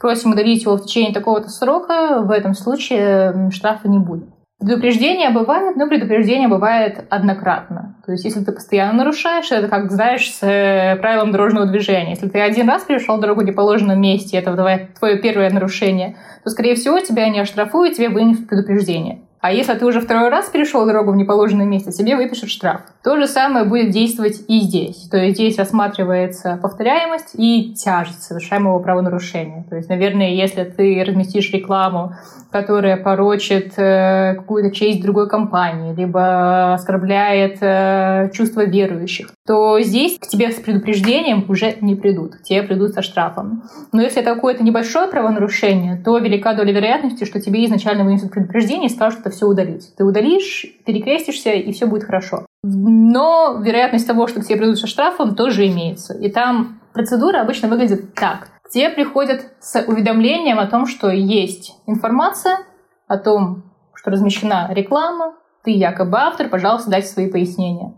Просим 0.00 0.32
удалить 0.32 0.64
его 0.64 0.76
в 0.76 0.84
течение 0.84 1.14
такого-то 1.14 1.48
срока, 1.48 2.20
в 2.22 2.30
этом 2.30 2.52
случае 2.54 3.50
штрафа 3.50 3.88
не 3.88 3.98
будет. 3.98 4.28
Предупреждение 4.64 5.28
бывает, 5.28 5.76
но 5.76 5.86
предупреждение 5.86 6.48
бывает 6.48 7.04
однократно. 7.10 7.96
То 8.06 8.12
есть, 8.12 8.24
если 8.24 8.42
ты 8.42 8.50
постоянно 8.50 8.94
нарушаешь, 8.94 9.52
это 9.52 9.68
как, 9.68 9.90
знаешь, 9.90 10.30
с 10.30 10.42
э, 10.42 10.96
правилом 10.96 11.32
дорожного 11.32 11.66
движения. 11.66 12.10
Если 12.10 12.28
ты 12.28 12.40
один 12.40 12.68
раз 12.68 12.84
перешел 12.84 13.18
дорогу 13.18 13.42
в 13.42 13.44
неположенном 13.44 14.00
месте, 14.00 14.38
это 14.38 14.54
твое 14.98 15.18
первое 15.18 15.50
нарушение, 15.50 16.16
то, 16.44 16.50
скорее 16.50 16.76
всего, 16.76 16.98
тебя 17.00 17.28
не 17.28 17.40
оштрафуют, 17.40 17.96
тебе 17.96 18.08
вынесут 18.08 18.48
предупреждение. 18.48 19.23
А 19.44 19.52
если 19.52 19.74
ты 19.74 19.84
уже 19.84 20.00
второй 20.00 20.30
раз 20.30 20.48
перешел 20.48 20.86
дорогу 20.86 21.12
в 21.12 21.16
неположенное 21.16 21.66
место, 21.66 21.92
тебе 21.92 22.16
выпишут 22.16 22.48
штраф. 22.48 22.80
То 23.02 23.18
же 23.18 23.26
самое 23.26 23.66
будет 23.66 23.90
действовать 23.90 24.40
и 24.48 24.60
здесь. 24.60 25.06
То 25.10 25.18
есть 25.18 25.36
здесь 25.36 25.58
рассматривается 25.58 26.58
повторяемость 26.62 27.34
и 27.34 27.74
тяжесть 27.74 28.22
совершаемого 28.22 28.78
правонарушения. 28.78 29.66
То 29.68 29.76
есть, 29.76 29.90
наверное, 29.90 30.30
если 30.30 30.64
ты 30.64 31.04
разместишь 31.06 31.52
рекламу, 31.52 32.14
которая 32.50 32.96
порочит 32.96 33.74
э, 33.76 34.34
какую-то 34.36 34.70
честь 34.74 35.02
другой 35.02 35.28
компании, 35.28 35.92
либо 35.92 36.72
оскорбляет 36.72 37.58
э, 37.60 38.30
чувства 38.32 38.64
верующих, 38.64 39.32
то 39.44 39.78
здесь 39.80 40.18
к 40.18 40.26
тебе 40.26 40.52
с 40.52 40.54
предупреждением 40.54 41.44
уже 41.48 41.74
не 41.82 41.96
придут. 41.96 42.36
К 42.36 42.42
тебе 42.42 42.62
придут 42.62 42.94
со 42.94 43.02
штрафом. 43.02 43.64
Но 43.92 44.00
если 44.00 44.22
это 44.22 44.34
какое-то 44.34 44.62
небольшое 44.62 45.08
правонарушение, 45.08 46.00
то 46.02 46.16
велика 46.16 46.54
доля 46.54 46.72
вероятности, 46.72 47.24
что 47.24 47.40
тебе 47.40 47.64
изначально 47.66 48.04
вынесут 48.04 48.30
предупреждение 48.30 48.86
и 48.86 48.92
скажут, 48.92 49.20
что 49.20 49.33
все 49.34 49.46
удалить. 49.46 49.94
Ты 49.96 50.04
удалишь, 50.04 50.66
перекрестишься, 50.86 51.50
и 51.50 51.72
все 51.72 51.86
будет 51.86 52.04
хорошо. 52.04 52.46
Но 52.62 53.60
вероятность 53.62 54.06
того, 54.06 54.26
что 54.26 54.40
к 54.40 54.46
тебе 54.46 54.58
придут 54.58 54.78
со 54.78 54.86
штрафом, 54.86 55.34
тоже 55.34 55.66
имеется. 55.66 56.14
И 56.14 56.30
там 56.30 56.80
процедура 56.92 57.40
обычно 57.40 57.68
выглядит 57.68 58.14
так. 58.14 58.48
К 58.62 58.70
тебе 58.70 58.88
приходят 58.90 59.42
с 59.60 59.82
уведомлением 59.86 60.58
о 60.58 60.66
том, 60.66 60.86
что 60.86 61.10
есть 61.10 61.74
информация 61.86 62.58
о 63.06 63.18
том, 63.18 63.64
что 63.94 64.10
размещена 64.10 64.70
реклама, 64.72 65.34
ты 65.62 65.70
якобы 65.70 66.18
автор, 66.18 66.48
пожалуйста, 66.48 66.90
дайте 66.90 67.08
свои 67.08 67.30
пояснения. 67.30 67.94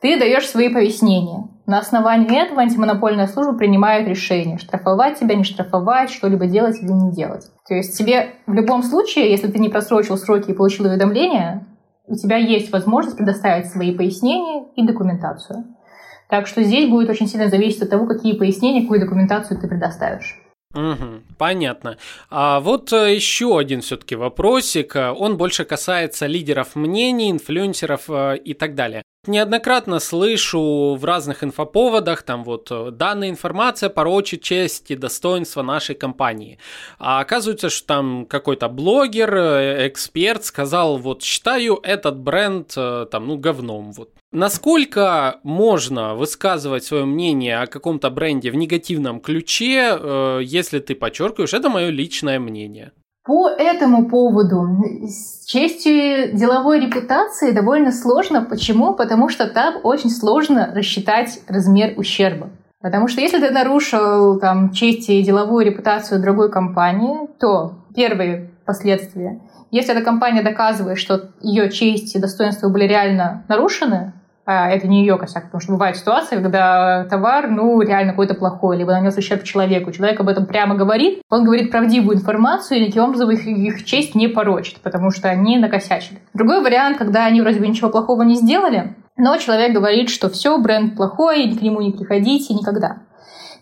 Ты 0.00 0.18
даешь 0.18 0.48
свои 0.48 0.68
пояснения. 0.70 1.48
На 1.70 1.78
основании 1.78 2.36
этого 2.36 2.62
антимонопольная 2.62 3.28
служба 3.28 3.56
принимает 3.56 4.08
решение, 4.08 4.58
штрафовать 4.58 5.20
тебя, 5.20 5.36
не 5.36 5.44
штрафовать, 5.44 6.10
что-либо 6.10 6.46
делать 6.46 6.82
или 6.82 6.90
не 6.90 7.12
делать. 7.12 7.44
То 7.68 7.74
есть 7.74 7.96
тебе 7.96 8.34
в 8.48 8.52
любом 8.52 8.82
случае, 8.82 9.30
если 9.30 9.46
ты 9.46 9.60
не 9.60 9.68
просрочил 9.68 10.16
сроки 10.16 10.50
и 10.50 10.52
получил 10.52 10.86
уведомление, 10.86 11.64
у 12.08 12.16
тебя 12.16 12.38
есть 12.38 12.72
возможность 12.72 13.16
предоставить 13.16 13.70
свои 13.70 13.96
пояснения 13.96 14.64
и 14.74 14.84
документацию. 14.84 15.64
Так 16.28 16.48
что 16.48 16.60
здесь 16.64 16.90
будет 16.90 17.08
очень 17.08 17.28
сильно 17.28 17.48
зависеть 17.48 17.82
от 17.82 17.90
того, 17.90 18.08
какие 18.08 18.36
пояснения, 18.36 18.82
какую 18.82 18.98
документацию 18.98 19.60
ты 19.60 19.68
предоставишь. 19.68 20.42
Угу, 20.74 21.22
понятно. 21.38 21.98
А 22.30 22.58
вот 22.58 22.92
э, 22.92 23.14
еще 23.14 23.56
один 23.56 23.80
все-таки 23.80 24.16
вопросик. 24.16 24.96
Он 24.96 25.36
больше 25.36 25.64
касается 25.64 26.26
лидеров 26.26 26.74
мнений, 26.74 27.30
инфлюенсеров 27.30 28.10
э, 28.10 28.38
и 28.38 28.54
так 28.54 28.74
далее. 28.74 29.04
Неоднократно 29.26 30.00
слышу 30.00 30.94
в 30.94 31.04
разных 31.04 31.44
инфоповодах, 31.44 32.22
там 32.22 32.42
вот 32.42 32.68
э, 32.70 32.90
данная 32.90 33.28
информация 33.28 33.90
порочит 33.90 34.40
честь 34.40 34.90
и 34.90 34.96
достоинство 34.96 35.60
нашей 35.60 35.94
компании. 35.94 36.58
А 36.98 37.20
оказывается, 37.20 37.68
что 37.68 37.86
там 37.86 38.24
какой-то 38.24 38.70
блогер, 38.70 39.34
э, 39.34 39.88
эксперт 39.88 40.46
сказал, 40.46 40.96
вот 40.96 41.22
считаю 41.22 41.80
этот 41.82 42.18
бренд 42.18 42.72
э, 42.78 43.06
там, 43.10 43.28
ну, 43.28 43.36
говном. 43.36 43.92
Вот. 43.92 44.08
Насколько 44.32 45.40
можно 45.42 46.14
высказывать 46.14 46.84
свое 46.84 47.04
мнение 47.04 47.58
о 47.58 47.66
каком-то 47.66 48.08
бренде 48.08 48.50
в 48.50 48.56
негативном 48.56 49.20
ключе, 49.20 49.98
если 50.42 50.78
ты 50.78 50.94
подчеркиваешь, 50.94 51.52
это 51.52 51.68
мое 51.68 51.90
личное 51.90 52.38
мнение? 52.38 52.92
По 53.24 53.48
этому 53.48 54.08
поводу 54.08 54.66
с 55.06 55.44
честью 55.44 56.32
деловой 56.32 56.80
репутации 56.80 57.50
довольно 57.50 57.92
сложно. 57.92 58.42
Почему? 58.42 58.94
Потому 58.94 59.28
что 59.28 59.46
там 59.46 59.74
очень 59.82 60.10
сложно 60.10 60.72
рассчитать 60.74 61.40
размер 61.46 61.98
ущерба. 61.98 62.50
Потому 62.80 63.08
что 63.08 63.20
если 63.20 63.38
ты 63.38 63.50
нарушил 63.50 64.40
там, 64.40 64.72
честь 64.72 65.10
и 65.10 65.22
деловую 65.22 65.66
репутацию 65.66 66.22
другой 66.22 66.50
компании, 66.50 67.28
то 67.38 67.84
первые 67.94 68.52
последствия. 68.64 69.42
Если 69.70 69.94
эта 69.94 70.02
компания 70.02 70.42
доказывает, 70.42 70.98
что 70.98 71.30
ее 71.42 71.70
честь 71.70 72.16
и 72.16 72.20
достоинство 72.20 72.70
были 72.70 72.84
реально 72.84 73.44
нарушены, 73.48 74.14
это 74.50 74.88
не 74.88 75.00
ее 75.00 75.16
косяк, 75.18 75.44
потому 75.44 75.60
что 75.60 75.72
бывает 75.72 75.96
ситуация, 75.96 76.40
когда 76.40 77.04
товар, 77.04 77.48
ну, 77.48 77.80
реально 77.80 78.12
какой-то 78.12 78.34
плохой, 78.34 78.76
либо 78.76 78.92
нанес 78.92 79.16
ущерб 79.16 79.42
человеку. 79.44 79.92
Человек 79.92 80.20
об 80.20 80.28
этом 80.28 80.46
прямо 80.46 80.74
говорит, 80.74 81.22
он 81.30 81.44
говорит 81.44 81.70
правдивую 81.70 82.16
информацию, 82.16 82.78
и 82.78 82.80
никаким 82.82 83.04
образом 83.04 83.30
их, 83.30 83.46
их 83.46 83.84
честь 83.84 84.14
не 84.14 84.28
порочит, 84.28 84.80
потому 84.80 85.10
что 85.10 85.28
они 85.28 85.58
накосячили. 85.58 86.20
Другой 86.34 86.62
вариант, 86.62 86.98
когда 86.98 87.26
они 87.26 87.40
вроде 87.40 87.60
бы 87.60 87.66
ничего 87.66 87.90
плохого 87.90 88.22
не 88.22 88.34
сделали, 88.34 88.94
но 89.16 89.36
человек 89.36 89.72
говорит, 89.72 90.08
что 90.08 90.30
все, 90.30 90.58
бренд 90.58 90.96
плохой, 90.96 91.50
к 91.56 91.62
нему 91.62 91.80
не 91.80 91.92
приходите 91.92 92.54
никогда. 92.54 92.98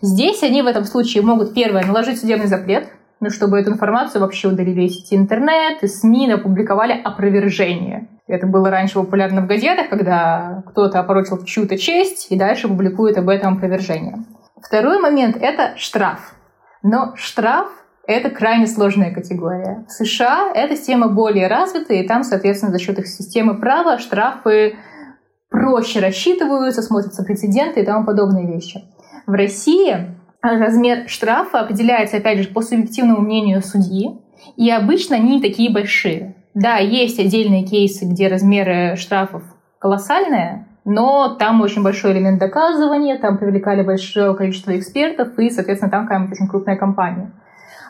Здесь 0.01 0.43
они 0.43 0.61
в 0.61 0.67
этом 0.67 0.85
случае 0.85 1.23
могут, 1.23 1.53
первое, 1.53 1.85
наложить 1.85 2.19
судебный 2.19 2.47
запрет, 2.47 2.87
ну, 3.19 3.29
чтобы 3.29 3.59
эту 3.59 3.71
информацию 3.71 4.21
вообще 4.21 4.47
удалили 4.47 4.83
из 4.83 4.95
сети 4.95 5.15
интернет, 5.15 5.83
и 5.83 5.87
СМИ 5.87 6.31
опубликовали 6.31 6.93
опровержение. 6.93 8.07
Это 8.27 8.47
было 8.47 8.69
раньше 8.69 8.95
популярно 8.95 9.41
в 9.41 9.47
газетах, 9.47 9.89
когда 9.89 10.63
кто-то 10.67 10.99
опорочил 10.99 11.43
чью-то 11.43 11.77
честь 11.77 12.27
и 12.29 12.37
дальше 12.37 12.67
публикует 12.67 13.17
об 13.17 13.27
этом 13.27 13.55
опровержение. 13.55 14.23
Второй 14.61 14.99
момент— 14.99 15.35
это 15.41 15.73
штраф. 15.77 16.35
Но 16.83 17.13
штраф— 17.15 17.67
это 18.07 18.29
крайне 18.29 18.67
сложная 18.67 19.13
категория. 19.13 19.85
В 19.87 19.91
США 19.91 20.51
эта 20.53 20.75
система 20.75 21.09
более 21.09 21.47
развита, 21.47 21.93
и 21.93 22.07
там, 22.07 22.23
соответственно, 22.23 22.71
за 22.71 22.79
счет 22.79 22.99
их 22.99 23.07
системы 23.07 23.59
права 23.59 23.97
штрафы 23.97 24.75
проще 25.49 25.99
рассчитываются, 25.99 26.81
смотрятся 26.81 27.23
прецеденты 27.23 27.81
и 27.81 27.85
тому 27.85 28.05
подобные 28.05 28.47
вещи. 28.47 28.83
В 29.25 29.31
России 29.31 30.18
размер 30.41 31.07
штрафа 31.07 31.61
определяется, 31.61 32.17
опять 32.17 32.39
же, 32.39 32.47
по 32.49 32.61
субъективному 32.61 33.21
мнению 33.21 33.61
судьи, 33.61 34.17
и 34.55 34.69
обычно 34.71 35.17
они 35.17 35.35
не 35.35 35.41
такие 35.41 35.71
большие. 35.71 36.35
Да, 36.53 36.77
есть 36.77 37.19
отдельные 37.19 37.63
кейсы, 37.65 38.05
где 38.05 38.27
размеры 38.27 38.95
штрафов 38.95 39.43
колоссальные, 39.79 40.65
но 40.85 41.35
там 41.35 41.61
очень 41.61 41.83
большой 41.83 42.13
элемент 42.13 42.39
доказывания, 42.39 43.17
там 43.17 43.37
привлекали 43.37 43.83
большое 43.83 44.35
количество 44.35 44.77
экспертов, 44.77 45.37
и, 45.37 45.49
соответственно, 45.49 45.91
там 45.91 46.03
какая-нибудь 46.03 46.33
очень 46.33 46.47
крупная 46.47 46.75
компания. 46.75 47.31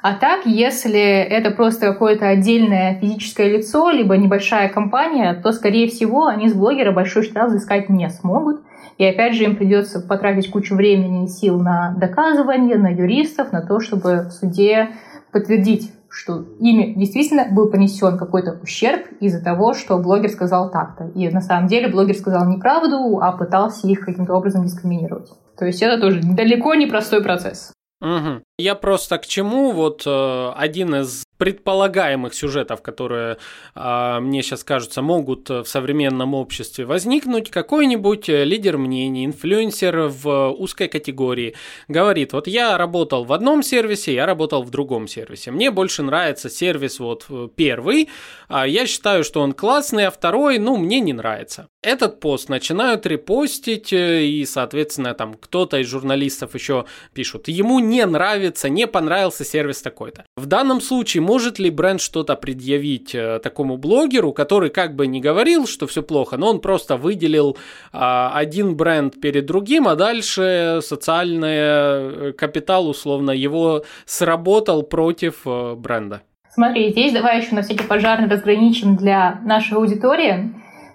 А 0.02 0.14
так, 0.14 0.45
если 0.45 1.02
это 1.02 1.52
просто 1.52 1.88
какое-то 1.88 2.28
отдельное 2.28 2.95
физическое 2.95 3.50
лицо, 3.50 3.89
либо 3.89 4.16
небольшая 4.16 4.70
компания, 4.70 5.34
то, 5.34 5.52
скорее 5.52 5.89
всего, 5.89 6.28
они 6.28 6.47
с 6.47 6.54
блогера 6.54 6.91
большой 6.91 7.24
штраф 7.24 7.50
взыскать 7.50 7.89
не 7.89 8.10
смогут. 8.10 8.62
И 8.98 9.06
опять 9.06 9.36
же, 9.36 9.44
им 9.44 9.56
придется 9.56 10.02
потратить 10.02 10.52
кучу 10.52 10.76
времени 10.76 11.26
и 11.26 11.28
сил 11.28 11.60
на 11.60 11.96
доказывание, 11.98 12.78
на 12.78 12.90
юристов, 12.90 13.52
на 13.52 13.62
то, 13.62 13.80
чтобы 13.80 14.24
в 14.24 14.32
суде 14.32 14.90
подтвердить, 15.32 15.92
что 16.10 16.44
ими 16.60 16.94
действительно 16.96 17.48
был 17.52 17.70
понесен 17.70 18.18
какой-то 18.18 18.60
ущерб 18.62 19.06
из-за 19.20 19.44
того, 19.44 19.74
что 19.74 19.98
блогер 19.98 20.30
сказал 20.30 20.72
так-то. 20.72 21.08
И 21.16 21.30
на 21.30 21.42
самом 21.42 21.68
деле 21.68 21.88
блогер 21.88 22.16
сказал 22.16 22.48
неправду, 22.48 23.20
а 23.22 23.32
пытался 23.32 23.88
их 23.88 24.02
каким-то 24.02 24.34
образом 24.34 24.66
дискриминировать. 24.66 25.30
То 25.58 25.66
есть 25.66 25.82
это 25.82 26.00
тоже 26.00 26.22
далеко 26.22 26.74
не 26.76 26.88
простой 26.88 27.24
процесс. 27.24 27.74
Угу. 28.02 28.44
Я 28.60 28.76
просто 28.76 29.18
к 29.18 29.26
чему, 29.26 29.72
вот 29.72 30.03
э, 30.05 30.51
один 30.53 30.93
из 30.95 31.24
предполагаемых 31.38 32.34
сюжетов, 32.34 32.82
которые 32.82 33.38
э, 33.74 34.20
мне 34.20 34.43
сейчас 34.43 34.66
кажутся, 34.66 35.01
могут 35.01 35.49
в 35.49 35.64
современном 35.64 36.34
обществе 36.34 36.84
возникнуть, 36.84 37.49
какой-нибудь 37.49 38.28
лидер 38.28 38.78
мнений, 38.78 39.26
инфлюенсер 39.26 40.10
в 40.10 40.49
узкой 40.49 40.89
категории 40.89 41.55
говорит, 41.88 42.34
вот 42.34 42.47
я 42.47 42.78
работал 42.78 43.24
в 43.24 43.32
одном 43.32 43.64
сервисе, 43.64 44.14
я 44.14 44.26
работал 44.26 44.62
в 44.62 44.72
другом 44.72 45.07
сервисе. 45.07 45.51
Мне 45.51 45.72
больше 45.72 46.03
нравится 46.03 46.49
сервис 46.49 46.99
вот 46.99 47.28
первый, 47.55 48.10
а 48.49 48.68
я 48.68 48.86
считаю, 48.86 49.24
что 49.24 49.39
он 49.39 49.53
классный, 49.53 50.07
а 50.07 50.12
второй, 50.12 50.60
ну, 50.60 50.76
мне 50.76 50.99
не 50.99 51.14
нравится. 51.14 51.70
Этот 51.82 52.20
пост 52.20 52.49
начинают 52.49 53.05
репостить, 53.05 53.93
э, 53.93 54.26
и, 54.26 54.45
соответственно, 54.45 55.14
там 55.14 55.36
кто-то 55.36 55.78
из 55.78 55.88
журналистов 55.88 56.53
еще 56.53 56.84
пишут, 57.14 57.47
ему 57.47 57.80
не 57.80 58.05
нравится, 58.05 58.49
не 58.70 58.88
понравился 58.88 59.43
сервис 59.43 59.82
такой-то. 59.82 60.26
В 60.36 60.45
данном 60.45 60.82
случае 60.82 61.22
может 61.22 61.60
ли 61.60 61.70
бренд 61.70 62.02
что-то 62.02 62.36
предъявить 62.36 63.14
э, 63.14 63.39
такому 63.39 63.78
блогеру, 63.78 64.34
который 64.34 64.70
как 64.70 64.95
бы 64.95 65.08
не 65.08 65.22
говорил, 65.22 65.68
что 65.68 65.88
все 65.88 66.02
плохо, 66.02 66.38
но 66.38 66.50
он 66.50 66.62
просто 66.62 66.97
выделил 66.97 67.58
а, 67.91 68.32
один 68.34 68.76
бренд 68.76 69.20
перед 69.22 69.45
другим, 69.45 69.88
а 69.88 69.95
дальше 69.95 70.80
социальный 70.82 71.58
э, 71.60 72.34
капитал, 72.38 72.88
условно, 72.89 73.32
его 73.32 73.84
сработал 74.06 74.84
против 74.84 75.41
э, 75.45 75.76
бренда? 75.76 76.22
Смотри, 76.52 76.91
здесь 76.91 77.14
давай 77.14 77.41
еще 77.41 77.56
на 77.56 77.62
всякий 77.62 77.86
пожарный 77.86 78.30
разграничим 78.30 78.95
для 78.95 79.39
нашей 79.43 79.78
аудитории 79.78 80.54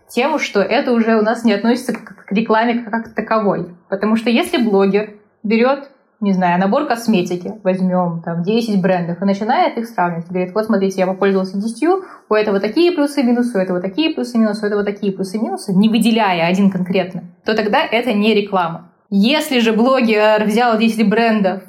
тему, 0.09 0.39
что 0.39 0.61
это 0.61 0.93
уже 0.93 1.17
у 1.17 1.23
нас 1.23 1.45
не 1.45 1.53
относится 1.53 1.93
к 1.93 2.27
рекламе 2.31 2.85
как 2.85 3.15
таковой. 3.15 3.75
Потому 3.89 4.17
что 4.17 4.31
если 4.31 4.59
блогер 4.59 5.15
берет 5.43 5.91
не 6.25 6.33
знаю, 6.33 6.59
набор 6.59 6.87
косметики, 6.87 7.53
возьмем 7.63 8.23
там 8.25 8.43
10 8.43 8.81
брендов 8.81 9.23
и 9.23 9.25
начинает 9.25 9.77
их 9.79 9.87
сравнивать. 9.87 10.29
Говорит, 10.29 10.55
вот 10.55 10.65
смотрите, 10.65 11.01
я 11.01 11.07
попользовался 11.07 11.59
10, 11.59 11.89
у 12.29 12.35
этого 12.35 12.59
такие 12.59 12.93
плюсы 12.93 13.21
и 13.21 13.25
минусы, 13.25 13.59
у 13.59 13.61
этого 13.61 13.81
такие 13.81 14.15
плюсы 14.15 14.37
и 14.37 14.41
минусы, 14.41 14.65
у 14.65 14.67
этого 14.67 14.85
такие 14.85 15.13
плюсы 15.13 15.37
и 15.37 15.41
минусы, 15.41 15.73
не 15.75 15.89
выделяя 15.89 16.47
один 16.47 16.71
конкретно, 16.71 17.25
то 17.45 17.55
тогда 17.55 17.85
это 17.85 18.13
не 18.13 18.35
реклама. 18.35 18.91
Если 19.11 19.61
же 19.61 19.73
блогер 19.73 20.45
взял 20.45 20.79
10 20.79 21.09
брендов 21.09 21.63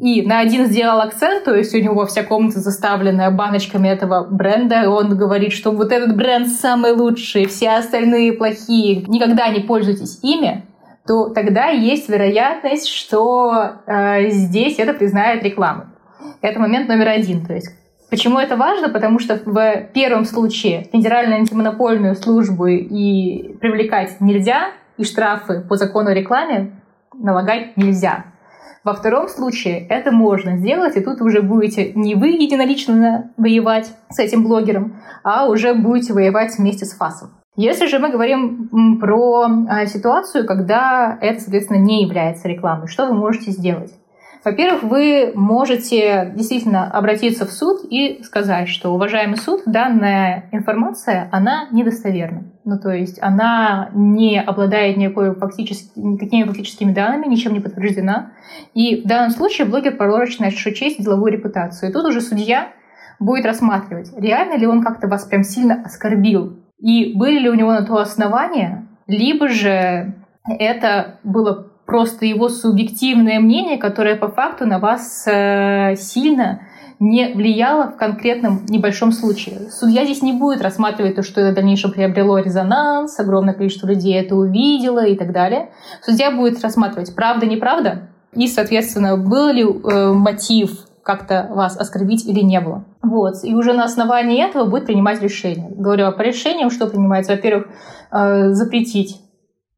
и 0.00 0.22
на 0.22 0.40
один 0.40 0.66
сделал 0.66 1.00
акцент, 1.00 1.44
то 1.44 1.54
есть 1.54 1.74
у 1.74 1.78
него 1.78 2.04
вся 2.06 2.24
комната 2.24 2.58
заставлена 2.58 3.30
баночками 3.30 3.88
этого 3.88 4.26
бренда, 4.28 4.82
и 4.82 4.86
он 4.86 5.16
говорит, 5.16 5.52
что 5.52 5.70
вот 5.70 5.92
этот 5.92 6.16
бренд 6.16 6.48
самый 6.48 6.92
лучший, 6.92 7.46
все 7.46 7.70
остальные 7.70 8.32
плохие, 8.32 9.04
никогда 9.06 9.48
не 9.48 9.60
пользуйтесь 9.60 10.18
ими, 10.22 10.64
то 11.06 11.28
тогда 11.30 11.68
есть 11.68 12.08
вероятность, 12.08 12.88
что 12.88 13.72
э, 13.86 14.28
здесь 14.30 14.78
это 14.78 14.92
признают 14.92 15.42
рекламой. 15.42 15.86
Это 16.40 16.60
момент 16.60 16.88
номер 16.88 17.08
один. 17.08 17.44
То 17.44 17.54
есть 17.54 17.76
Почему 18.10 18.40
это 18.40 18.56
важно? 18.56 18.88
Потому 18.88 19.20
что 19.20 19.40
в 19.44 19.88
первом 19.94 20.24
случае 20.24 20.88
Федеральную 20.92 21.38
антимонопольную 21.38 22.16
службу 22.16 22.66
и 22.66 23.54
привлекать 23.60 24.20
нельзя, 24.20 24.72
и 24.96 25.04
штрафы 25.04 25.60
по 25.60 25.76
закону 25.76 26.10
о 26.10 26.14
рекламе 26.14 26.72
налагать 27.14 27.76
нельзя. 27.76 28.24
Во 28.82 28.94
втором 28.94 29.28
случае 29.28 29.86
это 29.86 30.10
можно 30.10 30.56
сделать, 30.56 30.96
и 30.96 31.00
тут 31.00 31.20
уже 31.20 31.40
будете 31.40 31.92
не 31.92 32.14
вы 32.16 32.28
единолично 32.30 33.30
воевать 33.36 33.94
с 34.08 34.18
этим 34.18 34.42
блогером, 34.42 35.00
а 35.22 35.46
уже 35.46 35.74
будете 35.74 36.12
воевать 36.12 36.58
вместе 36.58 36.86
с 36.86 36.94
ФАСом. 36.94 37.30
Если 37.56 37.86
же 37.86 37.98
мы 37.98 38.10
говорим 38.10 38.98
про 39.00 39.46
а, 39.68 39.86
ситуацию, 39.86 40.46
когда 40.46 41.18
это, 41.20 41.40
соответственно, 41.40 41.78
не 41.78 42.04
является 42.04 42.48
рекламой, 42.48 42.86
что 42.86 43.06
вы 43.06 43.14
можете 43.14 43.50
сделать? 43.50 43.92
Во-первых, 44.42 44.84
вы 44.84 45.32
можете 45.34 46.32
действительно 46.34 46.90
обратиться 46.90 47.44
в 47.44 47.50
суд 47.50 47.80
и 47.90 48.22
сказать, 48.22 48.68
что, 48.68 48.94
уважаемый 48.94 49.36
суд, 49.36 49.62
данная 49.66 50.48
информация, 50.50 51.28
она 51.30 51.68
недостоверна. 51.72 52.44
Ну, 52.64 52.78
то 52.78 52.90
есть 52.90 53.18
она 53.20 53.90
не 53.92 54.40
обладает 54.40 54.96
никакой 54.96 55.34
фактически, 55.34 55.90
никакими 55.98 56.44
фактическими 56.44 56.92
данными, 56.92 57.26
ничем 57.26 57.52
не 57.52 57.60
подтверждена. 57.60 58.32
И 58.72 59.02
в 59.02 59.06
данном 59.06 59.30
случае 59.30 59.66
блогер 59.66 59.96
порочит 59.96 60.40
нашу 60.40 60.72
честь 60.72 61.02
деловую 61.02 61.32
репутацию. 61.32 61.90
И 61.90 61.92
тут 61.92 62.06
уже 62.06 62.22
судья 62.22 62.68
будет 63.18 63.44
рассматривать, 63.44 64.10
реально 64.16 64.56
ли 64.56 64.66
он 64.66 64.82
как-то 64.82 65.06
вас 65.06 65.26
прям 65.26 65.44
сильно 65.44 65.82
оскорбил 65.84 66.59
и 66.80 67.12
были 67.14 67.40
ли 67.40 67.50
у 67.50 67.54
него 67.54 67.72
на 67.72 67.82
то 67.82 67.98
основания, 67.98 68.86
либо 69.06 69.48
же 69.48 70.14
это 70.46 71.18
было 71.24 71.66
просто 71.86 72.24
его 72.24 72.48
субъективное 72.48 73.40
мнение, 73.40 73.76
которое 73.76 74.16
по 74.16 74.28
факту 74.28 74.66
на 74.66 74.78
вас 74.78 75.26
э, 75.26 75.96
сильно 75.96 76.60
не 77.00 77.32
влияло 77.32 77.90
в 77.90 77.96
конкретном 77.96 78.66
небольшом 78.68 79.10
случае. 79.10 79.70
Судья 79.70 80.04
здесь 80.04 80.22
не 80.22 80.32
будет 80.32 80.60
рассматривать 80.60 81.16
то, 81.16 81.22
что 81.22 81.40
это 81.40 81.52
в 81.52 81.54
дальнейшем 81.54 81.90
приобрело 81.90 82.38
резонанс, 82.38 83.18
огромное 83.18 83.54
количество 83.54 83.86
людей 83.86 84.14
это 84.20 84.36
увидело 84.36 85.04
и 85.04 85.16
так 85.16 85.32
далее. 85.32 85.70
Судья 86.02 86.30
будет 86.30 86.62
рассматривать 86.62 87.14
правда, 87.14 87.46
неправда, 87.46 88.10
и, 88.34 88.46
соответственно, 88.46 89.16
был 89.16 89.48
ли 89.48 89.64
э, 89.64 90.12
мотив 90.12 90.70
как-то 91.02 91.48
вас 91.50 91.76
оскорбить 91.76 92.26
или 92.26 92.40
не 92.40 92.60
было. 92.60 92.84
Вот. 93.02 93.34
И 93.44 93.54
уже 93.54 93.72
на 93.72 93.84
основании 93.84 94.44
этого 94.44 94.66
будет 94.66 94.86
принимать 94.86 95.22
решение. 95.22 95.70
Говорю, 95.70 96.12
по 96.12 96.22
решениям 96.22 96.70
что 96.70 96.86
принимается? 96.86 97.32
Во-первых, 97.32 97.68
э, 98.12 98.50
запретить 98.50 99.20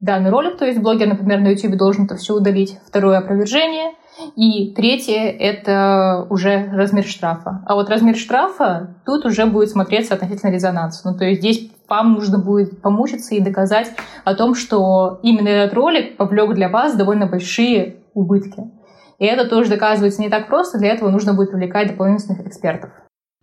данный 0.01 0.31
ролик, 0.31 0.59
то 0.59 0.67
есть 0.67 0.81
блогер, 0.81 1.07
например, 1.07 1.41
на 1.41 1.49
YouTube 1.49 1.77
должен 1.77 2.07
это 2.07 2.17
все 2.17 2.35
удалить. 2.35 2.79
Второе— 2.87 3.19
опровержение. 3.19 3.93
И 4.37 4.75
третье— 4.75 5.31
это 5.39 6.27
уже 6.29 6.69
размер 6.73 7.05
штрафа. 7.05 7.63
А 7.67 7.75
вот 7.75 7.89
размер 7.89 8.17
штрафа 8.17 8.97
тут 9.07 9.25
уже 9.25 9.47
будет 9.47 9.71
смотреться 9.71 10.15
относительно 10.15 10.51
резонанс. 10.51 11.03
Ну, 11.05 11.17
то 11.17 11.25
есть 11.25 11.41
здесь 11.41 11.71
вам 11.89 12.15
нужно 12.15 12.39
будет 12.39 12.83
помучиться 12.83 13.35
и 13.35 13.41
доказать 13.41 13.93
о 14.25 14.35
том, 14.35 14.55
что 14.55 15.21
именно 15.23 15.49
этот 15.49 15.75
ролик 15.75 16.17
повлек 16.17 16.55
для 16.55 16.69
вас 16.69 16.97
довольно 16.97 17.27
большие 17.27 17.97
убытки. 18.13 18.71
И 19.19 19.25
это 19.25 19.49
тоже 19.49 19.71
доказывается 19.71 20.21
не 20.21 20.29
так 20.29 20.49
просто, 20.49 20.79
для 20.79 20.93
этого 20.93 21.09
нужно 21.09 21.33
будет 21.33 21.53
привлекать 21.53 21.89
дополнительных 21.89 22.47
экспертов. 22.47 22.91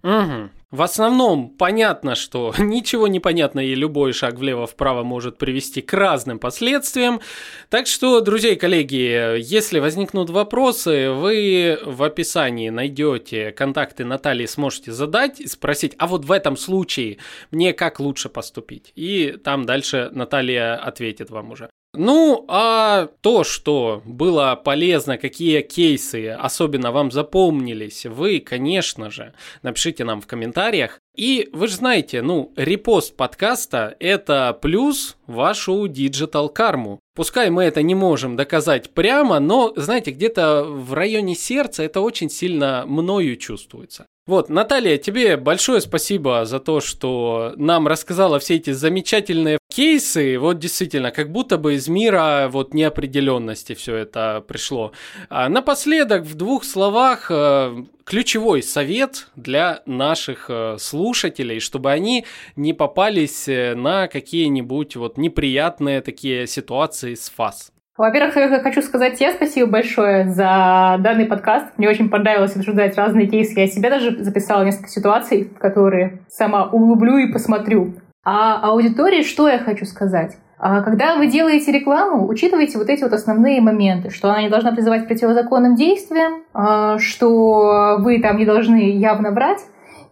Угу. 0.03 0.49
В 0.71 0.83
основном 0.83 1.49
понятно, 1.49 2.13
что 2.13 2.53
ничего 2.59 3.07
не 3.07 3.19
понятно 3.19 3.59
и 3.59 3.73
любой 3.73 4.13
шаг 4.13 4.35
влево-вправо 4.35 5.03
может 5.03 5.37
привести 5.37 5.81
к 5.81 5.91
разным 5.93 6.37
последствиям. 6.37 7.21
Так 7.69 7.87
что, 7.87 8.21
друзья 8.21 8.51
и 8.51 8.55
коллеги, 8.55 9.39
если 9.39 9.79
возникнут 9.79 10.29
вопросы, 10.29 11.11
вы 11.11 11.79
в 11.83 12.03
описании 12.03 12.69
найдете 12.69 13.51
контакты 13.51 14.05
Натальи, 14.05 14.45
сможете 14.45 14.91
задать 14.91 15.41
спросить, 15.49 15.95
а 15.97 16.05
вот 16.05 16.25
в 16.25 16.31
этом 16.31 16.55
случае 16.55 17.17
мне 17.49 17.73
как 17.73 17.99
лучше 17.99 18.29
поступить? 18.29 18.91
И 18.95 19.37
там 19.43 19.65
дальше 19.65 20.09
Наталья 20.11 20.75
ответит 20.75 21.31
вам 21.31 21.51
уже. 21.51 21.69
Ну, 21.95 22.45
а 22.47 23.07
то, 23.21 23.43
что 23.43 24.03
было 24.05 24.55
полезно, 24.55 25.17
какие 25.17 25.61
кейсы 25.61 26.29
особенно 26.29 26.91
вам 26.91 27.09
запомнились, 27.09 28.05
вы, 28.05 28.39
конечно 28.39 29.09
же, 29.09 29.33
напишите 29.63 30.03
нам 30.03 30.21
в 30.21 30.27
комментариях. 30.27 30.99
И 31.15 31.49
вы 31.51 31.67
же 31.67 31.75
знаете, 31.75 32.21
ну, 32.21 32.53
репост 32.55 33.17
подкаста– 33.17 33.95
это 33.99 34.57
плюс 34.61 35.17
вашу 35.25 35.87
диджитал 35.87 36.49
карму. 36.49 36.99
Пускай 37.15 37.49
мы 37.49 37.63
это 37.63 37.81
не 37.81 37.95
можем 37.95 38.35
доказать 38.35 38.91
прямо, 38.91 39.39
но, 39.39 39.73
знаете, 39.75 40.11
где-то 40.11 40.63
в 40.65 40.93
районе 40.93 41.35
сердца 41.35 41.81
это 41.81 42.01
очень 42.01 42.29
сильно 42.29 42.85
мною 42.85 43.35
чувствуется. 43.35 44.05
Вот, 44.29 44.47
Наталья, 44.47 44.99
тебе 44.99 45.37
большое 45.37 45.81
спасибо 45.81 46.45
за 46.45 46.59
то, 46.59 46.81
что 46.81 47.53
нам 47.57 47.87
рассказала 47.87 48.37
все 48.37 48.57
эти 48.57 48.69
замечательные 48.69 49.57
кейсы. 49.69 50.37
Вот 50.37 50.59
действительно, 50.59 51.09
как 51.09 51.31
будто 51.31 51.57
бы 51.57 51.73
из 51.73 51.87
мира 51.87 52.47
вот 52.51 52.75
неопределенности 52.75 53.73
все 53.73 53.95
это 53.95 54.45
пришло. 54.47 54.91
А 55.29 55.49
напоследок, 55.49 56.25
в 56.25 56.35
двух 56.35 56.63
словах, 56.63 57.31
э, 57.31 57.75
ключевой 58.03 58.61
совет 58.61 59.29
для 59.35 59.81
наших 59.87 60.45
э, 60.49 60.75
слушателей, 60.77 61.59
чтобы 61.59 61.91
они 61.91 62.23
не 62.55 62.73
попались 62.73 63.47
э, 63.47 63.73
на 63.73 64.07
какие-нибудь 64.07 64.95
вот 64.95 65.17
неприятные 65.17 66.01
такие 66.01 66.45
ситуации 66.45 67.15
с 67.15 67.31
ФАС. 67.31 67.71
Во-первых, 67.99 68.33
я 68.37 68.59
хочу 68.61 68.81
сказать 68.81 69.19
тебе 69.19 69.33
спасибо 69.33 69.69
большое 69.69 70.29
за 70.29 70.95
данный 70.99 71.25
подкаст. 71.25 71.65
Мне 71.75 71.89
очень 71.89 72.07
понравилось 72.07 72.55
обсуждать 72.55 72.95
разные 72.95 73.27
кейсы. 73.27 73.59
Я 73.59 73.67
себе 73.67 73.89
даже 73.89 74.23
записала 74.23 74.63
несколько 74.63 74.87
ситуаций, 74.87 75.51
которые 75.59 76.19
сама 76.29 76.63
углублю 76.63 77.17
и 77.17 77.29
посмотрю. 77.29 77.95
А 78.23 78.61
аудитории 78.69 79.21
что 79.21 79.49
я 79.49 79.59
хочу 79.59 79.83
сказать? 79.83 80.37
А 80.57 80.81
когда 80.81 81.17
вы 81.17 81.27
делаете 81.27 81.73
рекламу, 81.73 82.25
учитывайте 82.25 82.77
вот 82.77 82.87
эти 82.87 83.03
вот 83.03 83.11
основные 83.11 83.59
моменты, 83.59 84.11
что 84.11 84.29
она 84.29 84.43
не 84.43 84.49
должна 84.49 84.71
призывать 84.71 85.03
к 85.03 85.07
противозаконным 85.09 85.75
действиям, 85.75 86.43
а, 86.53 86.99
что 86.99 87.97
вы 87.99 88.21
там 88.21 88.37
не 88.37 88.45
должны 88.45 88.97
явно 88.97 89.31
врать, 89.31 89.59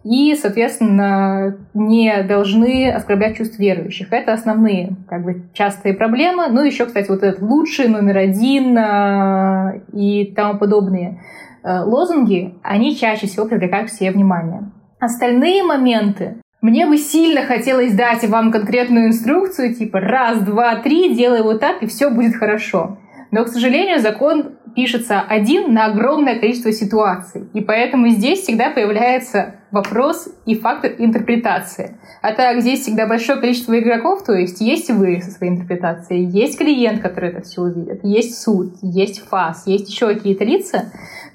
и, 0.08 0.34
соответственно, 0.34 1.58
не 1.74 2.22
должны 2.22 2.90
оскорблять 2.90 3.36
чувств 3.36 3.58
верующих. 3.58 4.10
Это 4.10 4.32
основные 4.32 4.96
как 5.06 5.22
бы, 5.22 5.42
частые 5.52 5.92
проблемы. 5.92 6.48
Ну, 6.48 6.64
еще, 6.64 6.86
кстати, 6.86 7.10
вот 7.10 7.22
этот 7.22 7.42
лучший, 7.42 7.88
номер 7.88 8.16
один 8.16 8.78
э, 8.78 9.82
и 9.92 10.32
тому 10.34 10.58
подобные 10.58 11.20
э, 11.62 11.80
лозунги, 11.80 12.54
они 12.62 12.96
чаще 12.96 13.26
всего 13.26 13.44
привлекают 13.44 13.92
себе 13.92 14.10
внимание. 14.10 14.70
Остальные 14.98 15.62
моменты 15.62 16.36
мне 16.62 16.86
бы 16.86 16.96
сильно 16.96 17.42
хотелось 17.42 17.92
дать 17.92 18.26
вам 18.26 18.50
конкретную 18.50 19.08
инструкцию, 19.08 19.74
типа 19.74 20.00
раз, 20.00 20.40
два, 20.40 20.76
три, 20.76 21.14
делай 21.14 21.42
вот 21.42 21.60
так, 21.60 21.82
и 21.82 21.86
все 21.86 22.08
будет 22.08 22.34
хорошо. 22.34 22.96
Но, 23.30 23.44
к 23.44 23.48
сожалению, 23.48 24.00
закон 24.00 24.56
пишется 24.78 25.20
один 25.20 25.74
на 25.74 25.86
огромное 25.86 26.38
количество 26.38 26.70
ситуаций. 26.70 27.48
И 27.52 27.60
поэтому 27.60 28.10
здесь 28.10 28.42
всегда 28.42 28.70
появляется 28.70 29.56
вопрос 29.72 30.28
и 30.46 30.54
фактор 30.54 30.92
интерпретации. 30.98 31.98
А 32.22 32.32
так 32.32 32.60
здесь 32.60 32.82
всегда 32.82 33.08
большое 33.08 33.40
количество 33.40 33.76
игроков, 33.76 34.22
то 34.22 34.34
есть 34.34 34.60
есть 34.60 34.88
вы 34.90 35.20
со 35.20 35.32
своей 35.32 35.54
интерпретацией, 35.54 36.26
есть 36.26 36.58
клиент, 36.58 37.02
который 37.02 37.30
это 37.30 37.42
все 37.42 37.62
увидит, 37.62 38.04
есть 38.04 38.40
суд, 38.40 38.76
есть 38.80 39.26
ФАС, 39.28 39.66
есть 39.66 39.90
еще 39.90 40.14
какие-то 40.14 40.44
лица. 40.44 40.92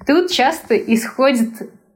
Тут 0.07 0.31
часто 0.31 0.77
исходит 0.77 1.49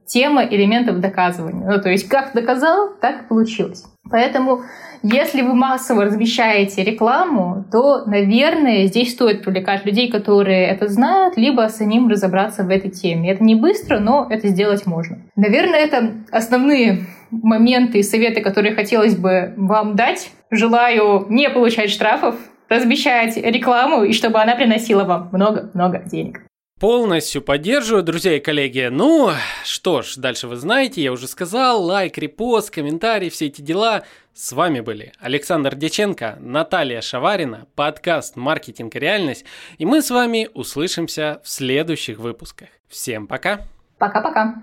тема 0.08 0.44
элементов 0.44 1.00
доказывания. 1.00 1.70
Ну, 1.70 1.80
то 1.80 1.88
есть 1.88 2.08
как 2.08 2.32
доказал, 2.34 2.90
так 3.00 3.22
и 3.22 3.28
получилось. 3.28 3.84
Поэтому 4.10 4.62
если 5.02 5.42
вы 5.42 5.54
массово 5.54 6.04
размещаете 6.04 6.82
рекламу, 6.82 7.64
то, 7.70 8.04
наверное, 8.06 8.86
здесь 8.86 9.12
стоит 9.12 9.44
привлекать 9.44 9.84
людей, 9.84 10.10
которые 10.10 10.66
это 10.66 10.88
знают, 10.88 11.36
либо 11.36 11.68
самим 11.68 12.08
разобраться 12.08 12.64
в 12.64 12.70
этой 12.70 12.90
теме. 12.90 13.30
Это 13.30 13.44
не 13.44 13.54
быстро, 13.54 14.00
но 14.00 14.26
это 14.28 14.48
сделать 14.48 14.86
можно. 14.86 15.18
Наверное, 15.36 15.78
это 15.78 16.14
основные 16.32 17.06
моменты 17.30 17.98
и 17.98 18.02
советы, 18.02 18.40
которые 18.40 18.74
хотелось 18.74 19.16
бы 19.16 19.52
вам 19.56 19.94
дать. 19.94 20.30
Желаю 20.50 21.26
не 21.28 21.48
получать 21.50 21.90
штрафов, 21.90 22.34
размещать 22.68 23.36
рекламу, 23.36 24.02
и 24.02 24.12
чтобы 24.12 24.40
она 24.40 24.56
приносила 24.56 25.04
вам 25.04 25.28
много-много 25.32 26.02
денег. 26.04 26.40
Полностью 26.80 27.42
поддерживаю, 27.42 28.04
друзья 28.04 28.36
и 28.36 28.40
коллеги. 28.40 28.88
Ну, 28.88 29.32
что 29.64 30.02
ж, 30.02 30.14
дальше 30.16 30.46
вы 30.46 30.54
знаете, 30.54 31.02
я 31.02 31.10
уже 31.10 31.26
сказал, 31.26 31.82
лайк, 31.82 32.18
репост, 32.18 32.70
комментарий, 32.70 33.30
все 33.30 33.46
эти 33.46 33.60
дела. 33.60 34.04
С 34.32 34.52
вами 34.52 34.78
были 34.78 35.12
Александр 35.18 35.74
Деченко, 35.74 36.36
Наталья 36.38 37.00
Шаварина, 37.00 37.66
подкаст 37.74 38.36
«Маркетинг 38.36 38.94
и 38.94 39.00
реальность», 39.00 39.44
и 39.78 39.86
мы 39.86 40.02
с 40.02 40.10
вами 40.10 40.48
услышимся 40.54 41.40
в 41.42 41.48
следующих 41.48 42.18
выпусках. 42.18 42.68
Всем 42.86 43.26
пока! 43.26 43.62
Пока-пока! 43.98 44.62